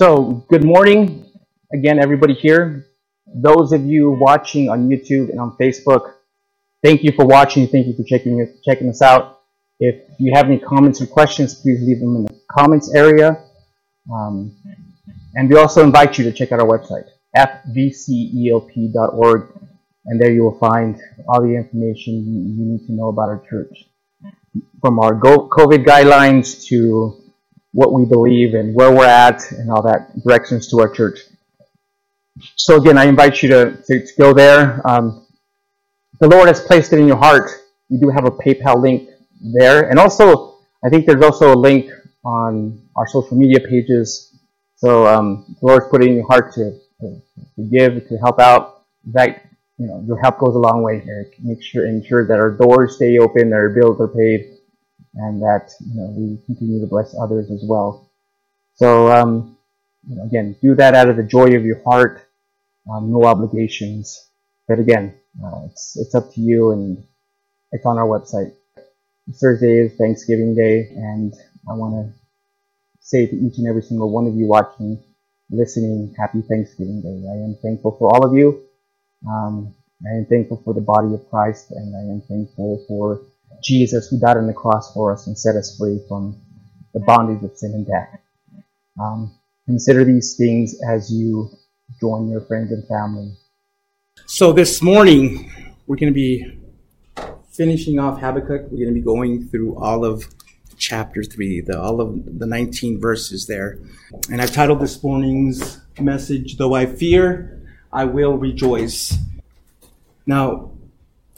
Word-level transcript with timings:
So, 0.00 0.44
good 0.48 0.62
morning 0.62 1.26
again, 1.72 1.98
everybody 1.98 2.32
here. 2.32 2.86
Those 3.26 3.72
of 3.72 3.84
you 3.84 4.12
watching 4.12 4.68
on 4.68 4.88
YouTube 4.88 5.28
and 5.28 5.40
on 5.40 5.56
Facebook, 5.56 6.12
thank 6.84 7.02
you 7.02 7.10
for 7.10 7.26
watching. 7.26 7.66
Thank 7.66 7.88
you 7.88 7.96
for 7.96 8.04
checking 8.04 8.48
checking 8.64 8.90
us 8.90 9.02
out. 9.02 9.40
If 9.80 9.96
you 10.20 10.30
have 10.36 10.46
any 10.46 10.60
comments 10.60 11.00
or 11.00 11.08
questions, 11.08 11.56
please 11.56 11.82
leave 11.82 11.98
them 11.98 12.14
in 12.14 12.26
the 12.26 12.40
comments 12.48 12.94
area. 12.94 13.42
Um, 14.08 14.54
and 15.34 15.50
we 15.50 15.56
also 15.56 15.82
invite 15.82 16.16
you 16.16 16.22
to 16.30 16.32
check 16.32 16.52
out 16.52 16.60
our 16.60 16.68
website, 16.68 17.08
fvceop.org, 17.36 19.42
and 20.06 20.20
there 20.20 20.30
you 20.30 20.44
will 20.44 20.60
find 20.60 21.02
all 21.26 21.42
the 21.42 21.56
information 21.56 22.54
you 22.56 22.66
need 22.66 22.86
to 22.86 22.92
know 22.92 23.08
about 23.08 23.30
our 23.30 23.44
church. 23.50 23.84
From 24.80 25.00
our 25.00 25.18
COVID 25.18 25.84
guidelines 25.84 26.64
to 26.66 27.27
what 27.72 27.92
we 27.92 28.04
believe 28.04 28.54
and 28.54 28.74
where 28.74 28.90
we're 28.90 29.06
at 29.06 29.50
and 29.52 29.70
all 29.70 29.82
that 29.82 30.22
directions 30.24 30.68
to 30.68 30.80
our 30.80 30.88
church. 30.88 31.20
So 32.56 32.76
again, 32.76 32.96
I 32.96 33.04
invite 33.04 33.42
you 33.42 33.48
to, 33.50 33.76
to, 33.86 34.06
to 34.06 34.12
go 34.18 34.32
there. 34.32 34.80
Um, 34.88 35.26
the 36.20 36.28
Lord 36.28 36.48
has 36.48 36.60
placed 36.60 36.92
it 36.92 36.98
in 36.98 37.06
your 37.06 37.16
heart. 37.16 37.50
We 37.88 37.98
do 37.98 38.08
have 38.10 38.24
a 38.24 38.30
PayPal 38.30 38.80
link 38.80 39.08
there. 39.40 39.88
And 39.88 39.98
also, 39.98 40.58
I 40.84 40.88
think 40.88 41.06
there's 41.06 41.22
also 41.22 41.52
a 41.52 41.58
link 41.58 41.90
on 42.24 42.82
our 42.96 43.06
social 43.06 43.36
media 43.36 43.60
pages. 43.60 44.36
So 44.76 45.06
um, 45.06 45.56
the 45.60 45.66
Lord's 45.66 45.86
put 45.88 46.02
it 46.02 46.08
in 46.08 46.16
your 46.16 46.26
heart 46.26 46.52
to, 46.54 46.78
to, 47.00 47.22
to 47.56 47.62
give, 47.70 48.08
to 48.08 48.16
help 48.18 48.40
out. 48.40 48.82
That 49.12 49.44
you 49.78 49.86
know, 49.86 50.04
your 50.06 50.20
help 50.20 50.38
goes 50.38 50.54
a 50.54 50.58
long 50.58 50.82
way 50.82 51.00
here. 51.00 51.30
Make 51.40 51.62
sure 51.62 51.86
ensure 51.86 52.26
that 52.26 52.38
our 52.38 52.50
doors 52.50 52.96
stay 52.96 53.18
open, 53.18 53.50
that 53.50 53.56
our 53.56 53.70
bills 53.70 54.00
are 54.00 54.08
paid, 54.08 54.57
and 55.18 55.42
that 55.42 55.70
you 55.80 56.00
know 56.00 56.14
we 56.16 56.38
continue 56.46 56.80
to 56.80 56.86
bless 56.86 57.14
others 57.20 57.50
as 57.50 57.62
well. 57.66 58.10
So 58.76 59.10
um, 59.10 59.56
you 60.08 60.16
know, 60.16 60.24
again, 60.24 60.56
do 60.62 60.74
that 60.76 60.94
out 60.94 61.08
of 61.08 61.16
the 61.16 61.22
joy 61.22 61.54
of 61.56 61.64
your 61.64 61.82
heart, 61.82 62.28
um, 62.90 63.10
no 63.10 63.24
obligations. 63.24 64.28
But 64.66 64.78
again, 64.78 65.14
uh, 65.44 65.62
it's 65.66 65.96
it's 65.96 66.14
up 66.14 66.32
to 66.34 66.40
you, 66.40 66.72
and 66.72 67.04
it's 67.72 67.84
on 67.84 67.98
our 67.98 68.06
website. 68.06 68.54
Thursday 69.40 69.78
is 69.78 69.94
Thanksgiving 69.96 70.54
Day, 70.54 70.88
and 70.90 71.34
I 71.68 71.74
want 71.74 71.94
to 71.94 72.18
say 73.00 73.26
to 73.26 73.36
each 73.36 73.58
and 73.58 73.66
every 73.66 73.82
single 73.82 74.10
one 74.10 74.26
of 74.26 74.34
you 74.34 74.46
watching, 74.46 75.02
listening, 75.50 76.14
Happy 76.18 76.42
Thanksgiving 76.42 77.02
Day. 77.02 77.28
I 77.28 77.44
am 77.44 77.56
thankful 77.62 77.96
for 77.98 78.08
all 78.14 78.24
of 78.24 78.34
you. 78.34 78.62
Um, 79.28 79.74
I 80.06 80.16
am 80.16 80.26
thankful 80.26 80.62
for 80.64 80.72
the 80.72 80.80
body 80.80 81.12
of 81.12 81.28
Christ, 81.28 81.72
and 81.72 81.94
I 81.94 82.12
am 82.12 82.22
thankful 82.28 82.84
for 82.86 83.22
Jesus 83.62 84.08
who 84.08 84.18
died 84.18 84.36
on 84.36 84.46
the 84.46 84.52
cross 84.52 84.92
for 84.92 85.12
us 85.12 85.26
and 85.26 85.38
set 85.38 85.56
us 85.56 85.76
free 85.78 86.00
from 86.08 86.40
the 86.94 87.00
bondage 87.00 87.42
of 87.42 87.56
sin 87.56 87.72
and 87.74 87.86
death. 87.86 88.20
Um, 89.00 89.34
consider 89.66 90.04
these 90.04 90.36
things 90.36 90.76
as 90.88 91.12
you 91.12 91.50
join 92.00 92.28
your 92.28 92.40
friends 92.42 92.72
and 92.72 92.86
family. 92.88 93.32
So 94.26 94.52
this 94.52 94.82
morning, 94.82 95.50
we're 95.86 95.96
going 95.96 96.12
to 96.12 96.14
be 96.14 96.58
finishing 97.50 97.98
off 97.98 98.20
Habakkuk. 98.20 98.70
We're 98.70 98.84
going 98.84 98.88
to 98.88 98.94
be 98.94 99.00
going 99.00 99.48
through 99.48 99.76
all 99.76 100.04
of 100.04 100.24
chapter 100.76 101.22
3, 101.22 101.62
the, 101.62 101.80
all 101.80 102.00
of 102.00 102.38
the 102.38 102.46
19 102.46 103.00
verses 103.00 103.46
there. 103.46 103.78
And 104.30 104.40
I've 104.40 104.52
titled 104.52 104.80
this 104.80 105.02
morning's 105.02 105.80
message, 105.98 106.56
Though 106.56 106.74
I 106.74 106.86
Fear, 106.86 107.66
I 107.92 108.04
Will 108.04 108.36
Rejoice. 108.36 109.16
Now, 110.26 110.72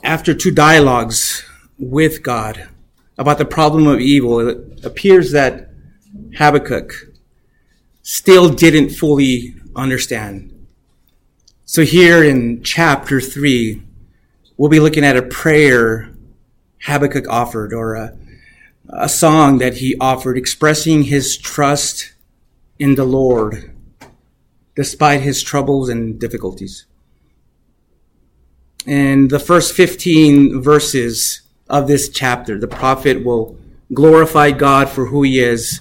after 0.03 0.35
two 0.35 0.51
dialogues 0.51 1.45
with 1.81 2.23
God 2.23 2.69
about 3.19 3.39
the 3.39 3.45
problem 3.45 3.87
of 3.87 4.01
evil, 4.01 4.47
it 4.47 4.85
appears 4.85 5.33
that 5.33 5.71
Habakkuk 6.37 6.93
still 8.03 8.49
didn't 8.49 8.91
fully 8.91 9.55
understand. 9.75 10.67
So 11.65 11.83
here 11.83 12.23
in 12.23 12.63
chapter 12.63 13.21
3, 13.21 13.83
we'll 14.57 14.71
be 14.71 14.81
looking 14.81 15.05
at 15.05 15.17
a 15.17 15.23
prayer 15.23 16.11
Habakkuk 16.83 17.29
offered 17.29 17.73
or 17.73 17.95
a, 17.95 18.17
a 18.89 19.09
song 19.09 19.59
that 19.59 19.77
he 19.77 19.97
offered 20.01 20.37
expressing 20.37 21.05
his 21.05 21.37
trust 21.37 22.13
in 22.79 22.95
the 22.95 23.05
Lord 23.05 23.71
despite 24.75 25.21
his 25.21 25.43
troubles 25.43 25.89
and 25.89 26.19
difficulties. 26.19 26.87
And 28.87 29.29
the 29.31 29.39
first 29.39 29.75
15 29.75 30.63
verses 30.63 31.43
of 31.71 31.87
this 31.87 32.09
chapter, 32.09 32.59
the 32.59 32.69
prophet 32.69 33.25
will 33.25 33.57
glorify 33.95 34.51
God 34.51 34.89
for 34.89 35.07
who 35.07 35.23
he 35.23 35.41
is, 35.41 35.81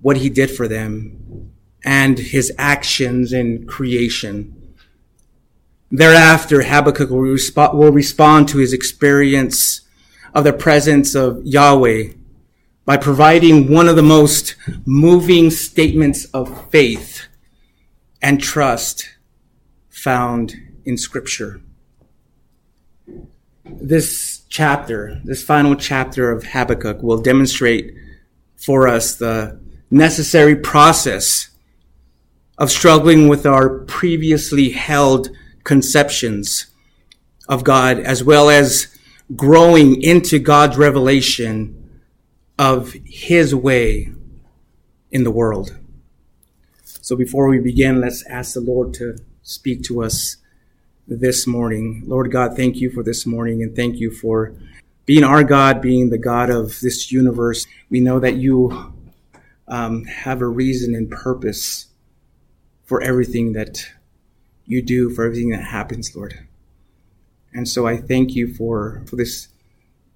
what 0.00 0.18
he 0.18 0.28
did 0.28 0.50
for 0.50 0.68
them, 0.68 1.52
and 1.84 2.18
his 2.18 2.52
actions 2.58 3.32
in 3.32 3.66
creation. 3.66 4.74
Thereafter, 5.90 6.62
Habakkuk 6.62 7.10
will, 7.10 7.20
resp- 7.20 7.74
will 7.74 7.92
respond 7.92 8.48
to 8.48 8.58
his 8.58 8.72
experience 8.72 9.82
of 10.34 10.44
the 10.44 10.52
presence 10.52 11.14
of 11.14 11.44
Yahweh 11.44 12.12
by 12.84 12.96
providing 12.96 13.72
one 13.72 13.88
of 13.88 13.96
the 13.96 14.02
most 14.02 14.56
moving 14.84 15.50
statements 15.50 16.24
of 16.26 16.70
faith 16.70 17.26
and 18.20 18.40
trust 18.40 19.08
found 19.88 20.54
in 20.84 20.96
scripture. 20.96 21.60
This 23.64 24.37
chapter, 24.48 25.20
this 25.24 25.42
final 25.42 25.74
chapter 25.74 26.30
of 26.30 26.44
Habakkuk 26.44 27.02
will 27.02 27.20
demonstrate 27.20 27.94
for 28.56 28.88
us 28.88 29.14
the 29.14 29.60
necessary 29.90 30.56
process 30.56 31.50
of 32.58 32.70
struggling 32.70 33.28
with 33.28 33.46
our 33.46 33.80
previously 33.80 34.70
held 34.70 35.30
conceptions 35.64 36.66
of 37.48 37.64
God 37.64 37.98
as 37.98 38.24
well 38.24 38.50
as 38.50 38.88
growing 39.36 40.02
into 40.02 40.38
God's 40.38 40.76
revelation 40.76 42.00
of 42.58 42.94
his 43.04 43.54
way 43.54 44.10
in 45.10 45.24
the 45.24 45.30
world. 45.30 45.76
So 46.82 47.16
before 47.16 47.48
we 47.48 47.58
begin, 47.58 48.00
let's 48.00 48.26
ask 48.26 48.54
the 48.54 48.60
Lord 48.60 48.92
to 48.94 49.16
speak 49.42 49.82
to 49.84 50.02
us 50.02 50.36
this 51.08 51.46
morning. 51.46 52.02
Lord 52.06 52.30
God, 52.30 52.54
thank 52.54 52.76
you 52.76 52.90
for 52.90 53.02
this 53.02 53.24
morning 53.24 53.62
and 53.62 53.74
thank 53.74 53.96
you 53.96 54.10
for 54.10 54.52
being 55.06 55.24
our 55.24 55.42
God, 55.42 55.80
being 55.80 56.10
the 56.10 56.18
God 56.18 56.50
of 56.50 56.78
this 56.80 57.10
universe. 57.10 57.66
We 57.88 58.00
know 58.00 58.20
that 58.20 58.36
you 58.36 58.94
um, 59.66 60.04
have 60.04 60.42
a 60.42 60.46
reason 60.46 60.94
and 60.94 61.10
purpose 61.10 61.86
for 62.84 63.02
everything 63.02 63.54
that 63.54 63.90
you 64.66 64.82
do, 64.82 65.08
for 65.08 65.24
everything 65.24 65.48
that 65.50 65.62
happens, 65.62 66.14
Lord. 66.14 66.46
And 67.54 67.66
so 67.66 67.86
I 67.86 67.96
thank 67.96 68.34
you 68.34 68.52
for, 68.54 69.02
for 69.06 69.16
this 69.16 69.48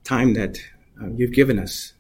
time 0.05 0.35
that 0.35 0.59
uh, 1.01 1.09
you've 1.09 1.33
given 1.33 1.59
us 1.59 1.95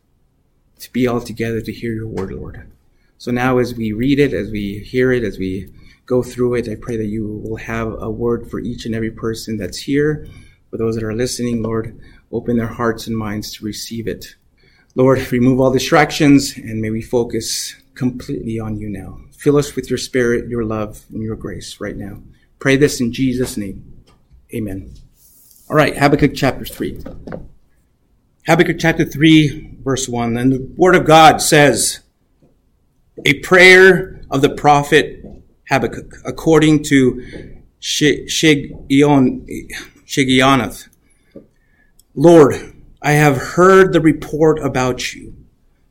to 0.80 0.92
be 0.92 1.06
all 1.06 1.20
together 1.20 1.62
to 1.62 1.72
hear 1.72 1.94
your 1.94 2.08
word, 2.08 2.32
Lord. 2.32 2.70
So 3.16 3.30
now, 3.30 3.58
as 3.58 3.74
we 3.74 3.92
read 3.92 4.18
it, 4.18 4.34
as 4.34 4.50
we 4.50 4.80
hear 4.80 5.12
it, 5.12 5.24
as 5.24 5.38
we 5.38 5.72
go 6.12 6.22
through 6.22 6.56
it, 6.56 6.68
I 6.68 6.74
pray 6.74 6.98
that 6.98 7.06
you 7.06 7.40
will 7.42 7.56
have 7.56 7.88
a 8.02 8.10
word 8.10 8.50
for 8.50 8.60
each 8.60 8.84
and 8.84 8.94
every 8.94 9.10
person 9.10 9.56
that's 9.56 9.78
here. 9.78 10.26
For 10.68 10.76
those 10.76 10.94
that 10.94 11.04
are 11.04 11.14
listening, 11.14 11.62
Lord, 11.62 11.98
open 12.30 12.58
their 12.58 12.66
hearts 12.66 13.06
and 13.06 13.16
minds 13.16 13.54
to 13.54 13.64
receive 13.64 14.06
it. 14.06 14.36
Lord, 14.94 15.32
remove 15.32 15.58
all 15.58 15.72
distractions 15.72 16.54
and 16.54 16.82
may 16.82 16.90
we 16.90 17.00
focus 17.00 17.74
completely 17.94 18.58
on 18.58 18.76
you 18.76 18.90
now. 18.90 19.20
Fill 19.38 19.56
us 19.56 19.74
with 19.74 19.88
your 19.88 19.98
spirit, 19.98 20.50
your 20.50 20.64
love, 20.64 21.02
and 21.14 21.22
your 21.22 21.34
grace 21.34 21.80
right 21.80 21.96
now. 21.96 22.20
Pray 22.58 22.76
this 22.76 23.00
in 23.00 23.10
Jesus' 23.10 23.56
name. 23.56 24.04
Amen. 24.54 24.92
All 25.70 25.76
right, 25.76 25.96
Habakkuk 25.96 26.32
chapter 26.34 26.66
3. 26.66 27.04
Habakkuk 28.46 28.76
chapter 28.78 29.06
3, 29.06 29.78
verse 29.82 30.10
1. 30.10 30.36
And 30.36 30.52
the 30.52 30.74
word 30.76 30.94
of 30.94 31.06
God 31.06 31.40
says, 31.40 32.00
a 33.24 33.40
prayer 33.40 34.20
of 34.30 34.42
the 34.42 34.50
prophet 34.50 35.21
Habakkuk, 35.72 36.16
according 36.26 36.82
to 36.84 37.62
Shigionoth. 37.80 39.28
Lord, 42.14 42.74
I 43.00 43.12
have 43.12 43.38
heard 43.38 43.94
the 43.94 44.00
report 44.02 44.58
about 44.58 45.14
you. 45.14 45.34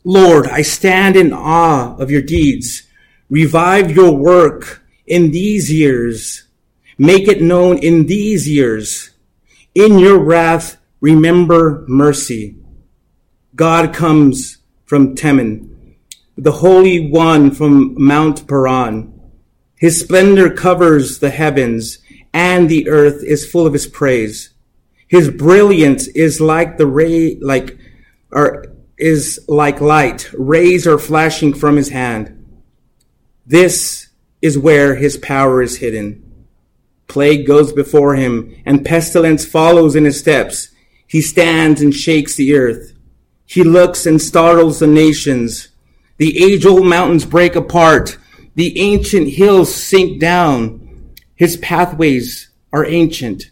Lord, 0.04 0.48
I 0.48 0.62
stand 0.62 1.16
in 1.16 1.34
awe 1.34 1.96
of 1.98 2.12
your 2.12 2.22
deeds. 2.22 2.84
Revive 3.30 3.90
your 3.90 4.16
work 4.16 4.84
in 5.08 5.32
these 5.32 5.72
years. 5.72 6.44
Make 7.00 7.28
it 7.28 7.42
known 7.42 7.80
in 7.80 8.06
these 8.06 8.48
years. 8.48 9.10
In 9.74 9.98
your 9.98 10.20
wrath, 10.20 10.78
remember 11.00 11.86
mercy. 11.88 12.56
God 13.56 13.94
comes 13.96 14.60
from 14.86 15.16
Teman 15.16 15.72
the 16.38 16.52
Holy 16.54 17.10
One 17.12 17.52
from 17.52 17.94
Mount 18.04 18.48
Paran. 18.48 19.21
His 19.82 20.00
splendor 20.00 20.52
covers 20.52 21.18
the 21.18 21.32
heavens 21.32 21.98
and 22.32 22.70
the 22.70 22.88
earth 22.88 23.24
is 23.24 23.50
full 23.50 23.66
of 23.66 23.74
his 23.74 23.88
praise. 23.88 24.52
His 25.08 25.32
brilliance 25.32 26.06
is 26.10 26.40
like 26.40 26.78
the 26.78 26.86
ray, 26.86 27.40
like, 27.42 27.80
or 28.32 28.68
is 29.00 29.44
like 29.48 29.82
light. 29.82 30.32
Rays 30.34 30.86
are 30.86 31.00
flashing 31.00 31.56
from 31.56 31.78
his 31.78 31.90
hand. 31.90 32.62
This 33.44 34.10
is 34.40 34.56
where 34.56 34.94
his 34.94 35.18
power 35.18 35.64
is 35.64 35.80
hidden. 35.80 36.46
Plague 37.08 37.48
goes 37.48 37.74
before 37.74 38.14
him, 38.14 38.56
and 38.68 38.86
pestilence 38.86 39.46
follows 39.48 39.96
in 39.96 40.06
his 40.06 40.20
steps. 40.20 40.70
He 41.08 41.22
stands 41.22 41.82
and 41.82 41.92
shakes 41.92 42.36
the 42.36 42.54
earth. 42.54 42.94
He 43.48 43.64
looks 43.64 44.06
and 44.06 44.22
startles 44.22 44.78
the 44.78 44.86
nations. 44.86 45.70
The 46.18 46.38
age 46.38 46.68
old 46.68 46.86
mountains 46.86 47.26
break 47.26 47.56
apart. 47.56 48.20
The 48.56 48.80
ancient 48.80 49.30
hills 49.30 49.74
sink 49.74 50.20
down. 50.20 51.14
His 51.36 51.58
pathways 51.58 52.50
are 52.74 52.86
ancient. 52.86 53.52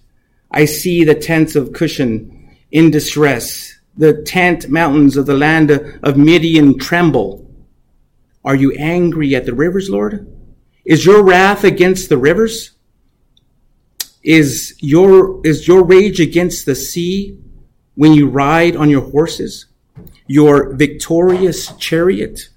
I 0.51 0.65
see 0.65 1.03
the 1.03 1.15
tents 1.15 1.55
of 1.55 1.69
Cushan 1.69 2.55
in 2.71 2.91
distress. 2.91 3.75
The 3.97 4.21
tent 4.23 4.69
mountains 4.69 5.17
of 5.17 5.25
the 5.25 5.35
land 5.35 5.71
of 5.71 6.17
Midian 6.17 6.77
tremble. 6.77 7.49
Are 8.43 8.55
you 8.55 8.71
angry 8.73 9.35
at 9.35 9.45
the 9.45 9.53
rivers, 9.53 9.89
Lord? 9.89 10.27
Is 10.85 11.05
your 11.05 11.23
wrath 11.23 11.63
against 11.63 12.09
the 12.09 12.17
rivers? 12.17 12.71
Is 14.23 14.75
your, 14.79 15.45
is 15.45 15.67
your 15.67 15.83
rage 15.83 16.19
against 16.19 16.65
the 16.65 16.75
sea 16.75 17.39
when 17.95 18.13
you 18.13 18.27
ride 18.27 18.75
on 18.75 18.89
your 18.89 19.09
horses? 19.09 19.67
Your 20.27 20.73
victorious 20.73 21.73
chariot? 21.77 22.49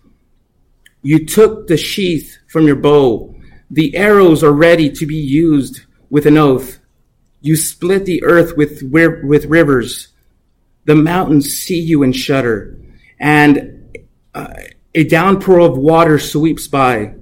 You 1.03 1.27
took 1.27 1.67
the 1.67 1.77
sheath 1.77 2.39
from 2.49 2.67
your 2.67 2.77
bow. 2.77 3.35
The 3.71 3.97
arrows 3.97 4.43
are 4.43 4.53
ready 4.53 4.91
to 4.91 5.07
be 5.07 5.17
used 5.17 5.83
with 6.11 6.27
an 6.27 6.39
oath. 6.39 6.79
You 7.41 7.57
split 7.57 8.05
the 8.05 8.23
earth 8.23 8.57
with, 8.57 8.83
with 8.83 9.45
rivers. 9.47 10.09
The 10.85 10.95
mountains 10.95 11.55
see 11.55 11.81
you 11.81 12.03
and 12.03 12.15
shudder. 12.15 12.79
And 13.19 13.97
uh, 14.35 14.55
a 14.95 15.05
downpour 15.05 15.61
of 15.61 15.77
water 15.77 16.19
sweeps 16.19 16.69
by. 16.69 17.15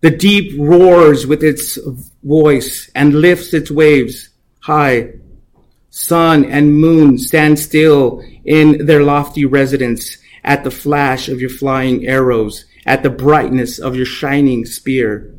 The 0.00 0.10
deep 0.10 0.58
roars 0.58 1.26
with 1.26 1.42
its 1.42 1.78
voice 2.22 2.90
and 2.94 3.20
lifts 3.20 3.52
its 3.52 3.70
waves 3.70 4.28
high. 4.60 5.14
Sun 5.90 6.44
and 6.44 6.80
moon 6.80 7.18
stand 7.18 7.58
still 7.58 8.22
in 8.44 8.86
their 8.86 9.02
lofty 9.02 9.44
residence 9.44 10.18
at 10.44 10.62
the 10.62 10.70
flash 10.70 11.28
of 11.28 11.40
your 11.40 11.50
flying 11.50 12.06
arrows, 12.06 12.64
at 12.88 13.02
the 13.02 13.10
brightness 13.10 13.78
of 13.78 13.94
your 13.94 14.06
shining 14.06 14.64
spear. 14.64 15.34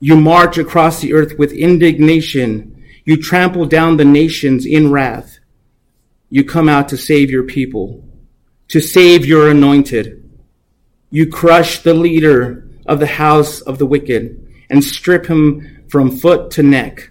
You 0.00 0.16
march 0.16 0.56
across 0.56 1.00
the 1.00 1.12
earth 1.12 1.38
with 1.38 1.52
indignation. 1.52 2.82
You 3.04 3.18
trample 3.18 3.66
down 3.66 3.98
the 3.98 4.06
nations 4.06 4.64
in 4.64 4.90
wrath. 4.90 5.38
You 6.30 6.44
come 6.44 6.70
out 6.70 6.88
to 6.88 6.96
save 6.96 7.30
your 7.30 7.44
people, 7.44 8.02
to 8.68 8.80
save 8.80 9.26
your 9.26 9.50
anointed. 9.50 10.18
You 11.10 11.28
crush 11.28 11.82
the 11.82 11.92
leader 11.92 12.66
of 12.86 13.00
the 13.00 13.06
house 13.06 13.60
of 13.60 13.76
the 13.76 13.86
wicked 13.86 14.42
and 14.70 14.82
strip 14.82 15.26
him 15.26 15.84
from 15.90 16.16
foot 16.16 16.50
to 16.52 16.62
neck. 16.62 17.10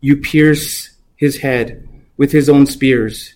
You 0.00 0.18
pierce 0.18 0.90
his 1.16 1.38
head 1.38 1.88
with 2.16 2.30
his 2.30 2.48
own 2.48 2.66
spears. 2.66 3.34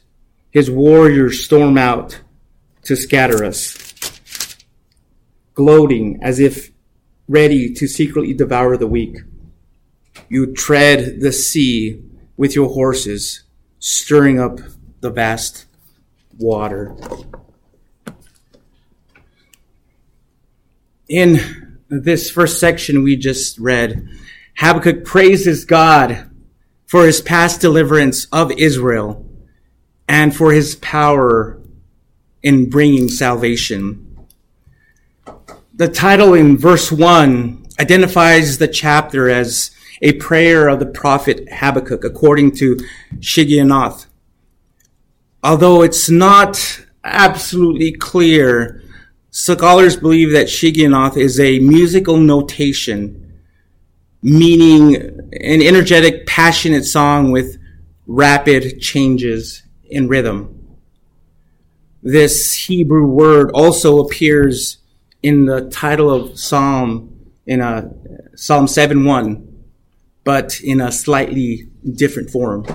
His 0.53 0.71
warriors 0.71 1.45
storm 1.45 1.77
out 1.77 2.21
to 2.85 2.95
scatter 2.95 3.45
us, 3.45 3.84
gloating 5.55 6.19
as 6.23 6.41
if 6.41 6.71
ready 7.29 7.73
to 7.73 7.87
secretly 7.87 8.35
devour 8.35 8.77
the 8.77 8.87
weak. 8.87 9.19
You 10.29 10.53
tread 10.53 11.21
the 11.21 11.33
sea 11.33 12.03
with 12.37 12.55
your 12.55 12.69
horses, 12.69 13.45
stirring 13.79 14.41
up 14.41 14.59
the 15.01 15.11
vast 15.11 15.67
water. 16.39 16.97
In 21.09 21.39
this 21.89 22.31
first 22.31 22.59
section 22.59 23.03
we 23.03 23.17
just 23.17 23.59
read, 23.59 24.09
Habakkuk 24.57 25.05
praises 25.05 25.65
God 25.65 26.31
for 26.87 27.07
his 27.07 27.21
past 27.21 27.61
deliverance 27.61 28.27
of 28.27 28.53
Israel 28.53 29.29
and 30.09 30.35
for 30.35 30.53
his 30.53 30.77
power 30.77 31.61
in 32.43 32.71
bringing 32.71 33.09
salvation. 33.09 34.04
The 35.77 35.89
title 35.89 36.35
in 36.35 36.57
verse 36.57 36.93
1 36.93 37.67
identifies 37.81 38.59
the 38.59 38.69
chapter 38.69 39.29
as 39.29 39.73
a 40.01 40.13
prayer 40.13 40.69
of 40.69 40.79
the 40.79 40.87
prophet 40.87 41.49
Habakkuk 41.51 42.05
according 42.05 42.53
to 42.59 42.77
Shigionoth. 43.17 44.07
Although 45.43 45.83
it's 45.83 46.09
not 46.09 46.81
absolutely 47.03 47.91
clear 47.91 48.85
Scholars 49.33 49.97
believe 49.97 50.31
that 50.31 50.47
Shigionoth 50.47 51.17
is 51.17 51.41
a 51.41 51.59
musical 51.59 52.19
notation, 52.19 53.33
meaning 54.23 54.95
an 54.95 55.61
energetic, 55.61 56.25
passionate 56.25 56.85
song 56.85 57.33
with 57.33 57.59
rapid 58.07 58.81
changes 58.81 59.65
in 59.83 60.07
rhythm. 60.07 60.77
This 62.01 62.55
Hebrew 62.55 63.09
word 63.09 63.51
also 63.55 63.99
appears 63.99 64.79
in 65.25 65.47
the 65.47 65.63
title 65.71 66.11
of 66.11 66.39
Psalm 66.39 67.33
in 67.47 67.63
a 67.63 67.91
Psalm 68.37 68.67
7:1, 68.67 69.43
but 70.23 70.61
in 70.61 70.83
a 70.83 70.93
slightly 70.93 71.67
different 71.83 72.29
form. 72.29 72.67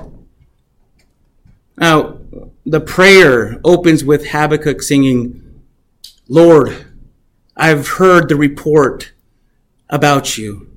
Now, 1.77 2.17
the 2.65 2.81
prayer 2.81 3.61
opens 3.63 4.03
with 4.03 4.29
Habakkuk 4.29 4.81
singing, 4.81 5.61
Lord, 6.27 6.87
I've 7.55 7.87
heard 7.99 8.29
the 8.29 8.35
report 8.35 9.11
about 9.87 10.39
you. 10.39 10.71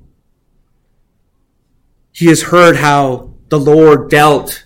He 2.11 2.27
has 2.27 2.43
heard 2.43 2.77
how 2.77 3.33
the 3.49 3.59
Lord 3.59 4.11
dealt 4.11 4.65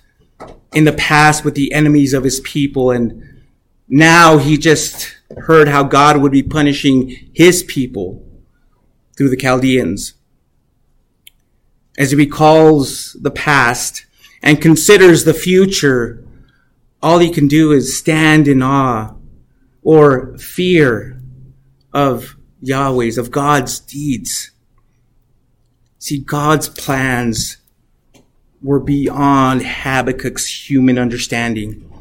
in 0.73 0.83
the 0.83 0.91
past 0.91 1.45
with 1.45 1.55
the 1.55 1.71
enemies 1.71 2.13
of 2.13 2.25
his 2.25 2.41
people, 2.41 2.91
and 2.91 3.23
now 3.87 4.39
he 4.39 4.57
just 4.57 5.16
heard 5.35 5.67
how 5.67 5.83
God 5.83 6.17
would 6.17 6.31
be 6.31 6.43
punishing 6.43 7.29
his 7.33 7.63
people 7.63 8.25
through 9.17 9.29
the 9.29 9.37
Chaldeans. 9.37 10.13
As 11.97 12.11
he 12.11 12.17
recalls 12.17 13.13
the 13.19 13.31
past 13.31 14.05
and 14.43 14.61
considers 14.61 15.23
the 15.23 15.33
future, 15.33 16.23
all 17.01 17.19
he 17.19 17.31
can 17.31 17.47
do 17.47 17.71
is 17.71 17.97
stand 17.97 18.47
in 18.47 18.61
awe 18.61 19.15
or 19.81 20.37
fear 20.37 21.19
of 21.93 22.37
Yahweh's, 22.61 23.17
of 23.17 23.31
God's 23.31 23.79
deeds. 23.79 24.51
See, 25.99 26.19
God's 26.19 26.69
plans 26.69 27.57
were 28.61 28.79
beyond 28.79 29.61
Habakkuk's 29.61 30.69
human 30.69 30.97
understanding, 30.97 31.91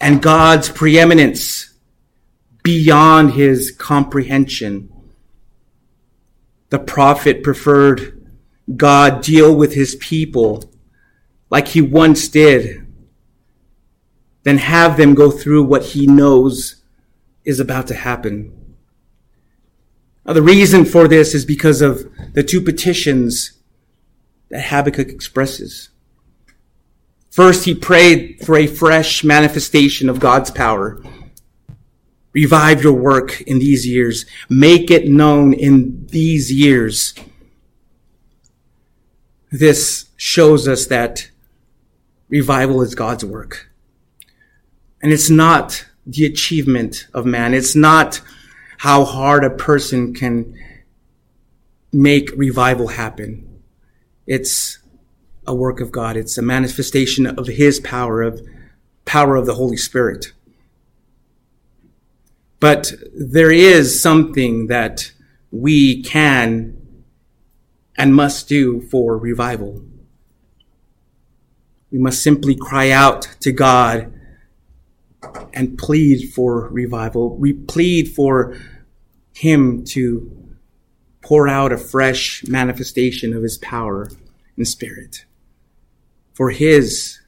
and 0.00 0.22
God's 0.22 0.68
preeminence 0.68 1.73
beyond 2.64 3.34
his 3.34 3.70
comprehension. 3.70 4.90
The 6.70 6.80
prophet 6.80 7.44
preferred 7.44 8.28
God 8.74 9.22
deal 9.22 9.54
with 9.54 9.74
his 9.74 9.94
people 9.96 10.72
like 11.50 11.68
he 11.68 11.80
once 11.80 12.26
did, 12.26 12.84
than 14.42 14.58
have 14.58 14.96
them 14.96 15.14
go 15.14 15.30
through 15.30 15.62
what 15.62 15.84
he 15.84 16.06
knows 16.06 16.82
is 17.44 17.60
about 17.60 17.86
to 17.86 17.94
happen. 17.94 18.74
Now, 20.26 20.32
the 20.32 20.42
reason 20.42 20.84
for 20.84 21.06
this 21.06 21.34
is 21.34 21.44
because 21.44 21.82
of 21.82 22.10
the 22.32 22.42
two 22.42 22.60
petitions 22.60 23.52
that 24.48 24.62
Habakkuk 24.62 25.10
expresses. 25.10 25.90
First, 27.30 27.64
he 27.64 27.74
prayed 27.74 28.38
for 28.44 28.56
a 28.56 28.66
fresh 28.66 29.22
manifestation 29.22 30.08
of 30.08 30.18
God's 30.18 30.50
power. 30.50 31.02
Revive 32.34 32.82
your 32.82 32.92
work 32.92 33.40
in 33.42 33.58
these 33.60 33.86
years. 33.86 34.26
Make 34.50 34.90
it 34.90 35.08
known 35.08 35.54
in 35.54 36.06
these 36.08 36.52
years. 36.52 37.14
This 39.50 40.06
shows 40.16 40.66
us 40.66 40.86
that 40.86 41.30
revival 42.28 42.82
is 42.82 42.96
God's 42.96 43.24
work. 43.24 43.70
And 45.00 45.12
it's 45.12 45.30
not 45.30 45.86
the 46.06 46.26
achievement 46.26 47.06
of 47.14 47.24
man. 47.24 47.54
It's 47.54 47.76
not 47.76 48.20
how 48.78 49.04
hard 49.04 49.44
a 49.44 49.50
person 49.50 50.12
can 50.12 50.58
make 51.92 52.30
revival 52.36 52.88
happen. 52.88 53.62
It's 54.26 54.78
a 55.46 55.54
work 55.54 55.80
of 55.80 55.92
God. 55.92 56.16
It's 56.16 56.36
a 56.36 56.42
manifestation 56.42 57.26
of 57.26 57.46
his 57.46 57.78
power, 57.80 58.22
of 58.22 58.42
power 59.04 59.36
of 59.36 59.46
the 59.46 59.54
Holy 59.54 59.76
Spirit. 59.76 60.32
But 62.64 62.94
there 63.14 63.52
is 63.52 64.00
something 64.00 64.68
that 64.68 65.12
we 65.50 66.02
can 66.02 67.04
and 67.94 68.14
must 68.14 68.48
do 68.48 68.80
for 68.80 69.18
revival. 69.18 69.84
We 71.92 71.98
must 71.98 72.22
simply 72.22 72.56
cry 72.56 72.88
out 72.88 73.28
to 73.40 73.52
God 73.52 74.14
and 75.52 75.76
plead 75.76 76.32
for 76.32 76.70
revival. 76.70 77.36
We 77.36 77.52
plead 77.52 78.14
for 78.14 78.56
Him 79.34 79.84
to 79.88 80.56
pour 81.20 81.46
out 81.46 81.70
a 81.70 81.76
fresh 81.76 82.44
manifestation 82.48 83.34
of 83.34 83.42
his 83.42 83.58
power 83.58 84.08
and 84.56 84.66
spirit 84.66 85.26
for 86.32 86.48
his 86.48 87.20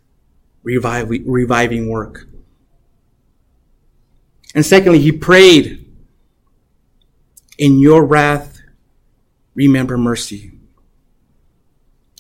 reviv- 0.65 1.25
reviving 1.27 1.91
work. 1.91 2.27
And 4.57 4.65
secondly, 4.65 5.01
he 5.01 5.13
prayed, 5.13 5.87
In 7.59 7.79
your 7.79 8.07
wrath, 8.07 8.63
remember 9.55 9.99
mercy. 9.99 10.53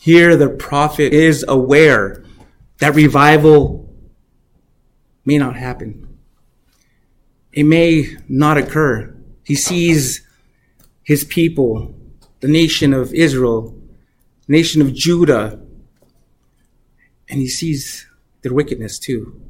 Here, 0.03 0.37
the 0.37 0.51
prophet 0.51 1.15
is 1.15 1.47
aware 1.49 2.23
that 2.79 2.95
revival 2.95 3.91
may 5.25 5.39
not 5.39 5.57
happen. 5.57 6.19
It 7.53 7.65
may 7.65 8.17
not 8.29 8.59
occur. 8.59 9.17
He 9.43 9.55
sees 9.55 10.21
his 11.03 11.25
people, 11.25 11.95
the 12.41 12.49
nation 12.49 12.93
of 12.93 13.15
Israel, 13.15 13.75
nation 14.47 14.83
of 14.83 14.93
Judah, 14.93 15.59
and 17.31 17.41
he 17.41 17.49
sees 17.49 18.07
their 18.43 18.53
wickedness 18.53 18.99
too. 18.99 19.41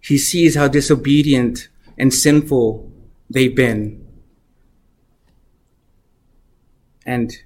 He 0.00 0.16
sees 0.16 0.54
how 0.54 0.68
disobedient 0.68 1.68
and 1.98 2.12
sinful 2.14 2.90
they've 3.28 3.54
been. 3.54 4.06
And 7.04 7.36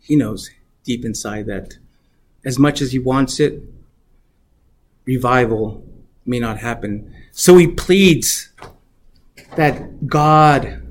he 0.00 0.16
knows 0.16 0.50
deep 0.84 1.04
inside 1.04 1.46
that 1.46 1.78
as 2.44 2.58
much 2.58 2.80
as 2.80 2.92
he 2.92 2.98
wants 2.98 3.40
it, 3.40 3.62
revival 5.04 5.84
may 6.26 6.38
not 6.38 6.58
happen. 6.58 7.14
So 7.32 7.56
he 7.56 7.68
pleads 7.68 8.50
that 9.56 10.06
God 10.06 10.82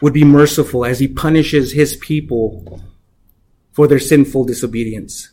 would 0.00 0.12
be 0.12 0.24
merciful 0.24 0.84
as 0.84 0.98
he 0.98 1.08
punishes 1.08 1.72
his 1.72 1.96
people 1.96 2.82
for 3.72 3.86
their 3.86 3.98
sinful 3.98 4.44
disobedience. 4.44 5.30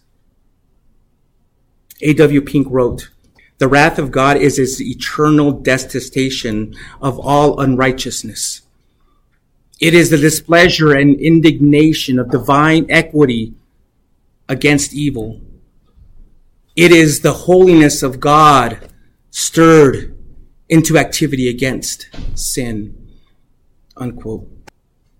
A.W. 2.02 2.42
Pink 2.42 2.68
wrote, 2.70 3.10
The 3.64 3.70
wrath 3.70 3.98
of 3.98 4.12
God 4.12 4.36
is 4.36 4.58
his 4.58 4.82
eternal 4.82 5.54
detestation 5.54 6.76
of 7.02 7.18
all 7.18 7.62
unrighteousness. 7.62 8.62
It 9.80 9.94
is 9.94 10.10
the 10.10 10.18
displeasure 10.18 10.92
and 10.92 11.18
indignation 11.18 12.20
of 12.20 12.30
divine 12.30 12.86
equity 12.90 13.54
against 14.50 14.94
evil. 14.94 15.40
It 16.76 16.92
is 16.92 17.22
the 17.22 17.32
holiness 17.32 18.04
of 18.04 18.20
God 18.20 18.90
stirred 19.32 20.14
into 20.68 20.98
activity 20.98 21.48
against 21.48 22.10
sin. 22.36 23.14
Unquote. 23.96 24.46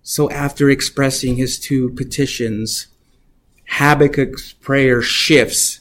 So 0.02 0.30
after 0.30 0.68
expressing 0.68 1.36
his 1.36 1.58
two 1.58 1.88
petitions, 1.94 2.88
Habakkuk's 3.70 4.52
prayer 4.52 5.00
shifts 5.00 5.80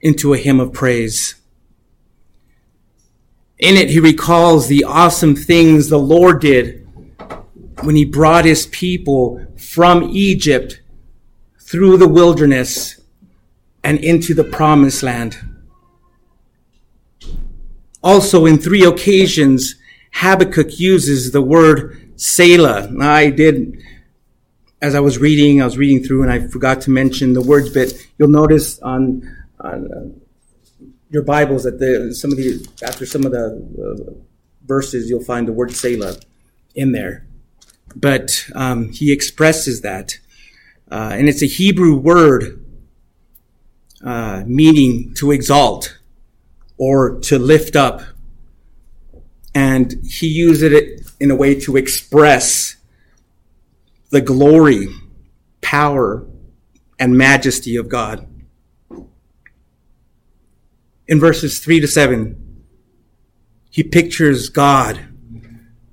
into 0.00 0.32
a 0.32 0.38
hymn 0.38 0.60
of 0.60 0.72
praise. 0.72 1.34
In 3.58 3.76
it, 3.76 3.90
he 3.90 3.98
recalls 3.98 4.68
the 4.68 4.84
awesome 4.84 5.34
things 5.34 5.88
the 5.88 5.98
Lord 5.98 6.40
did 6.40 6.86
when 7.82 7.96
he 7.96 8.04
brought 8.04 8.44
his 8.44 8.66
people 8.66 9.44
from 9.56 10.04
Egypt 10.04 10.80
through 11.58 11.96
the 11.96 12.08
wilderness 12.08 13.00
and 13.82 13.98
into 13.98 14.32
the 14.32 14.44
promised 14.44 15.02
land. 15.02 15.38
Also, 18.02 18.46
in 18.46 18.58
three 18.58 18.84
occasions, 18.84 19.74
Habakkuk 20.12 20.78
uses 20.78 21.32
the 21.32 21.42
word 21.42 22.12
Selah. 22.16 22.90
I 23.00 23.30
did, 23.30 23.82
as 24.80 24.94
I 24.94 25.00
was 25.00 25.18
reading, 25.18 25.60
I 25.60 25.64
was 25.64 25.78
reading 25.78 26.02
through 26.02 26.22
and 26.22 26.30
I 26.30 26.46
forgot 26.46 26.80
to 26.82 26.90
mention 26.90 27.32
the 27.32 27.42
words, 27.42 27.70
but 27.70 27.92
you'll 28.18 28.28
notice 28.28 28.78
on, 28.80 29.28
on 29.60 29.92
uh, 29.92 30.27
your 31.10 31.22
Bibles 31.22 31.64
that 31.64 31.78
the, 31.78 32.14
some 32.14 32.32
of 32.32 32.36
the, 32.36 32.66
after 32.82 33.06
some 33.06 33.24
of 33.24 33.32
the 33.32 33.56
uh, 33.82 34.12
verses, 34.66 35.08
you'll 35.08 35.24
find 35.24 35.48
the 35.48 35.52
word 35.52 35.72
Selah 35.72 36.16
in 36.74 36.92
there. 36.92 37.26
But 37.96 38.46
um, 38.54 38.90
he 38.90 39.12
expresses 39.12 39.80
that. 39.80 40.18
Uh, 40.90 41.10
and 41.12 41.28
it's 41.28 41.42
a 41.42 41.46
Hebrew 41.46 41.96
word 41.96 42.64
uh, 44.04 44.44
meaning 44.46 45.14
to 45.14 45.32
exalt 45.32 45.98
or 46.76 47.18
to 47.20 47.38
lift 47.38 47.74
up. 47.74 48.02
And 49.54 50.00
he 50.06 50.28
uses 50.28 50.72
it 50.72 51.10
in 51.18 51.30
a 51.30 51.34
way 51.34 51.58
to 51.60 51.76
express 51.76 52.76
the 54.10 54.20
glory, 54.20 54.88
power, 55.60 56.26
and 56.98 57.16
majesty 57.16 57.76
of 57.76 57.88
God. 57.88 58.27
In 61.08 61.18
verses 61.18 61.58
3 61.60 61.80
to 61.80 61.88
7, 61.88 62.64
he 63.70 63.82
pictures 63.82 64.50
God 64.50 65.08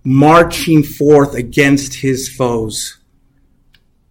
marching 0.03 0.83
forth 0.83 1.33
against 1.33 1.95
his 1.95 2.27
foes, 2.27 2.99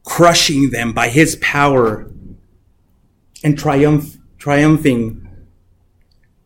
crushing 0.02 0.70
them 0.70 0.94
by 0.94 1.08
his 1.08 1.36
power, 1.36 2.10
and 3.44 3.58
triumph, 3.58 4.16
triumphing 4.38 5.28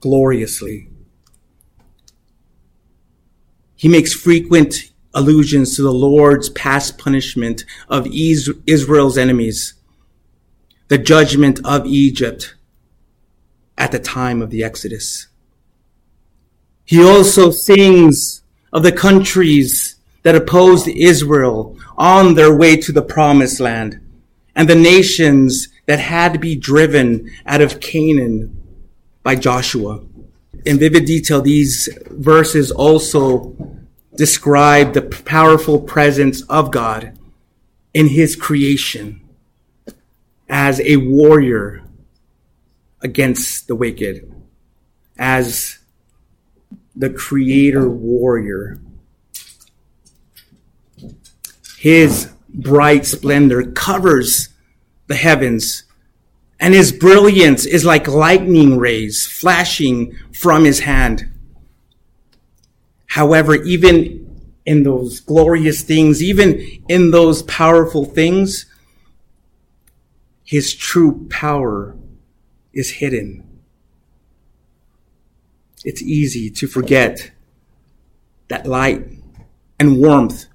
gloriously. 0.01 0.91
He 3.77 3.87
makes 3.87 4.13
frequent 4.13 4.93
allusions 5.15 5.77
to 5.77 5.83
the 5.83 5.93
Lord's 5.93 6.51
past 6.51 6.99
punishment 6.99 7.65
of 7.89 8.09
Israel's 8.09 9.17
enemies, 9.17 9.75
the 10.89 10.99
judgment 10.99 11.61
of 11.65 11.87
Egypt 11.87 12.57
at 13.79 13.93
the 13.93 13.99
time 13.99 14.43
of 14.43 14.51
the 14.51 14.63
Exodus. 14.63 15.29
He 16.85 17.03
also 17.03 17.51
sings 17.51 18.43
of 18.73 18.83
the 18.83 18.93
countries 18.93 19.97
that 20.23 20.35
opposed 20.35 20.89
Israel 20.89 21.79
on 21.97 22.35
their 22.35 22.55
way 22.55 22.77
to 22.77 22.93
the 22.93 23.03
promised 23.03 23.61
land 23.61 24.01
and 24.55 24.69
the 24.69 24.75
nations 24.75 25.69
that 25.87 26.01
had 26.01 26.33
to 26.33 26.39
be 26.39 26.57
driven 26.57 27.31
out 27.47 27.61
of 27.61 27.81
Canaan 27.81 28.55
by 29.23 29.37
Joshua. 29.37 30.05
In 30.67 30.79
vivid 30.79 31.05
detail, 31.05 31.41
these 31.41 31.89
verses 32.11 32.71
also 32.71 33.57
describe 34.17 34.93
the 34.93 35.03
powerful 35.03 35.81
presence 35.81 36.43
of 36.43 36.73
God 36.73 37.17
in 37.95 38.09
his 38.09 38.35
creation 38.35 39.21
as 40.49 40.81
a 40.81 40.97
warrior 40.97 41.85
against 43.01 43.69
the 43.69 43.75
wicked, 43.75 44.33
as 45.19 45.79
the 46.97 47.11
creator 47.11 47.89
warrior. 47.89 48.81
His 51.79 52.31
bright 52.49 53.07
splendor 53.07 53.71
covers 53.71 54.49
the 55.07 55.15
heavens, 55.15 55.85
and 56.59 56.75
his 56.75 56.91
brilliance 56.93 57.67
is 57.67 57.85
like 57.85 58.09
lightning 58.09 58.79
rays 58.79 59.27
flashing 59.27 60.17
from 60.33 60.65
his 60.65 60.81
hand. 60.81 61.29
However, 63.07 63.55
even 63.55 64.29
in 64.67 64.83
those 64.83 65.21
glorious 65.21 65.83
things, 65.83 66.23
even 66.23 66.61
in 66.89 67.11
those 67.11 67.43
powerful 67.45 68.05
things, 68.05 68.67
his 70.45 70.75
true 70.75 71.27
power 71.31 71.95
is 72.79 72.91
hidden. 72.91 73.45
It's 75.85 76.01
easy 76.01 76.49
to 76.51 76.69
forget 76.69 77.33
that 78.47 78.67
light 78.67 79.05
and 79.81 79.99
warmth 79.99 80.47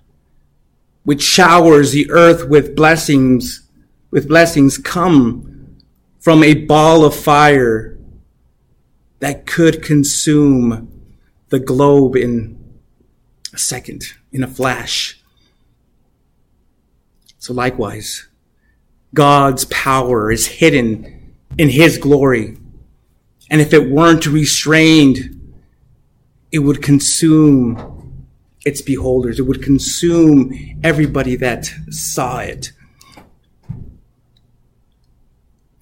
which 1.03 1.21
showers 1.21 1.91
the 1.91 2.09
earth 2.11 2.47
with 2.47 2.77
blessings, 2.77 3.67
with 4.09 4.29
blessings 4.29 4.77
come 4.77 5.81
from 6.17 6.43
a 6.43 6.53
ball 6.53 7.03
of 7.03 7.13
fire 7.13 7.97
that 9.19 9.45
could 9.45 9.83
consume 9.83 10.89
the 11.49 11.59
globe 11.59 12.15
in 12.15 12.57
a 13.53 13.57
second, 13.57 14.05
in 14.31 14.43
a 14.43 14.47
flash. 14.47 15.21
So 17.37 17.53
likewise, 17.53 18.29
God's 19.13 19.65
power 19.65 20.31
is 20.31 20.47
hidden 20.47 21.22
in 21.57 21.69
his 21.69 21.97
glory. 21.97 22.57
And 23.49 23.61
if 23.61 23.73
it 23.73 23.89
weren't 23.89 24.25
restrained, 24.25 25.53
it 26.51 26.59
would 26.59 26.81
consume 26.81 28.27
its 28.65 28.81
beholders. 28.81 29.39
It 29.39 29.43
would 29.43 29.61
consume 29.61 30.79
everybody 30.83 31.35
that 31.37 31.65
saw 31.89 32.39
it. 32.39 32.71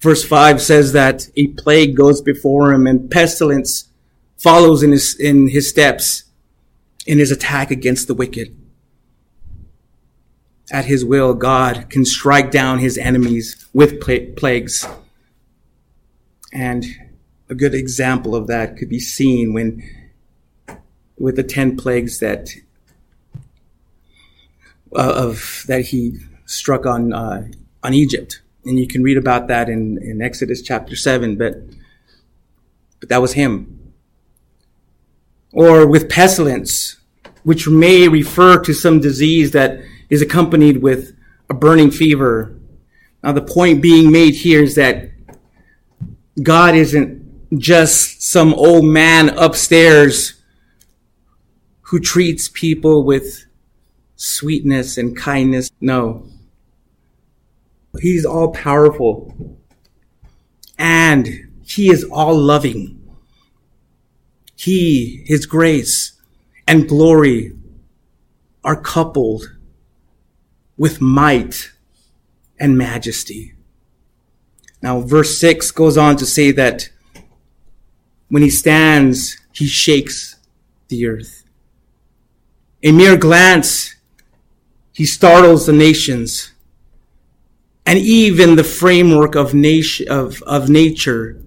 Verse 0.00 0.24
5 0.24 0.60
says 0.60 0.92
that 0.92 1.28
a 1.36 1.46
plague 1.48 1.96
goes 1.96 2.20
before 2.20 2.72
him 2.72 2.86
and 2.86 3.10
pestilence 3.10 3.88
follows 4.36 4.82
in 4.82 4.90
his, 4.90 5.14
in 5.20 5.48
his 5.48 5.68
steps 5.68 6.24
in 7.06 7.18
his 7.18 7.30
attack 7.30 7.70
against 7.70 8.06
the 8.06 8.14
wicked. 8.14 8.56
at 10.70 10.86
his 10.86 11.04
will, 11.04 11.34
God 11.34 11.90
can 11.90 12.02
strike 12.02 12.50
down 12.50 12.78
his 12.78 12.96
enemies 12.96 13.66
with 13.74 14.00
plagues. 14.00 14.86
And 16.52 16.84
a 17.48 17.54
good 17.54 17.74
example 17.74 18.34
of 18.34 18.46
that 18.48 18.76
could 18.76 18.88
be 18.88 19.00
seen 19.00 19.52
when, 19.52 19.82
with 21.18 21.36
the 21.36 21.42
10 21.42 21.76
plagues 21.76 22.18
that, 22.18 22.50
uh, 24.94 25.12
of, 25.14 25.64
that 25.68 25.86
he 25.86 26.18
struck 26.44 26.84
on, 26.84 27.12
uh, 27.12 27.46
on 27.82 27.94
Egypt. 27.94 28.42
And 28.64 28.78
you 28.78 28.86
can 28.86 29.02
read 29.02 29.16
about 29.16 29.48
that 29.48 29.68
in, 29.68 29.98
in 30.02 30.22
Exodus 30.22 30.62
chapter 30.62 30.94
7, 30.94 31.36
but, 31.36 31.54
but 33.00 33.08
that 33.08 33.22
was 33.22 33.32
him. 33.32 33.92
Or 35.52 35.86
with 35.86 36.08
pestilence, 36.08 36.96
which 37.42 37.68
may 37.68 38.08
refer 38.08 38.62
to 38.62 38.72
some 38.72 39.00
disease 39.00 39.50
that 39.52 39.80
is 40.10 40.22
accompanied 40.22 40.82
with 40.82 41.16
a 41.50 41.54
burning 41.54 41.90
fever. 41.90 42.54
Now, 43.22 43.32
the 43.32 43.42
point 43.42 43.82
being 43.82 44.12
made 44.12 44.34
here 44.34 44.62
is 44.62 44.74
that 44.76 45.11
God 46.40 46.74
isn't 46.74 47.58
just 47.58 48.22
some 48.22 48.54
old 48.54 48.84
man 48.84 49.30
upstairs 49.30 50.34
who 51.82 52.00
treats 52.00 52.48
people 52.48 53.04
with 53.04 53.44
sweetness 54.16 54.96
and 54.96 55.16
kindness. 55.16 55.70
No. 55.80 56.26
He's 58.00 58.24
all 58.24 58.52
powerful. 58.52 59.58
And 60.78 61.28
he 61.66 61.90
is 61.90 62.04
all 62.04 62.38
loving. 62.38 62.98
He, 64.56 65.24
his 65.26 65.44
grace, 65.44 66.12
and 66.66 66.88
glory 66.88 67.52
are 68.64 68.80
coupled 68.80 69.50
with 70.78 71.00
might 71.00 71.72
and 72.58 72.78
majesty. 72.78 73.54
Now, 74.82 75.00
verse 75.00 75.38
6 75.38 75.70
goes 75.70 75.96
on 75.96 76.16
to 76.16 76.26
say 76.26 76.50
that 76.50 76.90
when 78.28 78.42
he 78.42 78.50
stands, 78.50 79.38
he 79.52 79.66
shakes 79.66 80.36
the 80.88 81.06
earth. 81.06 81.44
A 82.82 82.90
mere 82.90 83.16
glance, 83.16 83.94
he 84.92 85.06
startles 85.06 85.66
the 85.66 85.72
nations. 85.72 86.52
And 87.86 87.98
even 87.98 88.56
the 88.56 88.64
framework 88.64 89.36
of, 89.36 89.54
nation, 89.54 90.08
of, 90.08 90.42
of 90.42 90.68
nature 90.68 91.40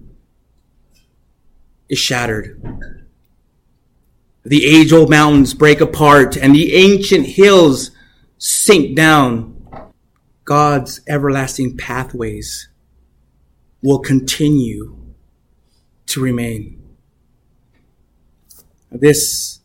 is 1.88 1.98
shattered. 1.98 2.62
The 4.44 4.64
age 4.64 4.92
old 4.92 5.10
mountains 5.10 5.52
break 5.52 5.80
apart 5.80 6.36
and 6.36 6.54
the 6.54 6.74
ancient 6.74 7.26
hills 7.26 7.90
sink 8.38 8.96
down. 8.96 9.52
God's 10.44 11.00
everlasting 11.06 11.76
pathways 11.76 12.68
will 13.86 14.00
continue 14.00 14.96
to 16.06 16.20
remain. 16.20 16.82
This 18.90 19.60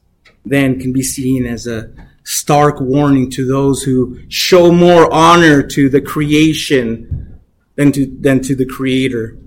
then 0.45 0.79
can 0.79 0.93
be 0.93 1.01
seen 1.01 1.45
as 1.45 1.65
a 1.65 1.91
stark 2.23 2.79
warning 2.79 3.31
to 3.31 3.47
those 3.47 3.83
who 3.83 4.19
show 4.27 4.71
more 4.71 5.11
honor 5.11 5.63
to 5.63 5.89
the 5.89 6.01
creation 6.01 7.39
than 7.75 7.91
to, 7.93 8.05
than 8.05 8.41
to 8.41 8.55
the 8.55 8.65
creator. 8.65 9.37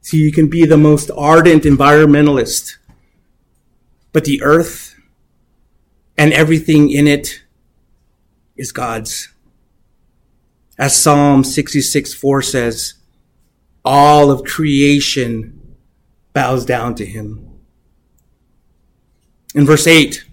See, 0.00 0.18
you 0.18 0.32
can 0.32 0.48
be 0.48 0.64
the 0.66 0.76
most 0.76 1.10
ardent 1.16 1.62
environmentalist 1.62 2.78
but 4.12 4.24
the 4.24 4.42
earth 4.42 4.96
and 6.16 6.32
everything 6.32 6.90
in 6.90 7.06
it 7.06 7.42
is 8.56 8.72
God's. 8.72 9.28
As 10.76 11.00
Psalm 11.00 11.44
66 11.44 12.14
4 12.14 12.42
says, 12.42 12.94
all 13.84 14.30
of 14.30 14.44
creation 14.44 15.76
bows 16.32 16.64
down 16.64 16.94
to 16.96 17.06
him. 17.06 17.48
In 19.54 19.64
verse 19.64 19.86
8, 19.86 20.24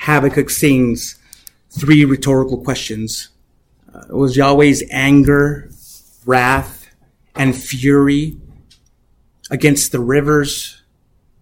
Habakkuk 0.00 0.50
sings 0.50 1.18
three 1.70 2.04
rhetorical 2.04 2.62
questions. 2.62 3.28
Uh, 3.92 4.16
was 4.16 4.36
Yahweh's 4.36 4.82
anger, 4.90 5.70
wrath, 6.26 6.94
and 7.34 7.56
fury 7.56 8.38
against 9.50 9.92
the 9.92 10.00
rivers 10.00 10.78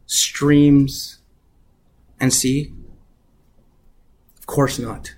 streams, 0.06 1.18
and 2.18 2.32
sea? 2.32 2.72
Of 4.38 4.46
course 4.46 4.78
not. 4.78 5.14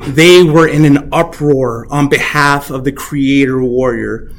They 0.00 0.42
were 0.42 0.66
in 0.66 0.84
an 0.84 1.08
uproar 1.12 1.86
on 1.90 2.08
behalf 2.08 2.70
of 2.70 2.84
the 2.84 2.92
creator 2.92 3.62
warrior 3.62 4.32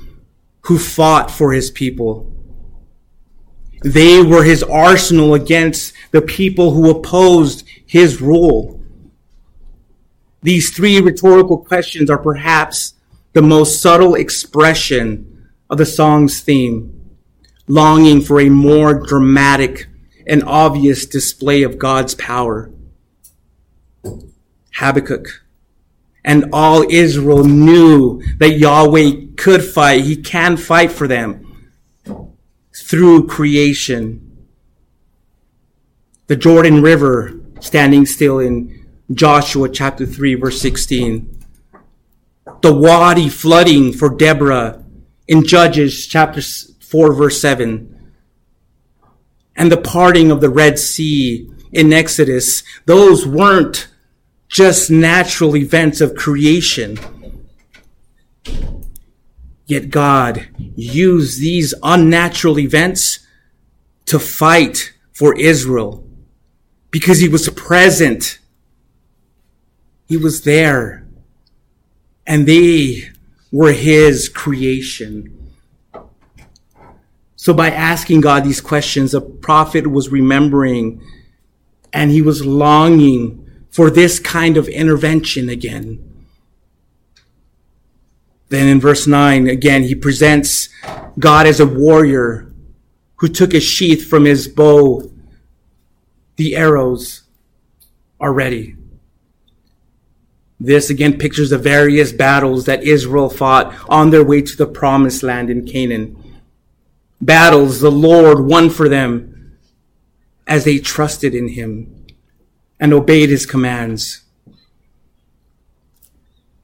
who 0.62 0.78
fought 0.78 1.32
for 1.32 1.54
his 1.54 1.72
people. 1.72 2.32
They 3.84 4.22
were 4.22 4.44
his 4.44 4.64
arsenal 4.64 5.34
against 5.34 5.94
the 6.12 6.22
people 6.22 6.72
who 6.72 6.90
opposed 6.90 7.68
his 7.86 8.22
rule. 8.22 8.82
These 10.42 10.76
three 10.76 11.00
rhetorical 11.00 11.60
questions 11.60 12.10
are 12.10 12.18
perhaps 12.18 12.94
the 13.34 13.42
most 13.42 13.82
subtle 13.82 14.16
expression 14.16 15.50
of 15.70 15.78
the 15.78 15.86
song's 15.86 16.42
theme 16.42 16.92
longing 17.68 18.22
for 18.22 18.40
a 18.40 18.50
more 18.50 18.94
dramatic 18.94 19.88
and 20.28 20.44
obvious 20.44 21.06
display 21.06 21.64
of 21.64 21.80
God's 21.80 22.16
power. 22.16 22.72
Habakkuk 24.74 25.45
and 26.26 26.50
all 26.52 26.84
Israel 26.90 27.44
knew 27.44 28.20
that 28.40 28.58
Yahweh 28.58 29.12
could 29.38 29.64
fight. 29.64 30.04
He 30.04 30.18
can 30.18 30.58
fight 30.58 30.92
for 30.92 31.08
them 31.08 31.70
through 32.76 33.28
creation. 33.28 34.48
The 36.26 36.36
Jordan 36.36 36.82
River 36.82 37.40
standing 37.60 38.08
still 38.08 38.40
in 38.40 38.88
Joshua 39.14 39.70
chapter 39.70 40.08
3 40.08 40.34
verse 40.34 40.60
16. 40.60 41.44
The 42.62 42.74
Wadi 42.74 43.30
flooding 43.30 43.94
for 43.94 44.10
Deborah 44.10 44.84
in 45.28 45.46
Judges 45.46 46.08
chapter 46.08 46.42
4 46.42 47.14
verse 47.14 47.40
7. 47.40 48.12
And 49.56 49.72
the 49.72 49.78
parting 49.78 50.32
of 50.32 50.42
the 50.42 50.50
Red 50.50 50.80
Sea 50.80 51.48
in 51.72 51.94
Exodus, 51.94 52.64
those 52.88 53.28
weren't 53.28 53.90
just 54.48 54.90
natural 54.90 55.56
events 55.56 56.02
of 56.02 56.16
creation. 56.16 56.98
Yet 59.66 59.90
God 59.90 60.48
used 60.76 61.40
these 61.40 61.74
unnatural 61.82 62.60
events 62.60 63.20
to 64.06 64.20
fight 64.20 64.94
for 65.12 65.38
Israel 65.38 66.08
because 66.92 67.20
he 67.20 67.28
was 67.28 67.50
present. 67.50 68.40
He 70.08 70.18
was 70.18 70.44
there 70.44 71.08
and 72.28 72.48
they 72.48 73.10
were 73.52 73.72
his 73.72 74.30
creation. 74.30 75.32
So 77.36 77.54
by 77.54 77.70
asking 77.70 78.22
God 78.22 78.44
these 78.44 78.62
questions, 78.62 79.12
the 79.12 79.22
prophet 79.22 79.88
was 79.88 80.10
remembering 80.10 81.02
and 81.94 82.12
he 82.12 82.22
was 82.22 82.46
longing 82.46 83.45
for 83.76 83.90
this 83.90 84.20
kind 84.20 84.56
of 84.56 84.70
intervention 84.70 85.50
again. 85.50 86.00
Then 88.48 88.70
in 88.70 88.80
verse 88.80 89.06
9, 89.06 89.50
again, 89.50 89.84
he 89.84 89.94
presents 89.94 90.70
God 91.20 91.46
as 91.46 91.60
a 91.60 91.66
warrior 91.66 92.54
who 93.18 93.28
took 93.28 93.54
a 93.54 93.60
sheath 93.60 94.08
from 94.08 94.24
his 94.24 94.48
bow. 94.48 95.12
The 96.38 96.56
arrows 96.56 97.24
are 98.18 98.32
ready. 98.32 98.78
This 100.58 100.90
again 100.90 101.18
pictures 101.18 101.50
the 101.50 101.58
various 101.58 102.14
battles 102.14 102.64
that 102.68 102.82
Israel 102.82 103.30
fought 103.30 103.76
on 103.90 104.10
their 104.10 104.24
way 104.24 104.42
to 104.42 104.56
the 104.56 104.68
promised 104.68 105.22
land 105.22 105.50
in 105.50 105.66
Canaan 105.66 106.40
battles 107.20 107.82
the 107.82 107.92
Lord 107.92 108.46
won 108.46 108.70
for 108.70 108.88
them 108.88 109.58
as 110.48 110.64
they 110.64 110.80
trusted 110.80 111.36
in 111.36 111.50
him 111.50 111.95
and 112.80 112.94
obeyed 112.94 113.30
his 113.30 113.46
commands. 113.46 114.22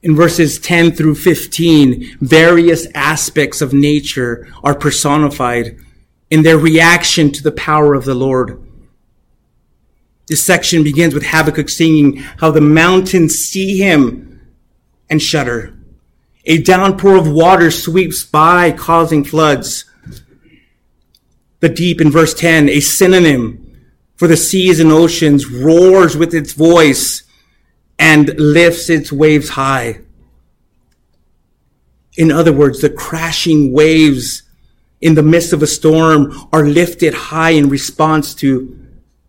In 0.02 0.16
verses 0.16 0.58
10 0.58 0.92
through 0.92 1.14
15, 1.14 2.18
various 2.20 2.86
aspects 2.94 3.60
of 3.60 3.72
nature 3.72 4.48
are 4.64 4.74
personified 4.74 5.78
in 6.28 6.42
their 6.42 6.58
reaction 6.58 7.30
to 7.30 7.42
the 7.42 7.52
power 7.52 7.94
of 7.94 8.04
the 8.04 8.14
Lord. 8.14 8.60
This 10.26 10.44
section 10.44 10.82
begins 10.82 11.14
with 11.14 11.26
Habakkuk 11.26 11.68
singing 11.68 12.16
how 12.16 12.50
the 12.50 12.60
mountains 12.60 13.34
see 13.36 13.78
him 13.78 14.40
and 15.08 15.22
shudder. 15.22 15.76
A 16.46 16.60
downpour 16.60 17.16
of 17.16 17.30
water 17.30 17.70
sweeps 17.70 18.24
by, 18.24 18.72
causing 18.72 19.22
floods 19.22 19.84
the 21.60 21.68
deep 21.68 22.00
in 22.00 22.10
verse 22.10 22.34
10, 22.34 22.68
a 22.68 22.80
synonym 22.80 23.61
for 24.16 24.28
the 24.28 24.36
seas 24.36 24.80
and 24.80 24.92
oceans, 24.92 25.50
roars 25.50 26.16
with 26.16 26.34
its 26.34 26.52
voice 26.52 27.22
and 27.98 28.34
lifts 28.38 28.88
its 28.88 29.12
waves 29.12 29.50
high. 29.50 30.00
In 32.16 32.30
other 32.30 32.52
words, 32.52 32.80
the 32.80 32.90
crashing 32.90 33.72
waves 33.72 34.42
in 35.00 35.14
the 35.14 35.22
midst 35.22 35.52
of 35.52 35.62
a 35.62 35.66
storm 35.66 36.32
are 36.52 36.64
lifted 36.64 37.14
high 37.14 37.50
in 37.50 37.68
response 37.68 38.34
to 38.36 38.78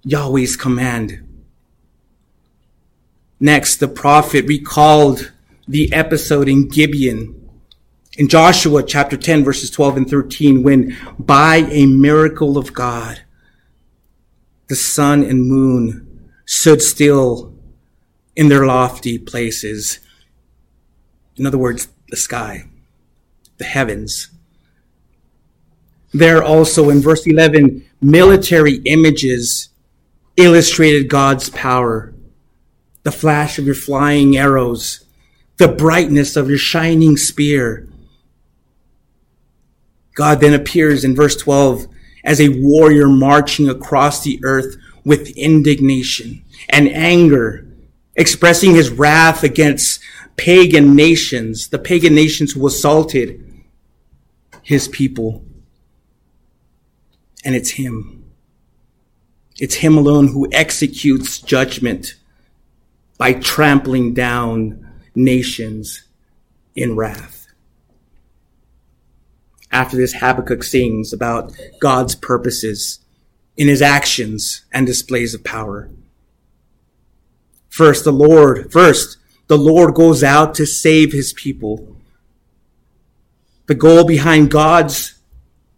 Yahweh's 0.04 0.56
command. 0.56 1.20
Next, 3.40 3.78
the 3.78 3.88
prophet 3.88 4.46
recalled 4.46 5.32
the 5.68 5.92
episode 5.94 6.48
in 6.50 6.68
Gibeon 6.68 7.44
in 8.18 8.28
Joshua 8.28 8.84
chapter 8.84 9.18
10 9.18 9.44
verses 9.44 9.72
12 9.72 9.98
and 9.98 10.10
13 10.10 10.64
when 10.64 10.96
by 11.18 11.58
a 11.72 11.86
miracle 11.86 12.58
of 12.58 12.74
God, 12.74 13.22
the 14.68 14.76
sun 14.76 15.24
and 15.24 15.48
moon 15.48 16.30
stood 16.46 16.82
still 16.82 17.54
in 18.36 18.50
their 18.50 18.66
lofty 18.66 19.18
places. 19.18 20.00
In 21.36 21.46
other 21.46 21.58
words, 21.58 21.88
the 22.10 22.18
sky, 22.18 22.66
the 23.58 23.66
heavens. 23.66 24.30
There 26.14 26.44
also 26.44 26.90
in 26.90 27.02
verse 27.02 27.26
11, 27.26 27.86
military 28.02 28.76
images 28.86 29.70
illustrated 30.38 31.10
God's 31.10 31.50
power. 31.50 32.14
The 33.04 33.12
flash 33.12 33.58
of 33.58 33.66
your 33.66 33.76
flying 33.76 34.38
arrows, 34.38 35.04
the 35.58 35.68
brightness 35.68 36.36
of 36.36 36.50
your 36.50 36.58
shining 36.58 37.18
spear. 37.18 37.88
God 40.16 40.40
then 40.40 40.54
appears 40.54 41.04
in 41.04 41.16
verse 41.16 41.36
12 41.36 41.88
as 42.24 42.40
a 42.40 42.50
warrior 42.50 43.08
marching 43.08 43.70
across 43.70 44.24
the 44.24 44.40
earth 44.44 44.76
with 45.04 45.38
indignation 45.38 46.44
and 46.70 46.88
anger, 46.90 47.68
expressing 48.16 48.74
his 48.74 48.90
wrath 48.90 49.44
against 49.44 50.00
pagan 50.36 50.96
nations, 50.96 51.68
the 51.70 51.80
pagan 51.80 52.16
nations 52.16 52.54
who 52.54 52.66
assaulted 52.66 53.64
his 54.62 54.88
people. 54.88 55.44
And 57.46 57.56
it's 57.56 57.72
him. 57.72 58.32
It's 59.60 59.76
him 59.76 59.98
alone 59.98 60.30
who 60.30 60.50
executes 60.52 61.40
judgment 61.40 62.16
by 63.18 63.34
trampling 63.34 64.14
down 64.14 64.90
nations 65.16 66.04
in 66.76 66.96
wrath. 66.96 67.43
After 69.74 69.98
this, 69.98 70.14
Habakkuk 70.14 70.64
sings 70.64 71.12
about 71.12 71.52
God's 71.82 72.14
purposes 72.14 73.00
in 73.58 73.68
his 73.68 73.82
actions 73.82 74.66
and 74.72 74.86
displays 74.86 75.34
of 75.34 75.44
power. 75.44 75.90
First, 77.70 78.04
the 78.04 78.14
Lord, 78.14 78.72
first, 78.72 79.18
the 79.48 79.58
Lord 79.58 79.96
goes 79.96 80.24
out 80.24 80.54
to 80.56 80.68
save 80.68 81.12
his 81.12 81.34
people. 81.34 81.98
The 83.66 83.74
goal 83.74 84.06
behind 84.06 84.52
God's 84.52 85.16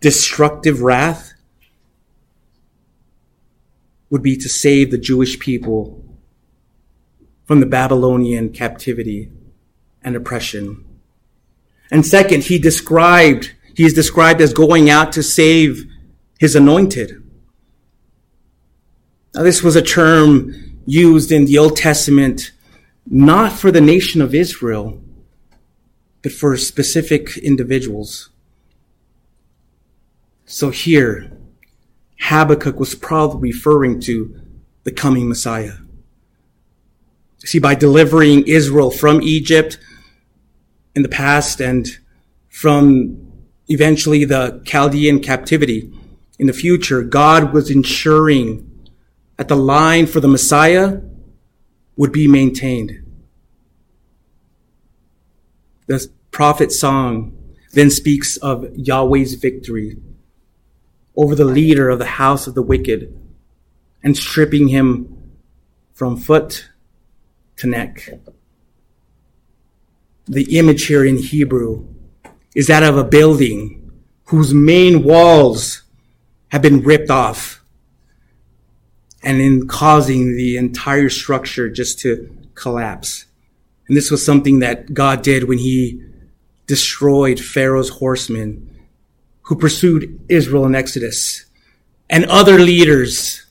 destructive 0.01 0.81
wrath 0.81 1.31
would 4.10 4.21
be 4.21 4.36
to 4.36 4.49
save 4.49 4.91
the 4.91 4.97
Jewish 4.97 5.39
people 5.39 6.03
from 7.45 7.62
the 7.62 7.65
Babylonian 7.65 8.49
captivity 8.49 9.31
and 10.03 10.17
oppression. 10.17 10.84
And 11.91 12.05
second, 12.05 12.43
he 12.43 12.60
described 12.60 13.54
he 13.75 13.85
is 13.85 13.93
described 13.93 14.41
as 14.41 14.53
going 14.53 14.89
out 14.89 15.11
to 15.13 15.21
save 15.21 15.85
his 16.39 16.55
anointed. 16.55 17.21
Now, 19.33 19.43
this 19.43 19.61
was 19.61 19.75
a 19.75 19.81
term 19.81 20.79
used 20.85 21.31
in 21.31 21.45
the 21.45 21.57
Old 21.57 21.75
Testament 21.75 22.51
not 23.05 23.51
for 23.51 23.71
the 23.71 23.81
nation 23.81 24.21
of 24.21 24.33
Israel, 24.33 25.01
but 26.23 26.31
for 26.31 26.55
specific 26.57 27.38
individuals. 27.38 28.29
So 30.45 30.69
here, 30.69 31.31
Habakkuk 32.19 32.79
was 32.79 32.95
probably 32.95 33.51
referring 33.51 33.99
to 34.01 34.39
the 34.83 34.91
coming 34.91 35.27
Messiah. 35.27 35.73
See, 37.39 37.59
by 37.59 37.75
delivering 37.75 38.47
Israel 38.47 38.89
from 38.89 39.21
Egypt 39.21 39.77
in 40.95 41.03
the 41.03 41.09
past 41.09 41.59
and 41.59 41.88
from 42.47 43.24
eventually 43.67 44.25
the 44.25 44.62
Chaldean 44.65 45.19
captivity 45.21 45.91
in 46.38 46.47
the 46.47 46.54
future, 46.54 47.01
God 47.01 47.54
was 47.54 47.69
ensuring 47.69 48.89
that 49.38 49.47
the 49.47 49.56
line 49.56 50.06
for 50.06 50.19
the 50.19 50.28
Messiah 50.28 51.01
would 51.95 52.12
be 52.12 52.28
maintained. 52.28 53.01
The 55.88 56.10
prophet 56.32 56.71
song 56.71 57.38
then 57.73 57.89
speaks 57.89 58.38
of 58.38 58.65
Yahweh's 58.75 59.36
victory 59.36 59.97
over 61.15 61.36
the 61.36 61.45
leader 61.45 61.89
of 61.89 61.99
the 61.99 62.06
house 62.06 62.47
of 62.47 62.56
the 62.56 62.62
wicked 62.62 63.17
and 64.04 64.17
stripping 64.17 64.67
him 64.67 65.34
from 65.93 66.17
foot 66.17 66.69
to 67.58 67.67
neck. 67.67 68.10
The 70.25 70.58
image 70.58 70.88
here 70.88 71.06
in 71.06 71.17
Hebrew 71.17 71.94
is 72.55 72.67
that 72.67 72.83
of 72.83 72.97
a 72.97 73.03
building 73.03 73.91
whose 74.25 74.53
main 74.53 75.03
walls 75.03 75.83
have 76.47 76.61
been 76.61 76.81
ripped 76.81 77.11
off 77.11 77.63
and 79.21 79.41
in 79.41 79.67
causing 79.67 80.35
the 80.35 80.55
entire 80.57 81.09
structure 81.09 81.69
just 81.69 81.99
to 81.99 82.35
collapse. 82.55 83.25
And 83.87 83.95
this 83.95 84.09
was 84.09 84.25
something 84.25 84.59
that 84.59 84.93
God 84.93 85.21
did 85.21 85.43
when 85.43 85.57
he 85.57 86.01
destroyed 86.65 87.39
Pharaoh's 87.39 87.89
horsemen 87.89 88.71
who 89.43 89.55
pursued 89.55 90.19
Israel 90.29 90.65
in 90.65 90.73
Exodus 90.73 91.45
and 92.09 92.25
other 92.25 92.57
leaders 92.57 93.45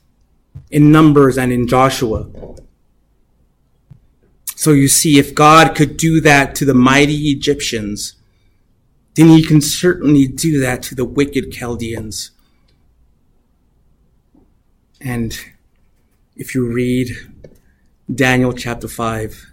in 0.71 0.91
Numbers 0.91 1.39
and 1.39 1.53
in 1.53 1.69
Joshua. 1.69 2.27
So 4.57 4.71
you 4.71 4.89
see, 4.89 5.19
if 5.19 5.35
God 5.35 5.75
could 5.75 5.97
do 5.97 6.21
that 6.23 6.55
to 6.57 6.65
the 6.65 6.75
mighty 6.75 7.31
Egyptians, 7.31 8.15
then 9.15 9.29
he 9.29 9.43
can 9.43 9.61
certainly 9.61 10.27
do 10.27 10.61
that 10.61 10.83
to 10.85 10.95
the 10.95 11.05
wicked 11.05 11.53
Chaldeans. 11.53 12.31
And 15.01 15.39
if 16.37 16.55
you 16.55 16.67
read 16.67 17.11
Daniel 18.13 18.53
chapter 18.53 18.89
5, 18.89 19.53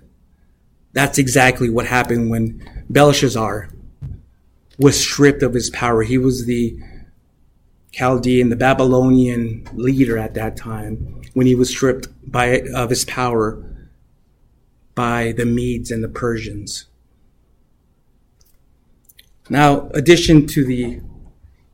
that's 0.94 1.18
exactly 1.18 1.70
what 1.70 1.86
happened 1.86 2.30
when 2.30 2.86
Belshazzar 2.90 3.70
was 4.78 5.00
stripped 5.00 5.44
of 5.44 5.54
his 5.54 5.70
power. 5.70 6.02
He 6.04 6.18
was 6.18 6.46
the 6.46 6.78
Chaldean, 7.92 8.50
the 8.50 8.56
Babylonian 8.56 9.68
leader 9.74 10.18
at 10.18 10.34
that 10.34 10.58
time, 10.58 11.22
when 11.34 11.46
he 11.46 11.56
was 11.56 11.70
stripped 11.70 12.08
by, 12.30 12.62
of 12.74 12.90
his 12.90 13.06
power 13.06 13.64
by 14.96 15.34
the 15.34 15.46
Medes 15.46 15.92
and 15.92 16.04
the 16.04 16.10
Persians. 16.10 16.86
Now, 19.52 19.90
addition 19.94 20.48
to 20.48 20.64
the 20.64 21.02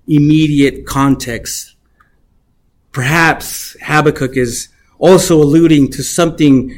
immediate 0.07 0.87
context, 0.87 1.75
perhaps 2.91 3.77
Habakkuk 3.83 4.35
is 4.35 4.69
also 4.97 5.39
alluding 5.39 5.91
to 5.91 6.01
something 6.01 6.75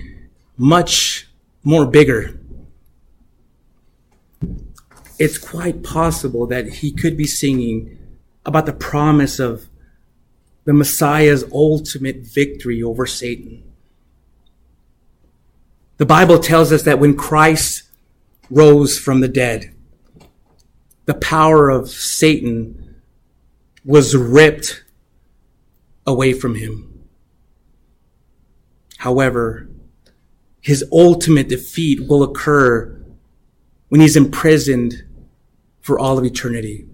much 0.57 1.25
more 1.63 1.85
bigger. 1.85 2.37
It's 5.17 5.37
quite 5.37 5.83
possible 5.83 6.45
that 6.47 6.67
he 6.67 6.91
could 6.91 7.15
be 7.15 7.27
singing 7.27 7.97
about 8.45 8.65
the 8.65 8.73
promise 8.73 9.39
of 9.39 9.69
the 10.65 10.73
Messiah's 10.73 11.45
ultimate 11.53 12.17
victory 12.17 12.83
over 12.83 13.05
Satan. 13.05 13.63
The 15.95 16.05
Bible 16.05 16.39
tells 16.39 16.73
us 16.73 16.83
that 16.83 16.99
when 16.99 17.15
Christ 17.15 17.83
rose 18.49 18.99
from 18.99 19.21
the 19.21 19.29
dead, 19.29 19.73
the 21.09 21.15
power 21.15 21.71
of 21.71 21.89
Satan 21.89 23.01
was 23.83 24.15
ripped 24.15 24.83
away 26.05 26.33
from 26.33 26.53
him. 26.53 27.03
However, 28.99 29.67
his 30.61 30.85
ultimate 30.91 31.49
defeat 31.49 32.07
will 32.07 32.21
occur 32.21 32.95
when 33.87 34.01
he's 34.01 34.15
imprisoned 34.15 35.03
for 35.81 35.97
all 35.97 36.19
of 36.19 36.25
eternity. 36.25 36.85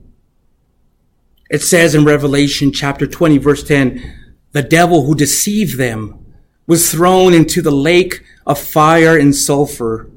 It 1.49 1.61
says 1.61 1.93
in 1.93 2.05
Revelation 2.05 2.71
chapter 2.71 3.05
20 3.05 3.37
verse 3.39 3.63
10, 3.63 4.37
the 4.53 4.63
devil 4.63 5.03
who 5.03 5.13
deceived 5.13 5.77
them 5.77 6.25
was 6.67 6.89
thrown 6.89 7.33
into 7.33 7.61
the 7.61 7.69
lake 7.69 8.23
of 8.45 8.59
fire 8.59 9.17
and 9.17 9.35
sulfur 9.35 10.09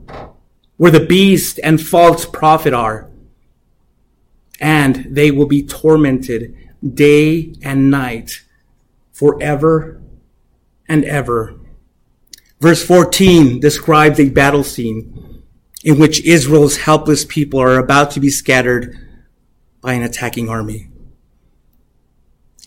where 0.77 0.93
the 0.93 1.05
beast 1.05 1.59
and 1.65 1.83
false 1.83 2.25
prophet 2.25 2.73
are 2.73 3.08
and 4.61 5.07
they 5.09 5.31
will 5.31 5.47
be 5.47 5.63
tormented 5.63 6.57
day 6.95 7.55
and 7.63 7.91
night 7.91 8.43
forever 9.13 10.01
and 10.89 11.05
ever. 11.05 11.55
Verse 12.61 12.85
14 12.85 13.61
describes 13.61 14.19
a 14.19 14.29
battle 14.31 14.65
scene 14.65 15.45
in 15.85 15.99
which 15.99 16.25
Israel's 16.25 16.79
helpless 16.79 17.25
people 17.25 17.61
are 17.61 17.79
about 17.79 18.11
to 18.13 18.21
be 18.21 18.31
scattered 18.31 18.99
by 19.81 19.93
an 19.93 20.03
attacking 20.03 20.49
army. 20.49 20.89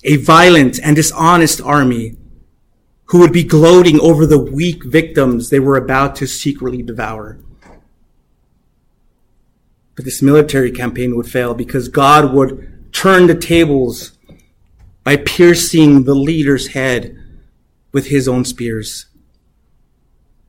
A 0.04 0.16
violent 0.18 0.80
and 0.82 0.96
dishonest 0.96 1.62
army 1.62 2.18
who 3.06 3.20
would 3.20 3.34
be 3.34 3.44
gloating 3.44 4.00
over 4.00 4.26
the 4.26 4.40
weak 4.40 4.86
victims 4.86 5.50
they 5.50 5.60
were 5.60 5.76
about 5.76 6.16
to 6.16 6.26
secretly 6.26 6.82
devour. 6.82 7.38
But 10.02 10.06
this 10.06 10.24
military 10.24 10.72
campaign 10.72 11.16
would 11.16 11.30
fail 11.30 11.54
because 11.54 11.88
God 11.88 12.34
would 12.34 12.92
turn 12.92 13.28
the 13.28 13.36
tables 13.36 14.14
by 15.04 15.16
piercing 15.16 16.06
the 16.06 16.16
leader's 16.16 16.70
head 16.70 17.16
with 17.92 18.08
his 18.08 18.28
own 18.28 18.44
spears. 18.44 19.06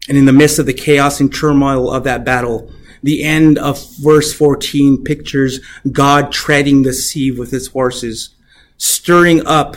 And 0.08 0.16
in 0.16 0.24
the 0.24 0.32
midst 0.32 0.58
of 0.58 0.64
the 0.64 0.72
chaos 0.72 1.20
and 1.20 1.30
turmoil 1.30 1.90
of 1.90 2.04
that 2.04 2.24
battle, 2.24 2.72
the 3.02 3.22
end 3.22 3.58
of 3.58 3.78
verse 3.98 4.32
14 4.32 5.04
pictures 5.04 5.60
God 5.90 6.32
treading 6.32 6.82
the 6.82 6.94
sea 6.94 7.30
with 7.30 7.50
his 7.50 7.66
horses, 7.66 8.30
stirring 8.78 9.46
up 9.46 9.76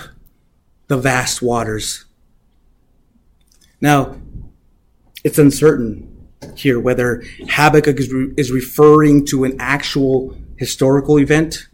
the 0.87 0.95
vast 0.95 1.41
waters. 1.41 2.05
Now, 3.81 4.15
it's 5.25 5.37
uncertain 5.37 6.14
here 6.55 6.79
whether 6.79 7.23
Habakkuk 7.49 7.99
is, 7.99 8.11
re- 8.11 8.33
is 8.37 8.51
referring 8.51 9.25
to 9.27 9.43
an 9.43 9.55
actual 9.59 10.37
historical 10.57 11.19
event 11.19 11.67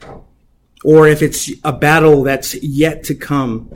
or 0.83 1.07
if 1.07 1.21
it's 1.21 1.51
a 1.63 1.73
battle 1.73 2.23
that's 2.23 2.55
yet 2.63 3.03
to 3.03 3.15
come 3.15 3.71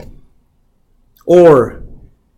or 1.24 1.82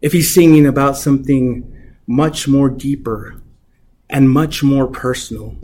if 0.01 0.13
he's 0.13 0.33
singing 0.33 0.67
about 0.67 0.97
something 0.97 1.73
much 2.07 2.49
more 2.49 2.69
deeper 2.69 3.43
and 4.09 4.31
much 4.31 4.63
more 4.63 4.87
personal. 4.87 5.57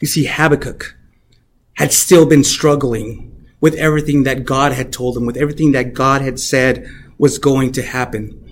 You 0.00 0.06
see, 0.06 0.26
Habakkuk 0.26 0.96
had 1.74 1.92
still 1.92 2.26
been 2.26 2.44
struggling 2.44 3.46
with 3.60 3.74
everything 3.76 4.24
that 4.24 4.44
God 4.44 4.72
had 4.72 4.92
told 4.92 5.16
him, 5.16 5.24
with 5.24 5.36
everything 5.36 5.72
that 5.72 5.94
God 5.94 6.20
had 6.20 6.38
said 6.40 6.86
was 7.16 7.38
going 7.38 7.72
to 7.72 7.82
happen. 7.82 8.51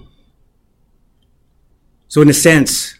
So, 2.10 2.20
in 2.20 2.28
a 2.28 2.34
sense, 2.34 2.98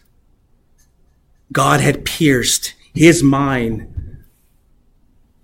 God 1.51 1.81
had 1.81 2.05
pierced 2.05 2.75
his 2.93 3.21
mind 3.21 4.23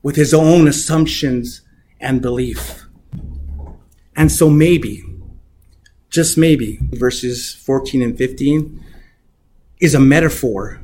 with 0.02 0.16
his 0.16 0.34
own 0.34 0.70
assumptions 0.70 1.64
and 2.00 2.22
belief. 2.22 2.86
And 4.16 4.32
so, 4.32 4.50
maybe, 4.50 5.04
just 6.10 6.38
maybe, 6.38 6.80
verses 6.94 7.54
14 7.56 8.02
and 8.02 8.18
15 8.18 8.86
is 9.82 9.94
a 9.94 10.00
metaphor 10.00 10.80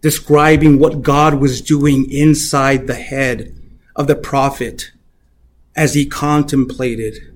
describing 0.00 0.78
what 0.78 1.02
God 1.02 1.34
was 1.34 1.60
doing 1.60 2.10
inside 2.10 2.86
the 2.86 2.94
head 2.94 3.54
of 3.94 4.06
the 4.06 4.16
prophet 4.16 4.90
as 5.76 5.92
he 5.92 6.06
contemplated 6.06 7.34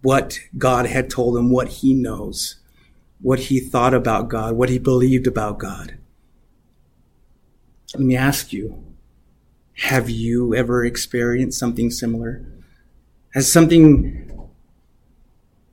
what 0.00 0.40
God 0.56 0.86
had 0.86 1.10
told 1.10 1.36
him, 1.36 1.50
what 1.50 1.68
he 1.68 1.92
knows, 1.92 2.60
what 3.22 3.38
he 3.38 3.60
thought 3.60 3.94
about 3.94 4.28
God, 4.28 4.54
what 4.54 4.68
he 4.68 4.78
believed 4.78 5.26
about 5.26 5.58
God. 5.58 5.96
Let 7.94 8.02
me 8.02 8.16
ask 8.16 8.52
you, 8.52 8.84
have 9.74 10.10
you 10.10 10.54
ever 10.54 10.84
experienced 10.84 11.58
something 11.58 11.90
similar? 11.90 12.44
Has 13.34 13.50
something 13.50 14.50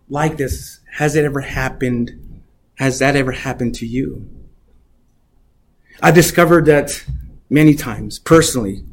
like 0.10 0.38
this, 0.38 0.80
has 0.94 1.16
it 1.16 1.26
ever 1.26 1.42
happened 1.42 2.30
has 2.80 3.00
that 3.00 3.18
ever 3.18 3.34
happened 3.34 3.76
to 3.76 3.86
you? 3.86 4.26
I've 6.02 6.16
discovered 6.16 6.66
that 6.68 7.04
many 7.50 7.76
times, 7.76 8.20
personally, 8.20 8.86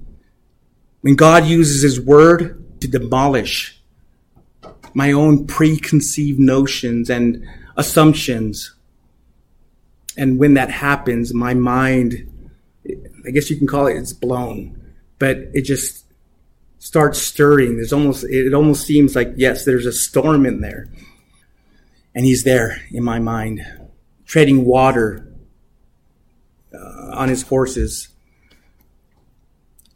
when 1.03 1.15
God 1.15 1.47
uses 1.47 1.83
His 1.83 2.01
Word 2.01 2.81
to 2.81 2.89
demolish 2.89 3.81
my 4.93 5.13
own 5.13 5.47
preconceived 5.47 6.41
notions 6.41 7.09
and 7.09 7.47
assumptions. 7.77 8.75
And 10.17 10.39
when 10.39 10.55
that 10.55 10.71
happens, 10.71 11.35
my 11.35 11.55
mind, 11.55 12.31
I 13.27 13.31
guess 13.31 13.51
you 13.51 13.57
can 13.57 13.67
call 13.67 13.87
it, 13.87 13.97
it's 13.97 14.13
blown, 14.13 14.81
but 15.19 15.37
it 15.53 15.63
just 15.63 16.05
starts 16.79 17.21
stirring. 17.21 17.77
There's 17.77 17.93
almost, 17.93 18.25
it 18.25 18.55
almost 18.55 18.87
seems 18.87 19.15
like, 19.15 19.33
yes, 19.37 19.65
there's 19.65 19.87
a 19.87 19.93
storm 19.93 20.47
in 20.47 20.61
there. 20.61 20.89
And 22.15 22.25
he's 22.25 22.45
there 22.45 22.81
in 22.91 23.05
my 23.05 23.19
mind, 23.19 23.61
treading 24.25 24.65
water 24.65 25.31
uh, 26.73 27.11
on 27.13 27.29
his 27.29 27.43
horses 27.43 28.09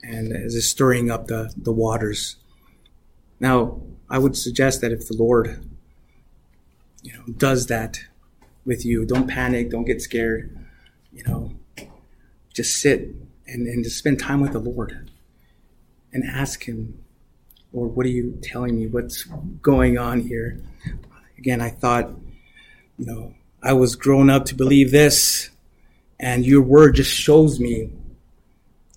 and 0.02 0.32
as 0.32 0.54
is 0.54 0.68
stirring 0.68 1.10
up 1.10 1.26
the, 1.26 1.52
the 1.56 1.72
waters. 1.72 2.36
Now, 3.38 3.80
I 4.08 4.18
would 4.18 4.36
suggest 4.36 4.80
that 4.80 4.92
if 4.92 5.06
the 5.06 5.16
Lord, 5.16 5.69
you 7.02 7.12
know, 7.12 7.24
does 7.36 7.66
that 7.66 8.00
with 8.64 8.84
you, 8.84 9.04
don't 9.06 9.28
panic, 9.28 9.70
don't 9.70 9.84
get 9.84 10.02
scared, 10.02 10.56
you 11.12 11.24
know, 11.24 11.52
just 12.54 12.80
sit 12.80 13.08
and, 13.46 13.66
and 13.66 13.84
just 13.84 13.98
spend 13.98 14.18
time 14.18 14.40
with 14.40 14.52
the 14.52 14.58
Lord 14.58 15.10
and 16.12 16.24
ask 16.24 16.64
him, 16.64 17.02
Lord, 17.72 17.94
what 17.94 18.04
are 18.06 18.10
you 18.10 18.38
telling 18.42 18.76
me? 18.76 18.86
What's 18.86 19.24
going 19.62 19.96
on 19.96 20.20
here? 20.20 20.60
again, 21.40 21.62
I 21.62 21.70
thought, 21.70 22.10
you 22.98 23.06
know, 23.06 23.34
I 23.62 23.72
was 23.72 23.96
grown 23.96 24.30
up 24.30 24.44
to 24.46 24.54
believe 24.54 24.90
this, 24.90 25.50
and 26.20 26.44
your 26.44 26.62
word 26.62 26.96
just 26.96 27.10
shows 27.10 27.58
me, 27.58 27.90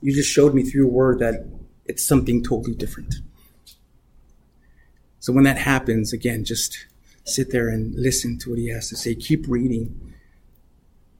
you 0.02 0.14
just 0.14 0.30
showed 0.30 0.54
me 0.54 0.64
through 0.64 0.84
your 0.84 0.92
word 0.92 1.20
that 1.20 1.46
it's 1.86 2.06
something 2.06 2.44
totally 2.44 2.76
different. 2.76 3.16
So 5.20 5.32
when 5.32 5.46
that 5.46 5.58
happens, 5.58 6.12
again, 6.12 6.44
just 6.44 6.86
sit 7.24 7.52
there 7.52 7.70
and 7.70 7.96
listen 7.96 8.38
to 8.40 8.50
what 8.50 8.60
he 8.60 8.70
has 8.70 8.90
to 8.90 8.96
say. 8.96 9.16
Keep 9.16 9.46
reading. 9.48 10.14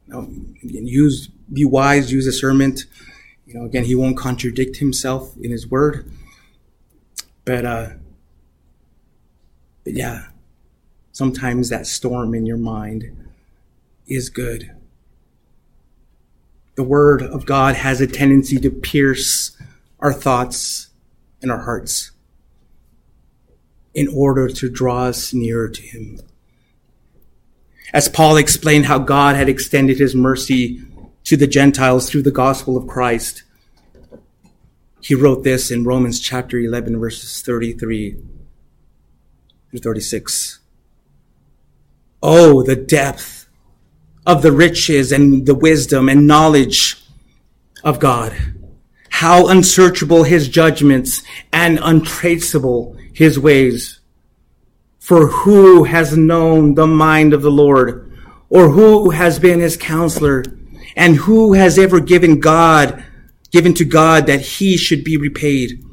Know, 0.08 0.30
use, 0.62 1.28
be 1.28 1.66
wise, 1.66 2.12
use 2.12 2.26
discernment. 2.26 2.86
You 3.46 3.56
know, 3.56 3.66
again, 3.66 3.86
he 3.86 3.96
won't 3.96 4.18
contradict 4.18 4.78
himself 4.78 5.36
in 5.38 5.52
his 5.52 5.68
word. 5.68 6.12
But, 7.46 7.66
uh, 7.66 7.90
but 9.84 9.94
yeah, 9.94 10.28
sometimes 11.12 11.70
that 11.70 11.88
storm 11.88 12.34
in 12.36 12.46
your 12.46 12.58
mind 12.58 13.16
is 14.08 14.30
good. 14.30 14.72
The 16.76 16.84
Word 16.84 17.22
of 17.22 17.46
God 17.46 17.76
has 17.76 18.02
a 18.02 18.08
tendency 18.08 18.58
to 18.58 18.72
pierce 18.72 19.56
our 20.00 20.12
thoughts 20.12 20.90
and 21.42 21.52
our 21.52 21.62
hearts 21.62 22.13
in 23.94 24.08
order 24.08 24.48
to 24.50 24.70
draw 24.70 25.06
us 25.06 25.34
nearer 25.34 25.70
to 25.70 25.82
Him. 25.82 26.20
As 27.94 28.10
Paul 28.10 28.38
explained 28.38 28.88
how 28.88 29.00
God 29.00 29.36
had 29.36 29.50
extended 29.50 30.00
His 30.00 30.16
mercy 30.16 30.82
to 31.26 31.38
the 31.38 31.48
Gentiles 31.48 32.10
through 32.10 32.24
the 32.24 32.32
gospel 32.32 32.76
of 32.76 32.88
Christ, 32.88 33.44
he 35.04 35.16
wrote 35.16 35.44
this 35.44 35.70
in 35.70 35.84
Romans 35.84 36.20
chapter 36.20 36.58
11, 36.58 36.98
verses 36.98 37.42
33 37.42 38.18
through 39.70 39.80
36. 39.80 40.60
Oh, 42.22 42.64
the 42.64 42.78
depth 42.78 43.48
of 44.26 44.42
the 44.42 44.54
riches 44.54 45.12
and 45.12 45.46
the 45.46 45.56
wisdom 45.56 46.08
and 46.08 46.26
knowledge 46.26 47.04
of 47.84 48.00
God. 48.00 48.53
How 49.14 49.48
unsearchable 49.48 50.24
his 50.24 50.50
judgments 50.50 51.22
and 51.54 51.80
untraceable 51.80 52.98
his 53.14 53.38
ways. 53.38 54.00
For 54.98 55.28
who 55.28 55.84
has 55.84 56.18
known 56.18 56.74
the 56.74 56.88
mind 56.88 57.32
of 57.32 57.44
the 57.44 57.52
Lord? 57.52 58.12
Or 58.50 58.70
who 58.70 59.12
has 59.12 59.38
been 59.38 59.60
his 59.60 59.78
counselor? 59.78 60.44
And 60.96 61.16
who 61.16 61.54
has 61.54 61.78
ever 61.78 62.00
given 62.00 62.40
God, 62.40 63.06
given 63.52 63.76
to 63.76 63.86
God 63.86 64.26
that 64.26 64.42
he 64.42 64.78
should 64.78 65.04
be 65.04 65.16
repaid? 65.16 65.84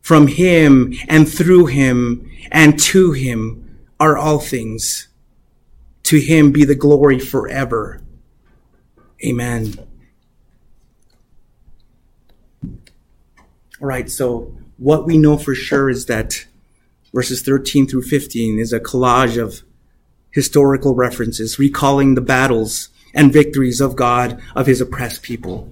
From 0.00 0.26
him 0.26 0.94
and 1.08 1.32
through 1.32 1.66
him 1.66 2.28
and 2.50 2.80
to 2.80 3.12
him 3.12 3.78
are 4.00 4.18
all 4.18 4.40
things. 4.40 5.06
To 6.02 6.18
him 6.18 6.50
be 6.50 6.64
the 6.64 6.74
glory 6.74 7.20
forever. 7.20 8.02
Amen. 9.24 9.91
All 13.82 13.88
right, 13.88 14.08
so 14.08 14.54
what 14.76 15.06
we 15.06 15.18
know 15.18 15.36
for 15.36 15.56
sure 15.56 15.90
is 15.90 16.06
that 16.06 16.46
verses 17.12 17.42
13 17.42 17.88
through 17.88 18.02
15 18.02 18.60
is 18.60 18.72
a 18.72 18.78
collage 18.78 19.42
of 19.42 19.62
historical 20.30 20.94
references 20.94 21.58
recalling 21.58 22.14
the 22.14 22.20
battles 22.20 22.90
and 23.12 23.32
victories 23.32 23.80
of 23.80 23.96
God 23.96 24.40
of 24.54 24.68
his 24.68 24.80
oppressed 24.80 25.24
people. 25.24 25.68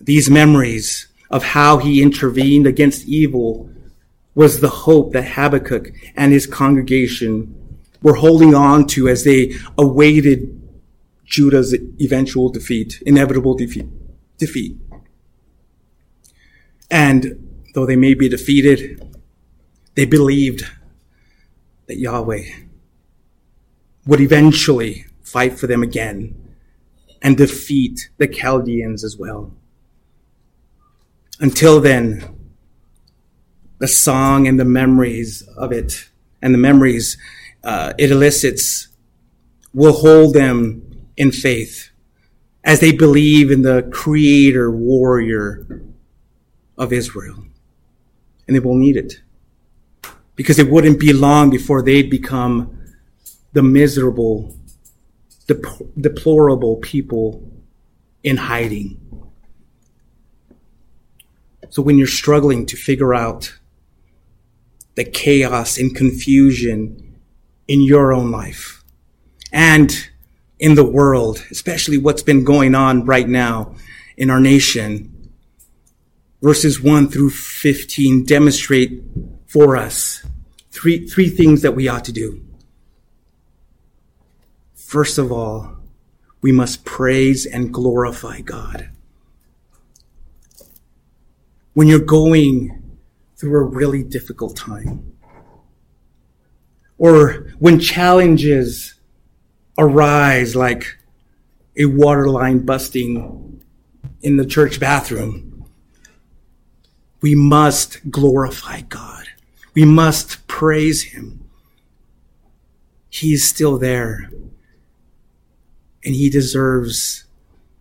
These 0.00 0.30
memories 0.30 1.08
of 1.30 1.44
how 1.44 1.76
he 1.76 2.00
intervened 2.00 2.66
against 2.66 3.06
evil 3.06 3.70
was 4.34 4.60
the 4.60 4.70
hope 4.70 5.12
that 5.12 5.28
Habakkuk 5.28 5.92
and 6.16 6.32
his 6.32 6.46
congregation 6.46 7.78
were 8.00 8.14
holding 8.14 8.54
on 8.54 8.86
to 8.88 9.06
as 9.08 9.24
they 9.24 9.52
awaited 9.76 10.62
Judah's 11.26 11.74
eventual 12.00 12.48
defeat, 12.48 13.02
inevitable 13.04 13.54
defeat. 13.54 13.86
defeat. 14.38 14.78
And 16.90 17.64
though 17.74 17.86
they 17.86 17.96
may 17.96 18.14
be 18.14 18.28
defeated, 18.28 19.02
they 19.94 20.04
believed 20.04 20.64
that 21.86 21.98
Yahweh 21.98 22.44
would 24.06 24.20
eventually 24.20 25.06
fight 25.22 25.58
for 25.58 25.66
them 25.66 25.82
again 25.82 26.34
and 27.22 27.36
defeat 27.36 28.10
the 28.18 28.28
Chaldeans 28.28 29.02
as 29.02 29.16
well. 29.16 29.52
Until 31.40 31.80
then, 31.80 32.36
the 33.78 33.88
song 33.88 34.46
and 34.46 34.58
the 34.58 34.64
memories 34.64 35.42
of 35.56 35.72
it 35.72 36.08
and 36.40 36.54
the 36.54 36.58
memories 36.58 37.18
uh, 37.64 37.92
it 37.98 38.10
elicits 38.10 38.88
will 39.74 39.92
hold 39.92 40.34
them 40.34 41.08
in 41.16 41.32
faith 41.32 41.90
as 42.64 42.80
they 42.80 42.92
believe 42.92 43.50
in 43.50 43.62
the 43.62 43.88
creator 43.92 44.70
warrior 44.70 45.66
of 46.78 46.92
Israel. 46.92 47.44
And 48.46 48.54
they 48.54 48.60
will 48.60 48.76
need 48.76 48.96
it 48.96 49.22
because 50.36 50.58
it 50.58 50.70
wouldn't 50.70 51.00
be 51.00 51.12
long 51.12 51.50
before 51.50 51.82
they'd 51.82 52.10
become 52.10 52.78
the 53.52 53.62
miserable, 53.62 54.54
deplorable 55.98 56.76
people 56.76 57.50
in 58.22 58.36
hiding. 58.36 59.00
So 61.70 61.82
when 61.82 61.98
you're 61.98 62.06
struggling 62.06 62.66
to 62.66 62.76
figure 62.76 63.14
out 63.14 63.58
the 64.94 65.04
chaos 65.04 65.78
and 65.78 65.94
confusion 65.94 67.16
in 67.68 67.82
your 67.82 68.12
own 68.12 68.30
life 68.30 68.84
and 69.52 70.08
in 70.58 70.74
the 70.74 70.84
world, 70.84 71.44
especially 71.50 71.98
what's 71.98 72.22
been 72.22 72.44
going 72.44 72.74
on 72.74 73.04
right 73.04 73.28
now 73.28 73.74
in 74.16 74.30
our 74.30 74.40
nation. 74.40 75.12
Verses 76.46 76.80
1 76.80 77.08
through 77.08 77.30
15 77.30 78.22
demonstrate 78.22 79.02
for 79.48 79.76
us 79.76 80.24
three, 80.70 81.04
three 81.04 81.28
things 81.28 81.62
that 81.62 81.72
we 81.72 81.88
ought 81.88 82.04
to 82.04 82.12
do. 82.12 82.40
First 84.72 85.18
of 85.18 85.32
all, 85.32 85.76
we 86.42 86.52
must 86.52 86.84
praise 86.84 87.46
and 87.46 87.74
glorify 87.74 88.42
God. 88.42 88.90
When 91.74 91.88
you're 91.88 91.98
going 91.98 92.96
through 93.36 93.58
a 93.58 93.64
really 93.64 94.04
difficult 94.04 94.54
time. 94.54 95.16
Or 96.96 97.48
when 97.58 97.80
challenges 97.80 98.94
arise 99.76 100.54
like 100.54 100.96
a 101.76 101.86
water 101.86 102.30
line 102.30 102.64
busting 102.64 103.64
in 104.22 104.36
the 104.36 104.46
church 104.46 104.78
bathroom, 104.78 105.45
we 107.20 107.34
must 107.34 108.10
glorify 108.10 108.82
God. 108.82 109.26
We 109.74 109.84
must 109.84 110.46
praise 110.46 111.02
Him. 111.02 111.48
He's 113.08 113.46
still 113.48 113.78
there. 113.78 114.30
And 116.04 116.14
He 116.14 116.30
deserves 116.30 117.24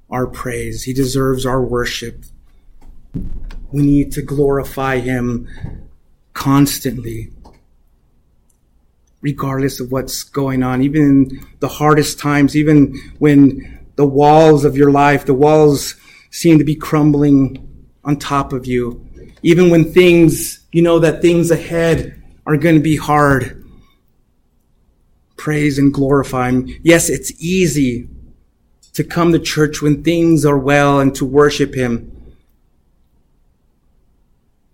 our 0.10 0.28
praise. 0.28 0.84
He 0.84 0.94
deserves 0.94 1.46
our 1.46 1.62
worship. 1.62 2.24
We 3.72 3.82
need 3.82 4.12
to 4.14 4.22
glorify 4.22 5.00
Him 5.00 5.48
constantly, 6.34 7.32
regardless 9.22 9.80
of 9.80 9.92
what's 9.92 10.24
going 10.24 10.64
on, 10.64 10.82
even 10.82 11.02
in 11.02 11.48
the 11.60 11.68
hardest 11.68 12.20
times, 12.20 12.56
even 12.56 12.96
when 13.20 13.80
the 13.96 14.06
walls 14.06 14.66
of 14.66 14.76
your 14.76 14.92
life, 14.92 15.26
the 15.26 15.34
walls 15.34 15.96
seem 16.30 16.58
to 16.58 16.66
be 16.66 16.76
crumbling 16.76 17.86
on 18.04 18.18
top 18.18 18.54
of 18.54 18.66
you, 18.66 19.08
even 19.46 19.70
when 19.70 19.94
things, 19.94 20.66
you 20.72 20.82
know, 20.82 20.98
that 21.00 21.22
things 21.22 21.52
ahead 21.52 22.22
are 22.46 22.58
going 22.58 22.76
to 22.76 22.82
be 22.82 22.96
hard. 22.96 23.64
Praise 25.38 25.78
and 25.78 25.94
glorify 25.94 26.50
Him. 26.50 26.68
Yes, 26.82 27.10
it's 27.10 27.32
easy 27.40 28.10
to 28.94 29.04
come 29.04 29.32
to 29.32 29.40
church 29.40 29.82
when 29.82 30.04
things 30.04 30.46
are 30.46 30.58
well 30.58 31.00
and 31.00 31.14
to 31.16 31.26
worship 31.26 31.76
Him 31.76 32.12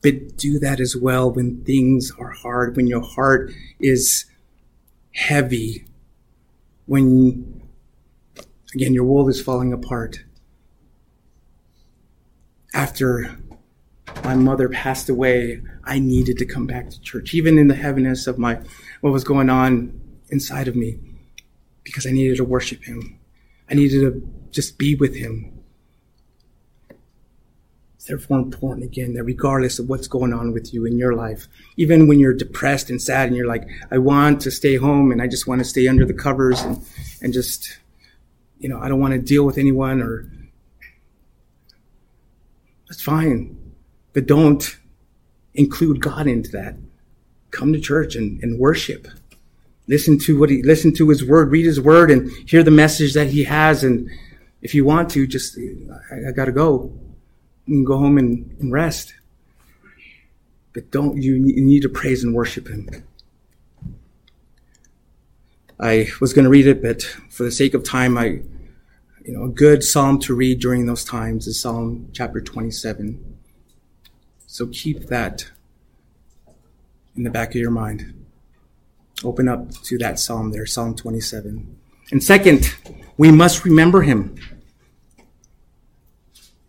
but 0.02 0.38
do 0.38 0.60
that 0.60 0.80
as 0.80 0.96
well 0.96 1.32
when 1.32 1.64
things 1.64 2.12
are 2.18 2.32
hard, 2.32 2.76
when 2.76 2.88
your 2.88 3.02
heart 3.02 3.52
is 3.80 4.26
heavy, 5.14 5.86
when, 6.88 7.62
again, 8.74 8.94
your 8.94 9.04
world 9.04 9.30
is 9.30 9.42
falling 9.42 9.72
apart. 9.72 10.24
After 12.74 13.38
my 14.24 14.36
mother 14.36 14.70
passed 14.70 15.10
away, 15.10 15.62
I 15.84 16.00
needed 16.00 16.38
to 16.38 16.46
come 16.46 16.68
back 16.68 16.90
to 16.90 17.02
church, 17.02 17.34
even 17.34 17.58
in 17.58 17.68
the 17.68 17.76
heaviness 17.76 18.28
of 18.28 18.38
my, 18.38 18.60
what 19.02 19.12
was 19.12 19.24
going 19.24 19.50
on 19.50 20.00
inside 20.30 20.68
of 20.68 20.76
me, 20.76 20.98
because 21.84 22.06
I 22.06 22.12
needed 22.12 22.38
to 22.38 22.44
worship 22.44 22.84
him. 22.84 23.20
I 23.70 23.74
needed 23.74 24.02
to 24.02 24.30
just 24.52 24.78
be 24.78 24.96
with 24.96 25.16
him. 25.16 25.58
It's 27.96 28.06
therefore 28.06 28.40
important 28.40 28.86
again 28.86 29.14
that 29.14 29.24
regardless 29.24 29.80
of 29.80 29.88
what's 29.88 30.08
going 30.08 30.34
on 30.34 30.54
with 30.54 30.74
you 30.74 30.86
in 30.86 30.98
your 30.98 31.14
life, 31.14 31.48
even 31.78 32.08
when 32.08 32.20
you're 32.20 32.34
depressed 32.34 32.90
and 32.90 33.02
sad 33.02 33.28
and 33.28 33.38
you're 33.38 33.48
like, 33.48 33.68
I 33.92 33.98
want 33.98 34.42
to 34.42 34.52
stay 34.52 34.76
home 34.76 35.12
and 35.12 35.22
I 35.22 35.28
just 35.28 35.48
want 35.48 35.60
to 35.60 35.66
stay 35.66 35.88
under 35.88 36.06
the 36.06 36.14
covers 36.14 36.62
and, 36.62 36.84
and 37.22 37.32
just, 37.32 37.80
you 38.60 38.70
know, 38.70 38.80
I 38.80 38.90
don't 38.90 39.00
want 39.00 39.14
to 39.14 39.20
deal 39.20 39.46
with 39.46 39.58
anyone 39.58 40.02
or 40.02 40.32
that's 42.88 43.02
fine. 43.02 43.61
But 44.14 44.28
don't 44.28 44.78
include 45.54 46.02
God 46.02 46.28
into 46.28 46.52
that. 46.52 46.76
Come 47.52 47.74
to 47.74 47.80
church 47.80 48.16
and, 48.16 48.42
and 48.44 48.60
worship. 48.60 49.08
Listen 49.88 50.18
to 50.20 50.40
what 50.40 50.50
he 50.50 50.64
listen 50.64 50.94
to 50.96 51.10
his 51.10 51.26
word, 51.26 51.52
read 51.52 51.66
his 51.66 51.82
word 51.82 52.12
and 52.12 52.32
hear 52.48 52.64
the 52.64 52.72
message 52.72 53.14
that 53.14 53.28
he 53.28 53.44
has 53.44 53.84
and 53.84 54.10
if 54.62 54.76
you 54.76 54.86
want 54.86 55.10
to, 55.12 55.26
just 55.26 55.58
I, 56.12 56.30
I 56.30 56.32
gotta 56.32 56.52
go 56.52 56.94
can 57.72 57.84
go 57.84 57.98
home 57.98 58.18
and, 58.18 58.56
and 58.60 58.72
rest. 58.72 59.14
But 60.74 60.92
don't, 60.92 61.22
you 61.22 61.38
need 61.40 61.82
to 61.82 61.90
praise 61.90 62.24
and 62.24 62.34
worship 62.34 62.68
Him. 62.68 63.04
I 65.80 66.08
was 66.22 66.34
going 66.34 66.44
to 66.44 66.50
read 66.50 66.68
it, 66.68 66.82
but 66.82 67.02
for 67.30 67.44
the 67.44 67.52
sake 67.52 67.74
of 67.74 67.84
time, 67.84 68.18
I, 68.18 68.26
you 69.26 69.34
know, 69.34 69.46
a 69.46 69.50
good 69.50 69.84
psalm 69.84 70.20
to 70.20 70.36
read 70.36 70.60
during 70.60 70.86
those 70.86 71.04
times 71.04 71.48
is 71.48 71.60
Psalm 71.60 72.10
chapter 72.14 72.40
27. 72.40 73.31
So 74.52 74.68
keep 74.68 75.06
that 75.06 75.50
in 77.16 77.24
the 77.24 77.30
back 77.30 77.52
of 77.52 77.56
your 77.56 77.72
mind. 77.72 78.26
Open 79.24 79.48
up 79.48 79.72
to 79.84 79.98
that 80.00 80.20
psalm 80.20 80.52
there, 80.52 80.66
Psalm 80.66 80.94
27. 80.94 81.80
And 82.12 82.22
second, 82.22 82.76
we 83.16 83.32
must 83.32 83.64
remember 83.64 84.02
him. 84.02 84.36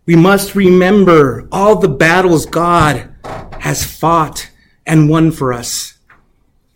We 0.05 0.15
must 0.15 0.55
remember 0.55 1.45
all 1.51 1.75
the 1.75 1.89
battles 1.89 2.45
God 2.45 3.13
has 3.59 3.83
fought 3.83 4.49
and 4.85 5.09
won 5.09 5.29
for 5.31 5.51
us. 5.51 5.97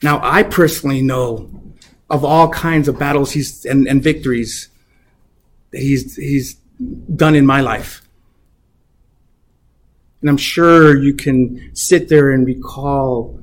Now, 0.03 0.19
I 0.21 0.43
personally 0.43 1.01
know 1.01 1.49
of 2.09 2.25
all 2.25 2.49
kinds 2.49 2.89
of 2.89 2.99
battles 2.99 3.31
he's, 3.31 3.63
and, 3.63 3.87
and 3.87 4.03
victories 4.03 4.67
that 5.71 5.79
he's, 5.79 6.17
he's 6.17 6.55
done 7.15 7.33
in 7.33 7.45
my 7.45 7.61
life. 7.61 8.06
And 10.21 10.29
I'm 10.29 10.37
sure 10.37 10.97
you 10.97 11.13
can 11.13 11.75
sit 11.75 12.09
there 12.09 12.31
and 12.31 12.45
recall 12.45 13.39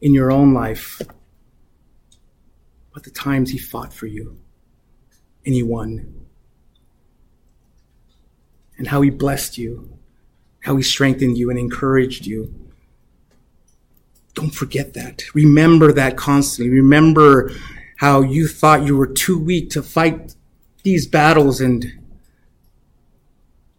in 0.00 0.14
your 0.14 0.32
own 0.32 0.54
life 0.54 1.02
what 2.92 3.04
the 3.04 3.10
times 3.10 3.50
he 3.50 3.58
fought 3.58 3.92
for 3.92 4.06
you 4.06 4.38
and 5.44 5.54
he 5.54 5.62
won 5.62 6.26
and 8.78 8.88
how 8.88 9.02
he 9.02 9.10
blessed 9.10 9.58
you, 9.58 9.98
how 10.60 10.76
he 10.76 10.82
strengthened 10.82 11.36
you 11.36 11.50
and 11.50 11.58
encouraged 11.58 12.26
you. 12.26 12.54
Don't 14.34 14.54
forget 14.54 14.94
that. 14.94 15.24
Remember 15.34 15.92
that 15.92 16.16
constantly. 16.16 16.74
Remember 16.74 17.50
how 17.96 18.22
you 18.22 18.48
thought 18.48 18.84
you 18.84 18.96
were 18.96 19.06
too 19.06 19.38
weak 19.38 19.70
to 19.70 19.82
fight 19.82 20.34
these 20.82 21.06
battles 21.06 21.60
and 21.60 21.84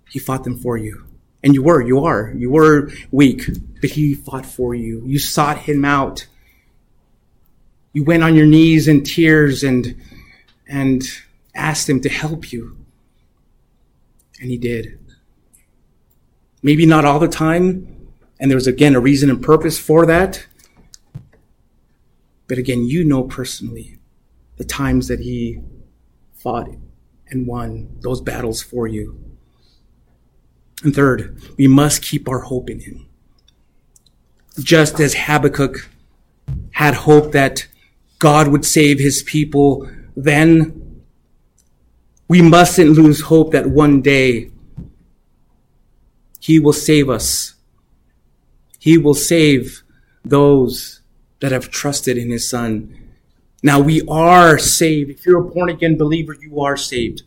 he 0.09 0.19
fought 0.19 0.43
them 0.43 0.57
for 0.57 0.77
you. 0.77 1.06
And 1.43 1.53
you 1.53 1.61
were, 1.61 1.81
you 1.81 2.03
are, 2.03 2.33
you 2.35 2.49
were 2.49 2.91
weak, 3.11 3.43
but 3.79 3.91
he 3.91 4.15
fought 4.15 4.45
for 4.45 4.73
you. 4.73 5.03
You 5.05 5.19
sought 5.19 5.59
him 5.59 5.85
out. 5.85 6.27
You 7.93 8.03
went 8.03 8.23
on 8.23 8.35
your 8.35 8.45
knees 8.45 8.87
in 8.87 9.03
tears 9.03 9.63
and, 9.63 9.95
and 10.67 11.03
asked 11.55 11.89
him 11.89 12.01
to 12.01 12.09
help 12.09 12.51
you. 12.51 12.77
And 14.41 14.49
he 14.49 14.57
did. 14.57 14.99
Maybe 16.61 16.85
not 16.85 17.05
all 17.05 17.19
the 17.19 17.27
time, 17.27 18.09
And 18.39 18.51
there 18.51 18.55
was 18.57 18.67
again 18.67 18.95
a 18.95 18.99
reason 18.99 19.29
and 19.29 19.41
purpose 19.41 19.79
for 19.79 20.05
that. 20.05 20.45
But 22.47 22.57
again, 22.57 22.85
you 22.85 23.03
know 23.03 23.23
personally 23.23 23.97
the 24.57 24.63
times 24.65 25.07
that 25.07 25.19
he 25.19 25.61
fought 26.33 26.69
and 27.29 27.47
won 27.47 27.97
those 28.01 28.21
battles 28.21 28.61
for 28.61 28.87
you. 28.87 29.26
And 30.83 30.93
third, 30.93 31.41
we 31.57 31.67
must 31.67 32.01
keep 32.01 32.29
our 32.29 32.39
hope 32.39 32.69
in 32.69 32.79
him. 32.79 33.07
Just 34.59 34.99
as 34.99 35.13
Habakkuk 35.15 35.89
had 36.71 36.93
hope 36.93 37.31
that 37.31 37.67
God 38.19 38.47
would 38.47 38.65
save 38.65 38.99
his 38.99 39.23
people, 39.23 39.89
then 40.15 41.03
we 42.27 42.41
mustn't 42.41 42.91
lose 42.91 43.21
hope 43.21 43.51
that 43.51 43.69
one 43.69 44.01
day 44.01 44.51
he 46.39 46.59
will 46.59 46.73
save 46.73 47.09
us. 47.09 47.55
He 48.79 48.97
will 48.97 49.13
save 49.13 49.83
those 50.23 51.01
that 51.39 51.51
have 51.51 51.69
trusted 51.69 52.17
in 52.17 52.29
his 52.29 52.49
son. 52.49 52.95
Now 53.63 53.79
we 53.79 54.01
are 54.07 54.57
saved. 54.57 55.09
If 55.11 55.25
you're 55.25 55.41
a 55.41 55.43
born 55.43 55.69
again 55.69 55.97
believer, 55.97 56.35
you 56.39 56.61
are 56.61 56.77
saved. 56.77 57.23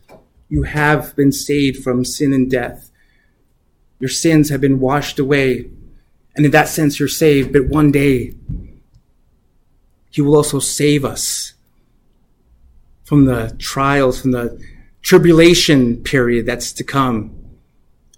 You 0.48 0.64
have 0.64 1.14
been 1.16 1.32
saved 1.32 1.82
from 1.82 2.04
sin 2.04 2.32
and 2.32 2.50
death. 2.50 2.89
Your 4.00 4.08
sins 4.08 4.48
have 4.50 4.60
been 4.60 4.80
washed 4.80 5.18
away. 5.18 5.70
And 6.34 6.44
in 6.44 6.50
that 6.52 6.68
sense, 6.68 6.98
you're 6.98 7.08
saved. 7.08 7.52
But 7.52 7.66
one 7.68 7.92
day, 7.92 8.34
he 10.10 10.20
will 10.20 10.34
also 10.34 10.58
save 10.58 11.04
us 11.04 11.54
from 13.04 13.26
the 13.26 13.54
trials, 13.58 14.20
from 14.20 14.32
the 14.32 14.60
tribulation 15.02 16.02
period 16.02 16.46
that's 16.46 16.72
to 16.72 16.84
come, 16.84 17.36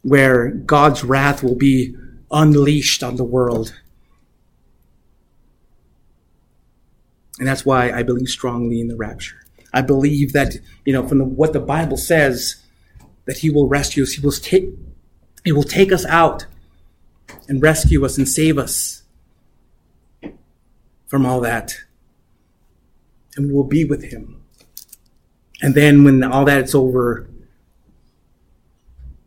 where 0.03 0.51
God's 0.51 1.05
wrath 1.05 1.43
will 1.43 1.55
be 1.55 1.95
unleashed 2.31 3.03
on 3.03 3.17
the 3.17 3.25
world. 3.25 3.75
And 7.39 7.49
that's 7.49 7.65
why 7.65 7.91
I 7.91 8.03
believe 8.03 8.29
strongly 8.29 8.81
in 8.81 8.89
the 8.89 8.97
rapture. 8.97 9.37
I 9.73 9.81
believe 9.81 10.33
that, 10.33 10.57
you 10.85 10.93
know, 10.93 11.09
from 11.09 11.19
the, 11.19 11.25
what 11.25 11.53
the 11.53 11.61
Bible 11.61 11.97
says, 11.97 12.57
that 13.25 13.39
he 13.39 13.51
will 13.51 13.69
rescue 13.69 14.03
us. 14.03 14.13
He 14.13 14.21
will 14.21 14.33
take, 14.33 14.69
he 15.45 15.53
will 15.53 15.63
take 15.63 15.93
us 15.93 16.05
out 16.07 16.47
and 17.49 17.63
rescue 17.63 18.05
us 18.05 18.17
and 18.17 18.29
save 18.29 18.59
us 18.59 19.03
from 21.07 21.27
all 21.27 21.41
that. 21.41 21.75
And 23.37 23.49
we 23.49 23.53
will 23.53 23.65
be 23.65 23.85
with 23.85 24.05
him. 24.05 24.43
And 25.61 25.75
then 25.75 26.05
when 26.05 26.23
all 26.23 26.45
that's 26.45 26.75
over, 26.75 27.29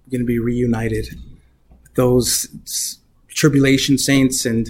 we're 0.05 0.11
going 0.11 0.22
to 0.22 0.26
be 0.26 0.39
reunited 0.39 1.20
with 1.82 1.93
those 1.95 2.99
tribulation 3.30 3.97
saints 3.97 4.45
and 4.45 4.70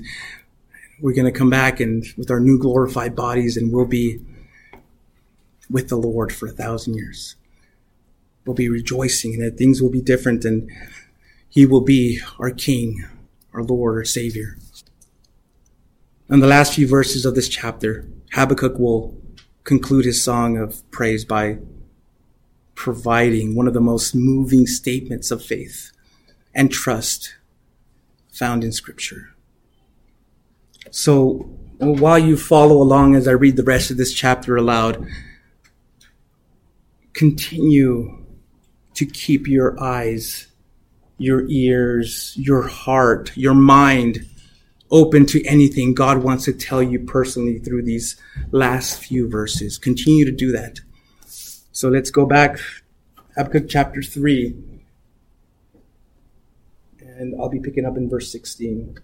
we're 1.01 1.13
going 1.13 1.31
to 1.31 1.37
come 1.37 1.49
back 1.49 1.79
and 1.79 2.05
with 2.17 2.31
our 2.31 2.39
new 2.39 2.57
glorified 2.57 3.15
bodies 3.15 3.57
and 3.57 3.71
we'll 3.71 3.85
be 3.85 4.19
with 5.69 5.89
the 5.89 5.97
Lord 5.97 6.33
for 6.33 6.47
a 6.47 6.51
thousand 6.51 6.95
years. 6.95 7.35
We'll 8.45 8.55
be 8.55 8.69
rejoicing 8.69 9.41
and 9.41 9.57
things 9.57 9.81
will 9.81 9.89
be 9.89 10.01
different 10.01 10.45
and 10.45 10.69
he 11.55 11.65
will 11.65 11.81
be 11.81 12.19
our 12.37 12.51
King, 12.51 13.05
our 13.53 13.63
Lord, 13.63 13.95
our 13.95 14.03
Savior. 14.03 14.57
In 16.29 16.41
the 16.41 16.47
last 16.47 16.73
few 16.73 16.85
verses 16.85 17.25
of 17.25 17.33
this 17.33 17.47
chapter, 17.47 18.05
Habakkuk 18.33 18.77
will 18.77 19.15
conclude 19.63 20.03
his 20.03 20.21
song 20.21 20.57
of 20.57 20.89
praise 20.91 21.23
by 21.23 21.59
providing 22.75 23.55
one 23.55 23.67
of 23.67 23.73
the 23.73 23.79
most 23.79 24.13
moving 24.13 24.67
statements 24.67 25.31
of 25.31 25.41
faith 25.41 25.93
and 26.53 26.69
trust 26.69 27.35
found 28.33 28.65
in 28.65 28.73
Scripture. 28.73 29.33
So 30.91 31.49
while 31.77 32.19
you 32.19 32.35
follow 32.35 32.81
along 32.81 33.15
as 33.15 33.29
I 33.29 33.31
read 33.31 33.55
the 33.55 33.63
rest 33.63 33.89
of 33.91 33.95
this 33.95 34.11
chapter 34.11 34.57
aloud, 34.57 35.07
continue 37.13 38.25
to 38.95 39.05
keep 39.05 39.47
your 39.47 39.81
eyes, 39.81 40.47
your 41.17 41.45
ears, 41.47 42.33
your 42.35 42.67
heart, 42.67 43.35
your 43.35 43.53
mind 43.53 44.27
open 44.91 45.25
to 45.25 45.43
anything 45.45 45.93
God 45.93 46.23
wants 46.23 46.45
to 46.45 46.53
tell 46.53 46.81
you 46.81 46.99
personally 46.99 47.59
through 47.59 47.83
these 47.83 48.15
last 48.51 49.03
few 49.03 49.29
verses. 49.29 49.77
Continue 49.77 50.25
to 50.25 50.31
do 50.31 50.51
that. 50.51 50.79
So 51.71 51.89
let's 51.89 52.11
go 52.11 52.25
back, 52.25 52.59
Habakkuk 53.35 53.67
chapter 53.67 54.01
3. 54.01 54.55
And 56.99 57.35
I'll 57.39 57.49
be 57.49 57.59
picking 57.59 57.85
up 57.85 57.97
in 57.97 58.09
verse 58.09 58.31
16. 58.31 58.97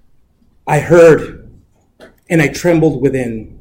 I 0.68 0.80
heard 0.80 1.51
and 2.30 2.41
I 2.41 2.47
trembled 2.47 3.01
within. 3.01 3.57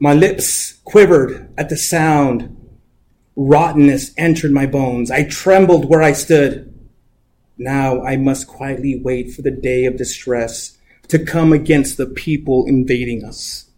My 0.00 0.14
lips 0.14 0.72
quivered 0.84 1.52
at 1.56 1.68
the 1.68 1.76
sound. 1.76 2.56
Rottenness 3.36 4.12
entered 4.16 4.52
my 4.52 4.66
bones. 4.66 5.10
I 5.10 5.24
trembled 5.24 5.88
where 5.88 6.02
I 6.02 6.12
stood. 6.12 6.71
Now 7.58 8.02
I 8.02 8.16
must 8.16 8.46
quietly 8.46 8.98
wait 8.98 9.32
for 9.32 9.42
the 9.42 9.50
day 9.50 9.84
of 9.84 9.96
distress 9.96 10.78
to 11.08 11.18
come 11.18 11.52
against 11.52 11.96
the 11.96 12.06
people 12.06 12.64
invading 12.66 13.24
us. 13.24 13.70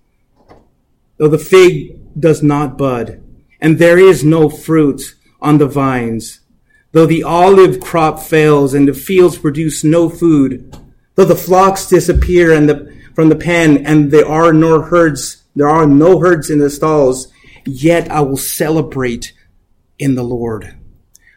Though 1.16 1.28
the 1.28 1.38
fig 1.38 1.98
does 2.18 2.42
not 2.42 2.78
bud, 2.78 3.22
and 3.60 3.78
there 3.78 3.98
is 3.98 4.24
no 4.24 4.48
fruit 4.48 5.14
on 5.40 5.58
the 5.58 5.66
vines, 5.66 6.40
though 6.92 7.06
the 7.06 7.22
olive 7.22 7.80
crop 7.80 8.20
fails 8.20 8.74
and 8.74 8.86
the 8.86 8.94
fields 8.94 9.38
produce 9.38 9.82
no 9.82 10.08
food, 10.08 10.76
though 11.14 11.24
the 11.24 11.34
flocks 11.34 11.88
disappear 11.88 12.52
and 12.52 12.68
the 12.68 12.94
from 13.14 13.28
the 13.28 13.36
pen, 13.36 13.86
and 13.86 14.10
there 14.10 14.26
are 14.28 14.52
no 14.52 14.82
herds, 14.82 15.44
there 15.54 15.68
are 15.68 15.86
no 15.86 16.18
herds 16.18 16.50
in 16.50 16.58
the 16.58 16.68
stalls, 16.68 17.28
yet 17.64 18.10
I 18.10 18.20
will 18.22 18.36
celebrate 18.36 19.32
in 19.98 20.16
the 20.16 20.24
Lord. 20.24 20.76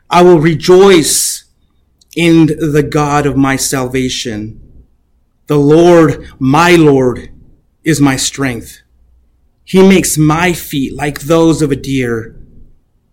I 0.09 0.23
will 0.23 0.39
rejoice 0.39 1.43
in 2.17 2.47
the 2.47 2.81
God 2.81 3.27
of 3.27 3.37
my 3.37 3.55
salvation. 3.55 4.59
The 5.45 5.57
Lord, 5.57 6.27
my 6.39 6.71
Lord, 6.75 7.29
is 7.83 8.01
my 8.01 8.15
strength. 8.15 8.81
He 9.63 9.87
makes 9.87 10.17
my 10.17 10.51
feet 10.51 10.95
like 10.95 11.21
those 11.21 11.61
of 11.61 11.71
a 11.71 11.75
deer 11.75 12.35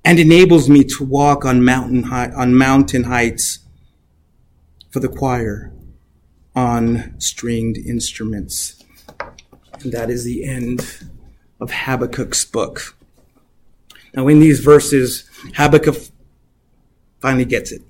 and 0.07 0.19
enables 0.19 0.71
me 0.71 0.85
to 0.85 1.05
walk 1.05 1.45
on 1.45 1.63
mountain, 1.63 2.11
on 2.11 2.55
mountain 2.55 3.05
heights 3.05 3.59
for 4.91 5.01
the 5.01 5.09
choir 5.09 5.71
on 6.57 7.15
stringed 7.21 7.77
instruments. 7.77 8.83
And 9.83 9.93
that 9.93 10.09
is 10.09 10.25
the 10.25 10.45
end 10.45 10.81
of 11.61 11.71
Habakkuk's 11.71 12.47
book. 12.47 12.97
Now, 14.15 14.29
in 14.29 14.41
these 14.41 14.61
verses, 14.61 15.29
Habakkuk 15.57 15.97
finally 17.21 17.45
gets 17.45 17.71
it. 17.71 17.83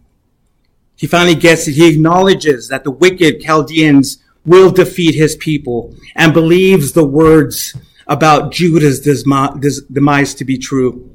He 0.96 1.06
finally 1.06 1.34
gets 1.34 1.66
it. 1.68 1.72
He 1.72 1.88
acknowledges 1.88 2.68
that 2.68 2.84
the 2.84 2.90
wicked 2.90 3.40
Chaldeans 3.40 4.18
will 4.44 4.70
defeat 4.70 5.14
his 5.14 5.36
people 5.36 5.94
and 6.14 6.32
believes 6.32 6.92
the 6.92 7.04
words 7.04 7.76
about 8.06 8.52
Judah's 8.52 9.00
demise 9.00 10.34
to 10.34 10.44
be 10.44 10.58
true. 10.58 11.10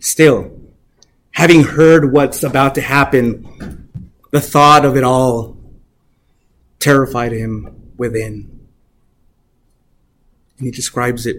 Still, 0.00 0.52
having 1.32 1.64
heard 1.64 2.12
what's 2.12 2.42
about 2.42 2.74
to 2.76 2.80
happen, 2.80 3.88
the 4.30 4.40
thought 4.40 4.84
of 4.84 4.96
it 4.96 5.02
all 5.04 5.56
terrified 6.78 7.32
him 7.32 7.92
within. 7.96 8.68
And 10.56 10.66
he 10.66 10.70
describes 10.70 11.26
it 11.26 11.36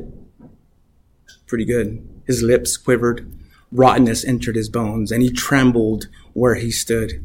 pretty 1.48 1.66
good. 1.66 2.08
His 2.28 2.44
lips 2.44 2.78
quivered, 2.78 3.32
rottenness 3.72 4.26
entered 4.26 4.56
his 4.56 4.70
bones, 4.70 5.12
and 5.12 5.22
he 5.22 5.32
trembled 5.32 6.08
where 6.34 6.56
he 6.56 6.72
stood. 6.72 7.24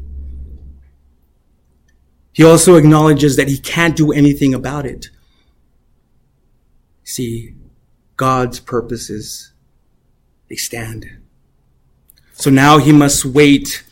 He 2.33 2.43
also 2.43 2.75
acknowledges 2.75 3.35
that 3.37 3.47
he 3.47 3.57
can't 3.57 3.95
do 3.95 4.11
anything 4.11 4.53
about 4.53 4.85
it. 4.85 5.09
See, 7.03 7.55
God's 8.17 8.59
purposes, 8.59 9.53
they 10.49 10.55
stand. 10.55 11.05
So 12.33 12.49
now 12.49 12.77
he 12.77 12.91
must 12.91 13.23
wait 13.23 13.83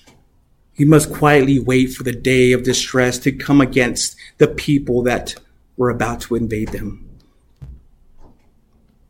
he 0.74 0.86
must 0.86 1.14
quietly 1.14 1.60
wait 1.60 1.94
for 1.94 2.02
the 2.02 2.12
day 2.12 2.52
of 2.52 2.64
distress 2.64 3.20
to 3.20 3.32
come 3.32 3.62
against 3.62 4.16
the 4.40 4.48
people 4.48 5.04
that 5.04 5.36
were 5.78 5.92
about 5.92 6.22
to 6.22 6.36
invade 6.36 6.70
them. 6.70 7.08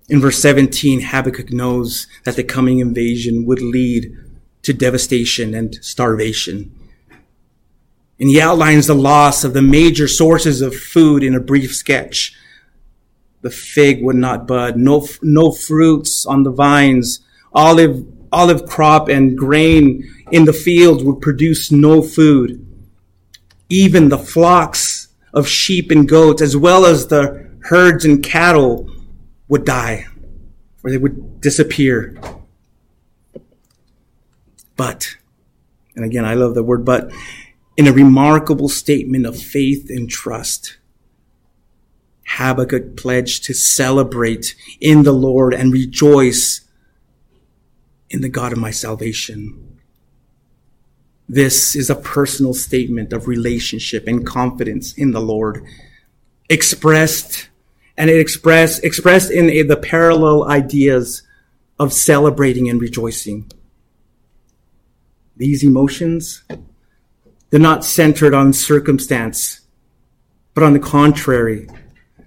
In 0.10 0.20
verse 0.20 0.39
17, 0.39 1.01
Habakkuk 1.01 1.51
knows 1.51 2.08
that 2.26 2.36
the 2.36 2.43
coming 2.43 2.80
invasion 2.80 3.45
would 3.45 3.62
lead 3.62 4.16
to 4.64 4.74
devastation 4.74 5.54
and 5.54 5.76
starvation. 5.84 6.72
And 8.20 8.30
he 8.30 8.39
outlines 8.39 8.88
the 8.88 8.95
loss 8.95 9.43
of 9.43 9.54
the 9.54 9.62
major 9.62 10.08
sources 10.08 10.62
of 10.62 10.76
food 10.76 11.24
in 11.24 11.36
a 11.36 11.39
brief 11.39 11.74
sketch. 11.76 12.36
The 13.41 13.49
fig 13.49 14.04
would 14.04 14.16
not 14.16 14.47
bud, 14.47 14.78
no, 14.78 15.08
no 15.22 15.51
fruits 15.51 16.26
on 16.26 16.43
the 16.43 16.51
vines, 16.51 17.20
olive, 17.54 18.06
olive 18.32 18.66
crop 18.66 19.10
and 19.10 19.38
grain 19.38 20.10
in 20.32 20.45
the 20.45 20.54
fields 20.54 21.04
would 21.04 21.22
produce 21.22 21.72
no 21.72 22.01
food. 22.01 22.66
even 23.70 24.10
the 24.10 24.18
flocks 24.18 25.08
of 25.34 25.47
sheep 25.47 25.89
and 25.89 26.08
goats, 26.08 26.41
as 26.41 26.56
well 26.56 26.86
as 26.86 27.08
the 27.08 27.49
herds 27.62 28.06
and 28.06 28.24
cattle, 28.24 28.88
would 29.48 29.66
die 29.66 30.08
or 30.84 30.91
they 30.91 30.98
would 30.98 31.41
disappear. 31.41 32.18
But, 34.76 35.16
and 35.96 36.04
again, 36.04 36.26
I 36.26 36.34
love 36.34 36.56
the 36.56 36.64
word 36.64 36.84
but, 36.84 37.12
in 37.78 37.88
a 37.88 37.94
remarkable 37.94 38.70
statement 38.70 39.26
of 39.26 39.38
faith 39.38 39.89
and 39.89 40.10
trust, 40.10 40.78
Habakkuk 42.28 42.98
pledged 42.98 43.44
to 43.46 43.54
celebrate 43.54 44.56
in 44.80 45.04
the 45.04 45.12
Lord 45.12 45.54
and 45.54 45.72
rejoice 45.72 46.62
in 48.10 48.22
the 48.22 48.30
God 48.30 48.52
of 48.52 48.58
my 48.60 48.72
salvation. 48.72 49.80
This 51.28 51.76
is 51.76 51.89
a 51.89 51.96
personal 51.96 52.54
statement 52.54 53.14
of 53.14 53.28
relationship 53.28 54.08
and 54.08 54.26
confidence 54.26 54.94
in 54.94 55.12
the 55.12 55.22
Lord, 55.22 55.66
expressed 56.50 57.50
and 57.98 58.10
it 58.10 58.20
expressed 58.20 58.84
expressed 58.84 59.32
in 59.32 59.48
the 59.68 59.78
parallel 59.78 60.46
ideas 60.50 61.24
of 61.80 61.94
celebrating 61.94 62.70
and 62.70 62.82
rejoicing. 62.82 63.52
These 65.36 65.64
emotions, 65.64 66.44
they're 67.50 67.60
not 67.60 67.84
centered 67.86 68.34
on 68.34 68.54
circumstance, 68.54 69.62
but 70.54 70.64
on 70.64 70.74
the 70.74 70.80
contrary, 70.80 71.68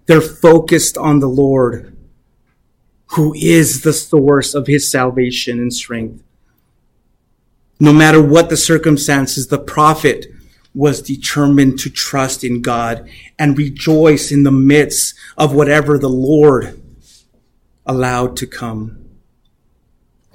they're 0.06 0.20
focused 0.20 0.96
on 0.96 1.20
the 1.20 1.28
Lord, 1.28 1.96
who 3.10 3.34
is 3.34 3.82
the 3.82 3.92
source 3.92 4.54
of 4.54 4.66
his 4.66 4.90
salvation 4.90 5.58
and 5.58 5.72
strength. 5.72 6.22
No 7.78 7.92
matter 7.92 8.22
what 8.22 8.48
the 8.48 8.56
circumstances, 8.56 9.48
the 9.48 9.58
prophet 9.58 10.26
was 10.76 11.00
determined 11.00 11.78
to 11.78 11.88
trust 11.88 12.44
in 12.44 12.60
God 12.60 13.08
and 13.38 13.56
rejoice 13.56 14.30
in 14.30 14.42
the 14.42 14.52
midst 14.52 15.14
of 15.38 15.54
whatever 15.54 15.98
the 15.98 16.10
Lord 16.10 16.78
allowed 17.86 18.36
to 18.36 18.46
come. 18.46 19.02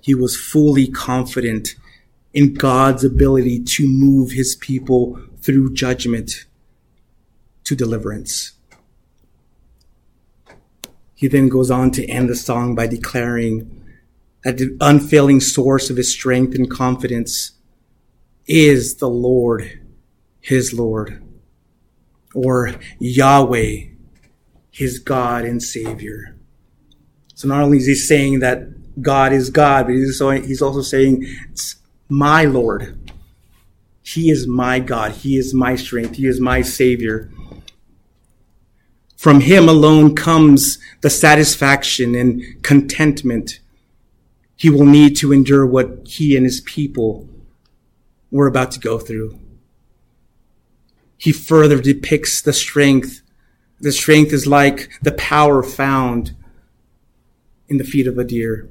He 0.01 0.15
was 0.15 0.35
fully 0.35 0.87
confident 0.87 1.75
in 2.33 2.55
God's 2.55 3.03
ability 3.03 3.63
to 3.63 3.87
move 3.87 4.31
his 4.31 4.55
people 4.55 5.21
through 5.41 5.75
judgment 5.75 6.45
to 7.65 7.75
deliverance. 7.75 8.53
He 11.13 11.27
then 11.27 11.49
goes 11.49 11.69
on 11.69 11.91
to 11.91 12.05
end 12.07 12.29
the 12.29 12.35
song 12.35 12.73
by 12.73 12.87
declaring 12.87 13.79
that 14.43 14.57
the 14.57 14.75
unfailing 14.81 15.39
source 15.39 15.91
of 15.91 15.97
his 15.97 16.11
strength 16.11 16.55
and 16.55 16.67
confidence 16.67 17.51
is 18.47 18.95
the 18.95 19.09
Lord 19.09 19.80
his 20.41 20.73
Lord, 20.73 21.23
or 22.33 22.73
Yahweh, 22.99 23.85
his 24.71 24.99
God 24.99 25.45
and 25.45 25.61
Savior. 25.61 26.35
So 27.35 27.47
not 27.47 27.61
only 27.61 27.77
is 27.77 27.85
he 27.85 27.95
saying 27.95 28.39
that 28.39 29.01
God 29.01 29.31
is 29.31 29.49
God, 29.49 29.85
but 29.85 29.93
he's 29.93 30.61
also, 30.61 30.81
saying, 30.81 31.25
it's 31.51 31.75
my 32.09 32.43
Lord. 32.43 32.97
He 34.01 34.29
is 34.29 34.47
my 34.47 34.79
God. 34.79 35.11
He 35.11 35.37
is 35.37 35.53
my 35.53 35.75
strength. 35.75 36.15
He 36.15 36.27
is 36.27 36.39
my 36.39 36.61
Savior. 36.61 37.31
From 39.15 39.41
him 39.41 39.69
alone 39.69 40.15
comes 40.15 40.79
the 41.01 41.09
satisfaction 41.09 42.15
and 42.15 42.43
contentment 42.63 43.59
he 44.61 44.69
will 44.69 44.85
need 44.85 45.15
to 45.15 45.33
endure 45.33 45.65
what 45.65 46.07
he 46.07 46.35
and 46.35 46.45
his 46.45 46.61
people 46.61 47.27
were 48.29 48.45
about 48.45 48.69
to 48.71 48.79
go 48.79 48.99
through 48.99 49.39
he 51.21 51.31
further 51.31 51.79
depicts 51.79 52.41
the 52.41 52.51
strength. 52.51 53.21
The 53.79 53.91
strength 53.91 54.33
is 54.33 54.47
like 54.47 54.89
the 55.03 55.11
power 55.11 55.61
found 55.61 56.35
in 57.69 57.77
the 57.77 57.83
feet 57.83 58.07
of 58.07 58.17
a 58.17 58.23
deer. 58.23 58.67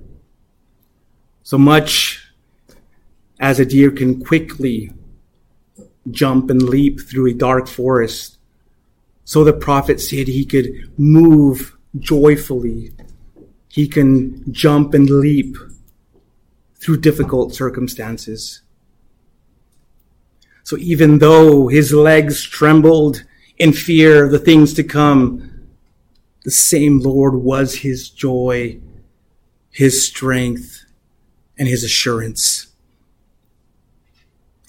So 1.45 1.57
much 1.57 2.27
as 3.39 3.61
a 3.61 3.65
deer 3.65 3.93
can 3.93 4.25
quickly 4.25 4.93
jump 6.11 6.51
and 6.51 6.61
leap 6.61 7.01
through 7.01 7.29
a 7.29 7.35
dark 7.35 7.69
forest, 7.69 8.39
so 9.25 9.45
the 9.45 9.53
prophet 9.53 10.01
said 10.01 10.27
he 10.27 10.45
could 10.45 10.93
move 10.99 11.77
joyfully. 12.01 12.91
He 13.69 13.87
can 13.87 14.53
jump 14.53 14.93
and 14.93 15.09
leap 15.09 15.57
through 16.81 16.97
difficult 16.97 17.55
circumstances. 17.55 18.63
So 20.71 20.77
even 20.77 21.19
though 21.19 21.67
his 21.67 21.93
legs 21.93 22.45
trembled 22.45 23.25
in 23.59 23.73
fear 23.73 24.25
of 24.25 24.31
the 24.31 24.39
things 24.39 24.73
to 24.75 24.85
come, 24.85 25.67
the 26.45 26.53
same 26.53 27.01
Lord 27.01 27.35
was 27.35 27.79
his 27.79 28.09
joy, 28.09 28.79
his 29.73 30.07
strength, 30.07 30.85
and 31.59 31.67
his 31.67 31.83
assurance. 31.83 32.69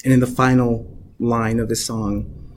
And 0.04 0.12
in 0.12 0.22
the 0.22 0.26
final 0.26 0.92
line 1.20 1.60
of 1.60 1.70
the 1.70 1.76
song, 1.76 2.50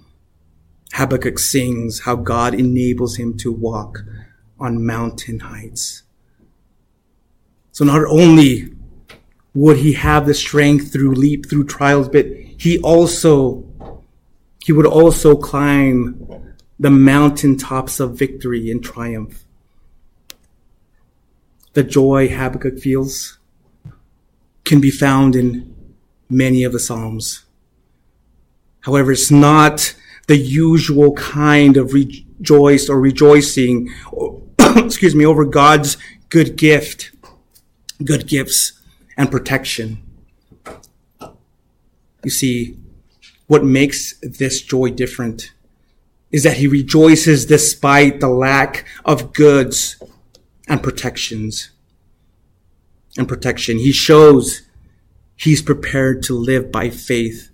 Habakkuk 0.95 1.39
sings 1.39 2.01
how 2.01 2.17
God 2.17 2.55
enables 2.55 3.17
him 3.17 3.37
to 3.41 3.53
walk 3.53 4.05
on 4.59 4.87
mountain 4.87 5.41
heights. 5.41 6.03
So 7.73 7.85
not 7.85 8.07
only 8.07 8.73
would 9.53 9.77
he 9.77 9.93
have 9.93 10.25
the 10.25 10.33
strength 10.33 10.91
through 10.91 11.15
leap 11.15 11.51
through 11.51 11.65
trials, 11.65 12.09
but 12.09 12.25
he 12.65 12.79
also, 12.79 13.63
he 14.65 14.73
would 14.73 14.87
also 14.87 15.37
climb 15.37 16.55
the 16.79 16.89
mountaintops 16.89 18.01
of 18.01 18.19
victory 18.19 18.71
and 18.71 18.83
triumph. 18.83 19.45
The 21.75 21.83
joy 21.83 22.29
Habakkuk 22.29 22.79
feels 22.79 23.39
can 24.65 24.81
be 24.81 24.91
found 24.91 25.37
in 25.37 25.75
many 26.31 26.65
of 26.65 26.73
the 26.73 26.79
Psalms. 26.79 27.45
However, 28.81 29.13
it's 29.13 29.31
not 29.31 29.95
the 30.27 30.39
usual 30.39 31.13
kind 31.13 31.77
of 31.77 31.93
rejoice 31.93 32.89
or 32.89 32.99
rejoicing, 32.99 33.91
or, 34.11 34.41
excuse 34.77 35.15
me, 35.15 35.27
over 35.27 35.45
God's 35.45 35.99
good 36.31 36.57
gift, 36.57 37.11
good 38.03 38.27
gifts 38.27 38.81
and 39.19 39.31
protection. 39.31 40.04
You 42.25 42.31
see, 42.31 42.79
what 43.47 43.65
makes 43.65 44.15
this 44.23 44.63
joy 44.63 44.91
different 44.91 45.53
is 46.33 46.43
that 46.43 46.57
he 46.57 46.67
rejoices 46.67 47.47
despite 47.47 48.21
the 48.21 48.29
lack 48.29 48.87
of 49.05 49.33
goods 49.33 50.03
and 50.67 50.83
protections 50.83 51.71
and 53.17 53.29
protection. 53.29 53.79
He 53.79 53.93
shows 53.93 54.63
he's 55.37 55.63
prepared 55.63 56.23
to 56.25 56.35
live 56.35 56.73
by 56.73 56.91
faith 56.91 57.51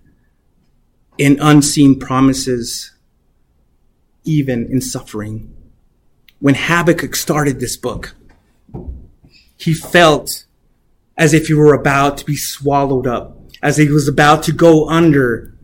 in 1.18 1.38
unseen 1.40 1.98
promises, 1.98 2.92
even 4.24 4.66
in 4.70 4.80
suffering. 4.80 5.54
When 6.38 6.54
Habakkuk 6.54 7.14
started 7.14 7.60
this 7.60 7.76
book, 7.76 8.14
he 9.56 9.74
felt 9.74 10.46
as 11.18 11.34
if 11.34 11.48
he 11.48 11.54
were 11.54 11.74
about 11.74 12.16
to 12.18 12.24
be 12.24 12.36
swallowed 12.36 13.06
up 13.06 13.39
as 13.62 13.76
he 13.76 13.88
was 13.88 14.08
about 14.08 14.42
to 14.44 14.52
go 14.52 14.88
under 14.88 15.54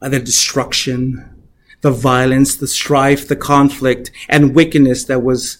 by 0.00 0.08
the 0.08 0.20
destruction, 0.20 1.44
the 1.80 1.90
violence, 1.90 2.56
the 2.56 2.68
strife, 2.68 3.28
the 3.28 3.36
conflict, 3.36 4.10
and 4.28 4.54
wickedness 4.54 5.04
that 5.04 5.22
was 5.22 5.58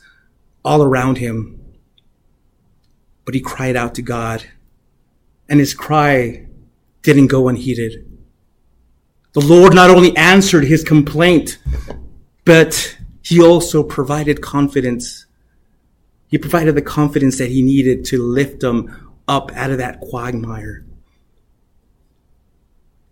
all 0.65 0.83
around 0.83 1.19
him. 1.19 1.61
But 3.25 3.35
he 3.35 3.41
cried 3.41 3.77
out 3.77 3.95
to 3.97 4.03
God, 4.03 4.45
and 5.49 5.61
his 5.61 5.75
cry 5.75 6.47
didn't 7.03 7.29
go 7.29 7.49
unheeded. 7.49 8.05
The 9.33 9.41
Lord 9.41 9.75
not 9.75 9.91
only 9.91 10.17
answered 10.17 10.65
his 10.65 10.83
complaint, 10.83 11.59
but 12.45 12.97
he 13.23 13.43
also 13.43 13.83
provided 13.83 14.41
confidence. 14.41 15.27
He 16.29 16.39
provided 16.39 16.75
the 16.75 16.83
confidence 16.83 17.39
that 17.39 17.51
he 17.51 17.63
needed 17.63 18.05
to 18.07 18.23
lift 18.23 18.63
him 18.63 19.08
up 19.29 19.53
out 19.55 19.71
of 19.71 19.79
that 19.79 20.01
quagmire. 20.01 20.85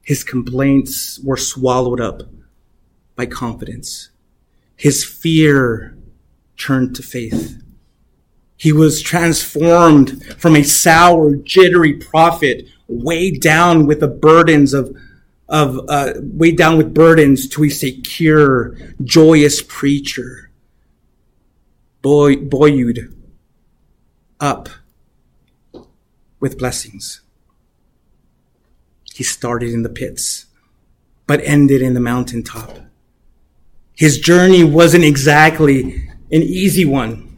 His 0.02 0.24
complaints 0.24 1.20
were 1.22 1.36
swallowed 1.36 2.00
up 2.00 2.22
by 3.14 3.26
confidence. 3.26 4.10
His 4.76 5.04
fear 5.04 5.96
turned 6.56 6.96
to 6.96 7.02
faith. 7.02 7.62
He 8.56 8.72
was 8.72 9.02
transformed 9.02 10.34
from 10.38 10.56
a 10.56 10.62
sour, 10.62 11.36
jittery 11.36 11.94
prophet, 11.94 12.66
weighed 12.88 13.40
down 13.40 13.86
with 13.86 14.00
the 14.00 14.08
burdens 14.08 14.72
of, 14.72 14.96
of 15.48 15.80
uh, 15.88 16.14
weighed 16.22 16.56
down 16.56 16.78
with 16.78 16.94
burdens 16.94 17.48
to 17.48 17.64
a 17.64 17.68
secure, 17.68 18.76
joyous 19.02 19.60
preacher, 19.60 20.50
buoyed 22.00 23.12
up 24.40 24.68
with 26.46 26.58
blessings. 26.58 27.22
He 29.12 29.24
started 29.24 29.72
in 29.72 29.82
the 29.82 29.88
pits, 29.88 30.46
but 31.26 31.40
ended 31.42 31.82
in 31.82 31.94
the 31.94 32.00
mountaintop. 32.00 32.78
His 33.96 34.20
journey 34.20 34.62
wasn't 34.62 35.02
exactly 35.02 36.08
an 36.30 36.42
easy 36.42 36.84
one, 36.84 37.36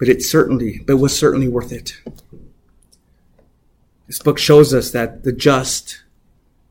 but 0.00 0.08
it 0.08 0.20
certainly, 0.20 0.80
but 0.84 0.96
was 0.96 1.16
certainly 1.16 1.46
worth 1.46 1.70
it. 1.70 1.96
This 4.08 4.18
book 4.18 4.36
shows 4.36 4.74
us 4.74 4.90
that 4.90 5.22
the 5.22 5.32
just, 5.32 6.02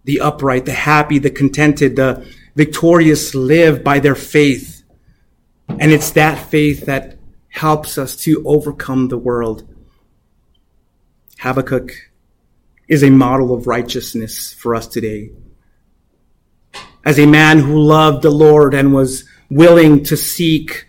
the 0.03 0.19
upright, 0.19 0.65
the 0.65 0.73
happy, 0.73 1.17
the 1.17 1.29
contented, 1.29 1.95
the 1.95 2.29
victorious 2.57 3.33
live 3.33 3.85
by 3.85 3.99
their 3.99 4.15
faith. 4.15 4.83
And 5.69 5.93
it's 5.93 6.11
that 6.11 6.49
faith 6.49 6.87
that 6.87 7.17
helps 7.47 7.97
us 7.97 8.17
to 8.23 8.43
overcome 8.45 9.07
the 9.07 9.17
world. 9.17 9.70
Habakkuk 11.41 11.91
is 12.87 13.03
a 13.03 13.09
model 13.09 13.51
of 13.51 13.65
righteousness 13.65 14.53
for 14.53 14.75
us 14.75 14.85
today. 14.85 15.31
As 17.03 17.17
a 17.17 17.25
man 17.25 17.57
who 17.57 17.79
loved 17.79 18.21
the 18.21 18.29
Lord 18.29 18.75
and 18.75 18.93
was 18.93 19.23
willing 19.49 20.03
to 20.03 20.15
seek 20.15 20.85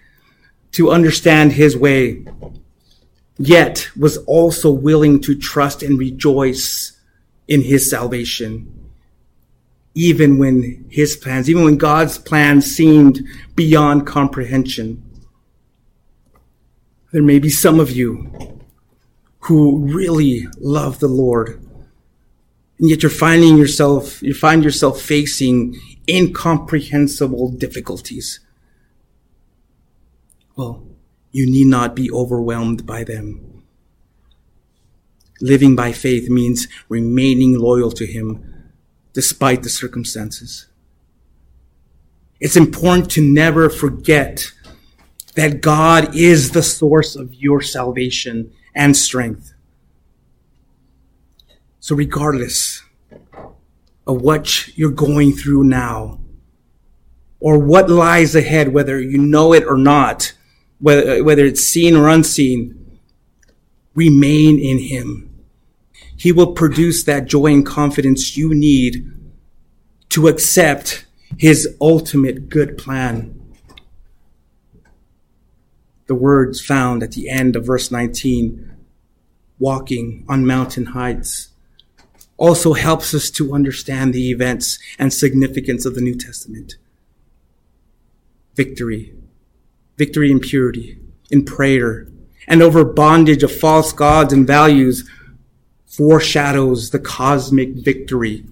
to 0.72 0.90
understand 0.90 1.52
his 1.52 1.74
way, 1.74 2.26
yet 3.38 3.88
was 3.96 4.18
also 4.26 4.70
willing 4.70 5.22
to 5.22 5.34
trust 5.38 5.82
and 5.82 5.98
rejoice 5.98 7.00
in 7.48 7.62
his 7.62 7.88
salvation. 7.88 8.90
Even 9.94 10.38
when 10.38 10.84
his 10.90 11.16
plans, 11.16 11.48
even 11.48 11.64
when 11.64 11.78
God's 11.78 12.18
plans 12.18 12.66
seemed 12.66 13.20
beyond 13.54 14.06
comprehension. 14.06 15.02
There 17.10 17.22
may 17.22 17.38
be 17.38 17.48
some 17.48 17.80
of 17.80 17.90
you 17.90 18.51
who 19.42 19.86
really 19.92 20.46
love 20.58 21.00
the 21.00 21.08
Lord. 21.08 21.60
And 22.78 22.88
yet 22.88 23.02
you're 23.02 23.10
finding 23.10 23.56
yourself, 23.56 24.22
you 24.22 24.34
find 24.34 24.62
yourself 24.64 25.00
facing 25.00 25.76
incomprehensible 26.08 27.50
difficulties. 27.52 28.40
Well, 30.56 30.84
you 31.32 31.50
need 31.50 31.66
not 31.66 31.96
be 31.96 32.10
overwhelmed 32.10 32.86
by 32.86 33.04
them. 33.04 33.64
Living 35.40 35.74
by 35.74 35.92
faith 35.92 36.28
means 36.28 36.68
remaining 36.88 37.58
loyal 37.58 37.90
to 37.92 38.06
Him 38.06 38.44
despite 39.12 39.62
the 39.62 39.68
circumstances. 39.68 40.66
It's 42.38 42.56
important 42.56 43.10
to 43.12 43.22
never 43.22 43.68
forget 43.68 44.52
that 45.34 45.60
God 45.60 46.14
is 46.14 46.50
the 46.50 46.62
source 46.62 47.16
of 47.16 47.34
your 47.34 47.60
salvation 47.60 48.52
and 48.74 48.96
strength. 48.96 49.54
So 51.80 51.96
regardless 51.96 52.82
of 54.06 54.22
what 54.22 54.76
you're 54.76 54.90
going 54.90 55.32
through 55.32 55.64
now, 55.64 56.20
or 57.40 57.58
what 57.58 57.90
lies 57.90 58.36
ahead, 58.36 58.72
whether 58.72 59.00
you 59.00 59.18
know 59.18 59.52
it 59.52 59.64
or 59.64 59.76
not, 59.76 60.32
whether, 60.78 61.24
whether 61.24 61.44
it's 61.44 61.62
seen 61.62 61.96
or 61.96 62.08
unseen, 62.08 63.00
remain 63.94 64.60
in 64.60 64.78
Him. 64.78 65.28
He 66.16 66.30
will 66.30 66.52
produce 66.52 67.02
that 67.02 67.26
joy 67.26 67.46
and 67.46 67.66
confidence 67.66 68.36
you 68.36 68.54
need 68.54 69.12
to 70.10 70.28
accept 70.28 71.04
His 71.36 71.76
ultimate 71.80 72.48
good 72.48 72.78
plan. 72.78 73.41
The 76.12 76.16
words 76.16 76.60
found 76.60 77.02
at 77.02 77.12
the 77.12 77.30
end 77.30 77.56
of 77.56 77.64
verse 77.64 77.90
19, 77.90 78.70
walking 79.58 80.26
on 80.28 80.46
mountain 80.46 80.84
heights, 80.84 81.48
also 82.36 82.74
helps 82.74 83.14
us 83.14 83.30
to 83.30 83.54
understand 83.54 84.12
the 84.12 84.30
events 84.30 84.78
and 84.98 85.10
significance 85.10 85.86
of 85.86 85.94
the 85.94 86.02
New 86.02 86.14
Testament. 86.14 86.74
Victory 88.54 89.14
victory 89.96 90.30
in 90.30 90.38
purity, 90.38 90.98
in 91.30 91.46
prayer, 91.46 92.08
and 92.46 92.60
over 92.60 92.84
bondage 92.84 93.42
of 93.42 93.50
false 93.50 93.94
gods 93.94 94.34
and 94.34 94.46
values 94.46 95.08
foreshadows 95.86 96.90
the 96.90 96.98
cosmic 96.98 97.70
victory 97.70 98.44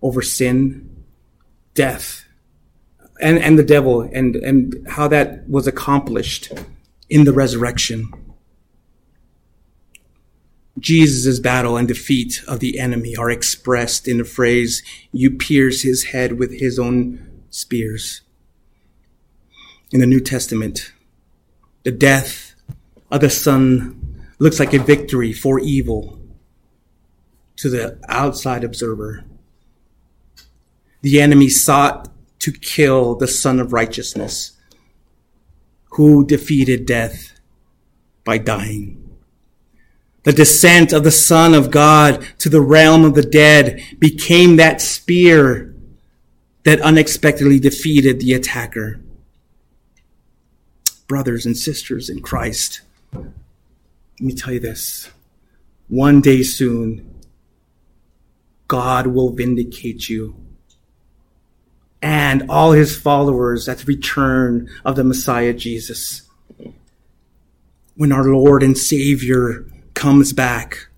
over 0.00 0.22
sin, 0.22 1.04
death, 1.74 2.21
and, 3.22 3.38
and 3.38 3.58
the 3.58 3.64
devil, 3.64 4.02
and, 4.02 4.36
and 4.36 4.86
how 4.88 5.08
that 5.08 5.48
was 5.48 5.66
accomplished 5.66 6.52
in 7.08 7.24
the 7.24 7.32
resurrection. 7.32 8.12
Jesus' 10.78 11.38
battle 11.38 11.76
and 11.76 11.86
defeat 11.86 12.42
of 12.48 12.58
the 12.58 12.78
enemy 12.78 13.14
are 13.16 13.30
expressed 13.30 14.08
in 14.08 14.18
the 14.18 14.24
phrase, 14.24 14.82
You 15.12 15.30
pierce 15.30 15.82
his 15.82 16.06
head 16.06 16.38
with 16.38 16.58
his 16.58 16.78
own 16.78 17.44
spears 17.50 18.22
in 19.92 20.00
the 20.00 20.06
New 20.06 20.20
Testament. 20.20 20.92
The 21.84 21.92
death 21.92 22.54
of 23.10 23.20
the 23.20 23.30
Son 23.30 24.26
looks 24.38 24.58
like 24.58 24.74
a 24.74 24.78
victory 24.78 25.32
for 25.32 25.60
evil 25.60 26.18
to 27.56 27.70
the 27.70 27.98
outside 28.08 28.64
observer. 28.64 29.24
The 31.02 31.20
enemy 31.20 31.48
sought 31.48 32.08
to 32.42 32.52
kill 32.52 33.14
the 33.14 33.26
Son 33.26 33.58
of 33.58 33.72
Righteousness, 33.72 34.52
who 35.92 36.26
defeated 36.26 36.86
death 36.86 37.38
by 38.24 38.38
dying. 38.38 38.98
The 40.24 40.32
descent 40.32 40.92
of 40.92 41.02
the 41.02 41.10
Son 41.10 41.54
of 41.54 41.70
God 41.70 42.24
to 42.38 42.48
the 42.48 42.60
realm 42.60 43.04
of 43.04 43.14
the 43.14 43.22
dead 43.22 43.82
became 43.98 44.56
that 44.56 44.80
spear 44.80 45.74
that 46.64 46.80
unexpectedly 46.80 47.58
defeated 47.58 48.20
the 48.20 48.34
attacker 48.34 49.00
brothers 51.12 51.44
and 51.44 51.58
sisters 51.58 52.08
in 52.08 52.22
Christ, 52.22 52.80
let 53.12 53.24
me 54.18 54.34
tell 54.34 54.54
you 54.54 54.60
this. 54.60 55.10
One 55.88 56.22
day 56.22 56.42
soon, 56.42 57.20
God 58.66 59.08
will 59.08 59.28
vindicate 59.28 60.08
you 60.08 60.34
and 62.02 62.44
all 62.50 62.72
his 62.72 62.96
followers 62.96 63.68
at 63.68 63.78
the 63.78 63.84
return 63.86 64.68
of 64.84 64.96
the 64.96 65.04
Messiah 65.04 65.54
Jesus. 65.54 66.28
When 67.94 68.12
our 68.12 68.24
Lord 68.24 68.62
and 68.62 68.76
Savior 68.76 69.64
comes 69.94 70.32
back, 70.32 70.88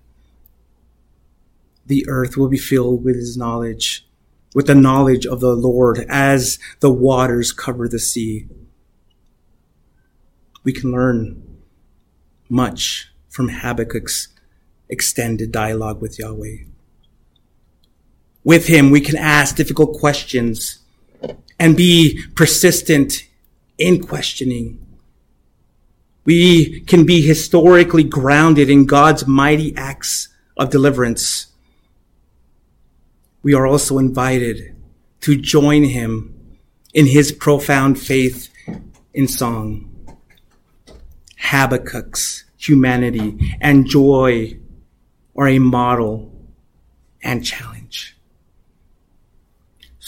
the 1.85 2.05
earth 2.09 2.35
will 2.35 2.49
be 2.49 2.57
filled 2.57 3.03
with 3.03 3.15
his 3.15 3.37
knowledge, 3.37 4.07
with 4.55 4.67
the 4.67 4.75
knowledge 4.75 5.25
of 5.25 5.39
the 5.39 5.55
Lord 5.55 6.05
as 6.09 6.57
the 6.79 6.91
waters 6.91 7.53
cover 7.53 7.87
the 7.87 7.99
sea 7.99 8.47
we 10.65 10.73
can 10.73 10.91
learn 10.91 11.41
much 12.49 13.11
from 13.29 13.49
Habakkuk's 13.49 14.29
extended 14.89 15.51
dialogue 15.51 16.01
with 16.01 16.19
Yahweh. 16.19 16.65
With 18.43 18.67
him, 18.67 18.89
we 18.89 18.99
can 18.99 19.15
ask 19.15 19.55
difficult 19.55 19.99
questions 19.99 20.79
and 21.59 21.75
be 21.77 22.21
persistent 22.35 23.27
in 23.77 24.03
questioning. 24.03 24.81
We 26.25 26.81
can 26.81 27.05
be 27.05 27.21
historically 27.21 28.03
grounded 28.03 28.69
in 28.69 28.85
God's 28.85 29.27
mighty 29.27 29.75
acts 29.77 30.29
of 30.57 30.69
deliverance. 30.69 31.47
We 33.43 33.53
are 33.53 33.67
also 33.67 33.99
invited 33.99 34.75
to 35.21 35.39
join 35.39 35.83
him 35.83 36.57
in 36.93 37.05
his 37.05 37.31
profound 37.31 37.99
faith 37.99 38.49
in 39.13 39.27
song. 39.27 39.91
Habakkuk's 41.39 42.43
humanity 42.57 43.55
and 43.61 43.85
joy 43.85 44.57
are 45.35 45.47
a 45.47 45.59
model 45.59 46.33
and 47.21 47.45
challenge. 47.45 47.74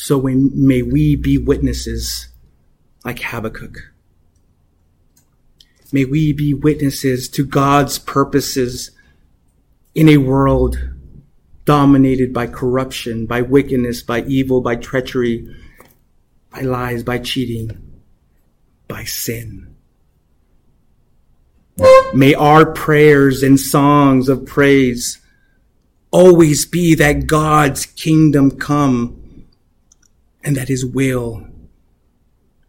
So 0.07 0.21
may 0.21 0.83
we 0.83 1.17
be 1.17 1.37
witnesses 1.37 2.29
like 3.03 3.19
Habakkuk. 3.19 3.91
May 5.91 6.05
we 6.05 6.31
be 6.31 6.53
witnesses 6.53 7.27
to 7.27 7.45
God's 7.45 7.99
purposes 7.99 8.91
in 9.93 10.07
a 10.07 10.15
world 10.15 10.79
dominated 11.65 12.33
by 12.33 12.47
corruption, 12.47 13.25
by 13.25 13.41
wickedness, 13.41 14.01
by 14.01 14.21
evil, 14.21 14.61
by 14.61 14.77
treachery, 14.77 15.53
by 16.51 16.61
lies, 16.61 17.03
by 17.03 17.17
cheating, 17.17 17.99
by 18.87 19.03
sin. 19.03 19.75
May 22.13 22.33
our 22.33 22.65
prayers 22.65 23.43
and 23.43 23.59
songs 23.59 24.29
of 24.29 24.45
praise 24.45 25.19
always 26.11 26.65
be 26.65 26.95
that 26.95 27.27
God's 27.27 27.85
kingdom 27.85 28.51
come 28.51 29.16
and 30.47 30.55
that 30.55 30.69
his 30.69 30.85
will 30.85 31.45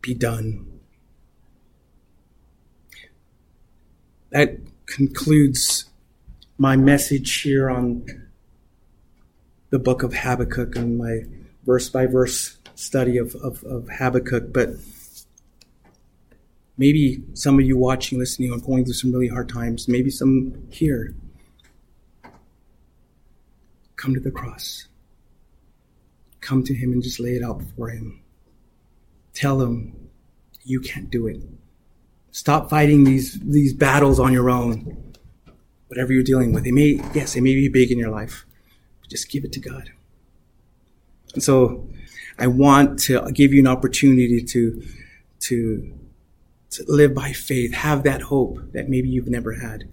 be 0.02 0.12
done. 0.12 0.66
That 4.30 4.58
concludes 4.86 5.84
my 6.58 6.74
message 6.74 7.42
here 7.42 7.70
on 7.70 8.04
the 9.70 9.78
book 9.78 10.02
of 10.02 10.12
Habakkuk 10.12 10.74
and 10.74 10.98
my 10.98 11.20
verse 11.66 11.88
by 11.88 12.06
verse 12.06 12.58
study 12.74 13.16
of, 13.16 13.36
of, 13.36 13.62
of 13.62 13.88
Habakkuk, 13.88 14.52
but 14.52 14.70
maybe 16.78 17.22
some 17.34 17.60
of 17.60 17.64
you 17.64 17.78
watching, 17.78 18.18
listening, 18.18 18.52
are 18.52 18.58
going 18.58 18.86
through 18.86 18.94
some 18.94 19.12
really 19.12 19.28
hard 19.28 19.48
times. 19.48 19.86
Maybe 19.86 20.10
some 20.10 20.66
here. 20.68 21.14
Come 23.94 24.14
to 24.14 24.20
the 24.20 24.32
cross. 24.32 24.88
Come 26.48 26.64
to 26.64 26.72
Him 26.72 26.92
and 26.92 27.02
just 27.02 27.20
lay 27.20 27.36
it 27.36 27.42
out 27.42 27.58
before 27.58 27.90
Him. 27.90 28.22
Tell 29.34 29.60
Him 29.60 30.08
you 30.62 30.80
can't 30.80 31.10
do 31.10 31.26
it. 31.26 31.42
Stop 32.30 32.70
fighting 32.70 33.04
these, 33.04 33.38
these 33.40 33.74
battles 33.74 34.18
on 34.18 34.32
your 34.32 34.48
own. 34.48 35.12
Whatever 35.88 36.14
you're 36.14 36.22
dealing 36.22 36.54
with. 36.54 36.66
It 36.66 36.72
may, 36.72 37.02
yes, 37.12 37.36
it 37.36 37.42
may 37.42 37.52
be 37.52 37.68
big 37.68 37.90
in 37.90 37.98
your 37.98 38.08
life. 38.08 38.46
But 39.02 39.10
just 39.10 39.30
give 39.30 39.44
it 39.44 39.52
to 39.52 39.60
God. 39.60 39.90
And 41.34 41.42
so 41.42 41.86
I 42.38 42.46
want 42.46 42.98
to 43.00 43.30
give 43.32 43.52
you 43.52 43.60
an 43.60 43.66
opportunity 43.66 44.42
to, 44.42 44.82
to, 45.40 45.98
to 46.70 46.84
live 46.88 47.14
by 47.14 47.32
faith, 47.32 47.74
have 47.74 48.04
that 48.04 48.22
hope 48.22 48.72
that 48.72 48.88
maybe 48.88 49.10
you've 49.10 49.28
never 49.28 49.52
had. 49.52 49.86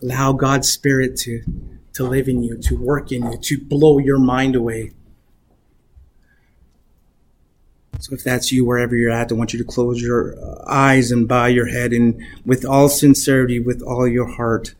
Allow 0.00 0.32
God's 0.34 0.68
Spirit 0.68 1.16
to, 1.22 1.42
to 1.94 2.04
live 2.04 2.28
in 2.28 2.42
you, 2.42 2.56
to 2.58 2.76
work 2.76 3.12
in 3.12 3.30
you, 3.30 3.38
to 3.38 3.58
blow 3.58 3.98
your 3.98 4.18
mind 4.18 4.56
away. 4.56 4.92
So 7.98 8.14
if 8.14 8.24
that's 8.24 8.50
you, 8.50 8.64
wherever 8.64 8.96
you're 8.96 9.10
at, 9.10 9.30
I 9.30 9.34
want 9.34 9.52
you 9.52 9.58
to 9.58 9.64
close 9.64 10.00
your 10.00 10.34
uh, 10.42 10.64
eyes 10.66 11.10
and 11.10 11.28
bow 11.28 11.46
your 11.46 11.66
head 11.66 11.92
and 11.92 12.24
with 12.46 12.64
all 12.64 12.88
sincerity, 12.88 13.58
with 13.58 13.82
all 13.82 14.08
your 14.08 14.26
heart, 14.26 14.74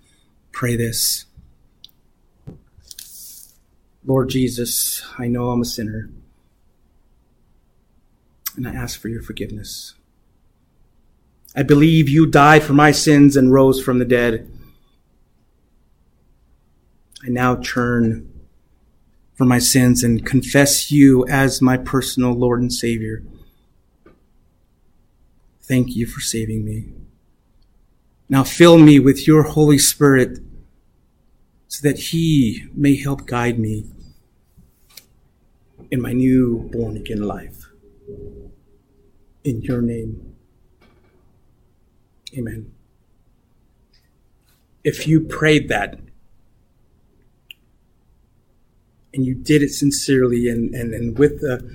pray 0.53 0.75
this. 0.77 1.27
Lord 4.07 4.31
Jesus, 4.31 5.05
I 5.19 5.27
know 5.29 5.51
I'm 5.51 5.61
a 5.61 5.67
sinner, 5.67 6.09
and 8.57 8.67
I 8.67 8.75
ask 8.75 8.99
for 8.99 9.09
your 9.09 9.23
forgiveness. 9.23 9.95
I 11.55 11.63
believe 11.63 12.09
you 12.09 12.27
died 12.27 12.63
for 12.63 12.73
my 12.73 12.93
sins 12.93 13.37
and 13.37 13.53
rose 13.53 13.83
from 13.83 13.99
the 13.99 14.07
dead. 14.07 14.51
I 17.23 17.29
now 17.29 17.57
turn 17.57 18.31
from 19.35 19.49
my 19.49 19.59
sins 19.59 20.03
and 20.03 20.25
confess 20.25 20.91
you 20.91 21.27
as 21.27 21.61
my 21.61 21.77
personal 21.77 22.33
Lord 22.33 22.61
and 22.61 22.73
Savior. 22.73 23.23
Thank 25.63 25.95
you 25.97 26.07
for 26.07 26.21
saving 26.21 26.65
me. 26.65 26.93
Now 28.29 28.45
fill 28.45 28.79
me 28.79 28.99
with 28.99 29.27
your 29.27 29.43
Holy 29.43 29.79
Spirit 29.79 30.39
so 31.69 31.87
that 31.87 31.99
He 31.99 32.67
may 32.75 32.97
help 32.97 33.27
guide 33.27 33.59
me 33.59 33.87
in 35.91 36.01
my 36.01 36.13
new 36.13 36.69
born 36.73 36.97
again 36.97 37.23
life. 37.23 37.67
In 39.45 39.63
your 39.63 39.81
name, 39.81 40.37
amen. 42.37 42.73
If 44.85 45.07
you 45.07 45.21
prayed 45.21 45.69
that 45.69 45.99
and 49.13 49.25
you 49.25 49.35
did 49.35 49.63
it 49.63 49.71
sincerely 49.71 50.49
and, 50.49 50.75
and, 50.75 50.95
and 50.95 51.19
with 51.19 51.43
a 51.43 51.69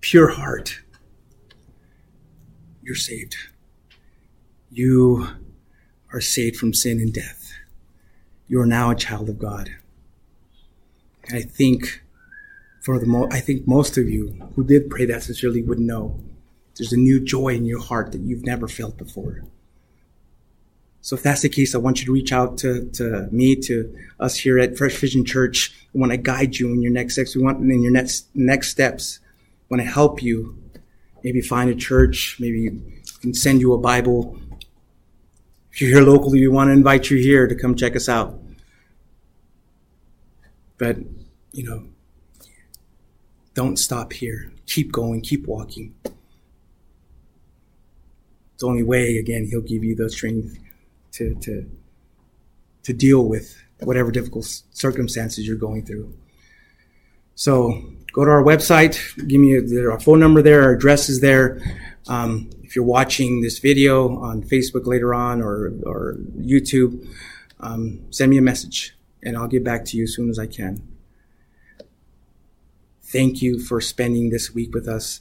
pure 0.00 0.28
heart, 0.28 0.80
you're 2.82 2.94
saved. 2.94 3.36
You 4.70 5.28
are 6.12 6.20
saved 6.20 6.56
from 6.56 6.74
sin 6.74 7.00
and 7.00 7.12
death. 7.12 7.52
You 8.48 8.60
are 8.60 8.66
now 8.66 8.90
a 8.90 8.96
child 8.96 9.28
of 9.28 9.38
God. 9.38 9.70
And 11.28 11.38
I 11.38 11.42
think 11.42 12.02
for 12.82 12.98
the 12.98 13.06
mo- 13.06 13.28
I 13.30 13.40
think 13.40 13.66
most 13.66 13.96
of 13.96 14.08
you 14.08 14.50
who 14.54 14.64
did 14.64 14.90
pray 14.90 15.06
that 15.06 15.22
sincerely 15.22 15.62
would 15.62 15.78
know 15.78 16.20
there's 16.76 16.92
a 16.92 16.96
new 16.96 17.20
joy 17.20 17.48
in 17.54 17.64
your 17.64 17.80
heart 17.80 18.12
that 18.12 18.22
you've 18.22 18.44
never 18.44 18.66
felt 18.66 18.96
before. 18.96 19.44
So 21.02 21.16
if 21.16 21.22
that's 21.22 21.42
the 21.42 21.48
case, 21.48 21.74
I 21.74 21.78
want 21.78 21.98
you 22.00 22.06
to 22.06 22.12
reach 22.12 22.32
out 22.32 22.58
to, 22.58 22.88
to 22.92 23.28
me, 23.32 23.56
to 23.56 23.94
us 24.20 24.36
here 24.36 24.58
at 24.58 24.78
Fresh 24.78 24.96
Vision 24.96 25.24
Church. 25.24 25.74
We 25.92 26.00
want 26.00 26.12
to 26.12 26.16
guide 26.16 26.56
you 26.56 26.68
in 26.68 26.80
your 26.80 26.92
next 26.92 27.14
steps. 27.14 27.36
We 27.36 27.42
want 27.42 27.58
in 27.58 27.82
your 27.82 27.92
next 27.92 28.28
next 28.34 28.70
steps. 28.70 29.18
We 29.68 29.76
want 29.76 29.86
to 29.86 29.92
help 29.92 30.22
you. 30.22 30.56
Maybe 31.24 31.40
find 31.40 31.68
a 31.68 31.74
church. 31.74 32.36
Maybe 32.38 32.70
can 33.20 33.34
send 33.34 33.60
you 33.60 33.72
a 33.72 33.78
Bible. 33.78 34.36
If 35.72 35.80
you're 35.80 35.90
here 35.90 36.02
locally, 36.02 36.40
we 36.40 36.48
want 36.48 36.68
to 36.68 36.72
invite 36.72 37.08
you 37.08 37.18
here 37.18 37.46
to 37.46 37.54
come 37.54 37.74
check 37.76 37.96
us 37.96 38.08
out. 38.08 38.38
But, 40.76 40.98
you 41.52 41.64
know, 41.64 41.84
don't 43.54 43.76
stop 43.76 44.12
here. 44.12 44.52
Keep 44.66 44.92
going, 44.92 45.20
keep 45.20 45.46
walking. 45.46 45.94
It's 46.04 46.14
the 48.58 48.66
only 48.66 48.82
way, 48.82 49.16
again, 49.18 49.46
he'll 49.48 49.60
give 49.60 49.84
you 49.84 49.94
the 49.94 50.10
strength 50.10 50.58
to, 51.12 51.34
to, 51.36 51.70
to 52.82 52.92
deal 52.92 53.24
with 53.24 53.62
whatever 53.80 54.10
difficult 54.10 54.44
circumstances 54.72 55.46
you're 55.46 55.56
going 55.56 55.84
through. 55.84 56.12
So 57.34 57.82
go 58.12 58.24
to 58.24 58.30
our 58.30 58.42
website, 58.42 58.98
give 59.28 59.40
me 59.40 59.56
a, 59.56 59.90
our 59.90 60.00
phone 60.00 60.20
number 60.20 60.42
there, 60.42 60.62
our 60.62 60.72
address 60.72 61.08
is 61.08 61.20
there. 61.20 61.60
Um, 62.08 62.50
if 62.62 62.76
you're 62.76 62.84
watching 62.84 63.42
this 63.42 63.58
video 63.58 64.18
on 64.18 64.42
Facebook 64.42 64.86
later 64.86 65.14
on 65.14 65.40
or, 65.40 65.72
or 65.84 66.16
YouTube, 66.38 67.06
um, 67.60 68.00
send 68.10 68.30
me 68.30 68.38
a 68.38 68.42
message 68.42 68.94
and 69.22 69.36
I'll 69.36 69.48
get 69.48 69.64
back 69.64 69.84
to 69.86 69.96
you 69.96 70.04
as 70.04 70.14
soon 70.14 70.30
as 70.30 70.38
I 70.38 70.46
can. 70.46 70.86
Thank 73.02 73.42
you 73.42 73.60
for 73.60 73.80
spending 73.80 74.30
this 74.30 74.54
week 74.54 74.74
with 74.74 74.88
us. 74.88 75.20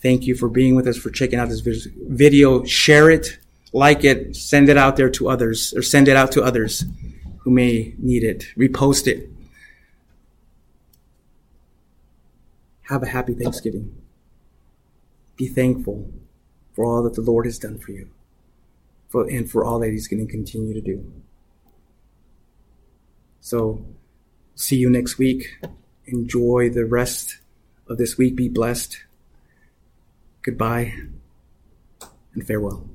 Thank 0.00 0.26
you 0.26 0.34
for 0.34 0.48
being 0.48 0.74
with 0.74 0.86
us, 0.86 0.96
for 0.96 1.10
checking 1.10 1.38
out 1.38 1.48
this 1.48 1.60
video. 1.60 2.64
Share 2.64 3.10
it 3.10 3.38
like 3.74 4.04
it, 4.04 4.34
send 4.36 4.68
it 4.68 4.78
out 4.78 4.96
there 4.96 5.10
to 5.10 5.28
others, 5.28 5.74
or 5.74 5.82
send 5.82 6.08
it 6.08 6.16
out 6.16 6.32
to 6.32 6.42
others 6.42 6.84
who 7.40 7.50
may 7.50 7.94
need 7.98 8.24
it. 8.24 8.46
Repost 8.56 9.06
it. 9.06 9.28
Have 12.82 13.02
a 13.02 13.06
happy 13.06 13.34
Thanksgiving. 13.34 13.94
Be 15.36 15.48
thankful 15.48 16.10
for 16.72 16.84
all 16.84 17.02
that 17.02 17.14
the 17.14 17.20
Lord 17.20 17.44
has 17.46 17.58
done 17.58 17.78
for 17.78 17.92
you 17.92 18.08
for, 19.14 19.30
and 19.30 19.48
for 19.48 19.64
all 19.64 19.78
that 19.78 19.90
He's 19.90 20.08
going 20.08 20.26
to 20.26 20.30
continue 20.30 20.74
to 20.74 20.80
do. 20.80 21.12
So, 23.40 23.86
see 24.56 24.74
you 24.74 24.90
next 24.90 25.18
week. 25.18 25.56
Enjoy 26.06 26.68
the 26.68 26.84
rest 26.84 27.38
of 27.86 27.96
this 27.96 28.18
week. 28.18 28.34
Be 28.34 28.48
blessed. 28.48 29.04
Goodbye 30.42 30.94
and 32.34 32.44
farewell. 32.44 32.88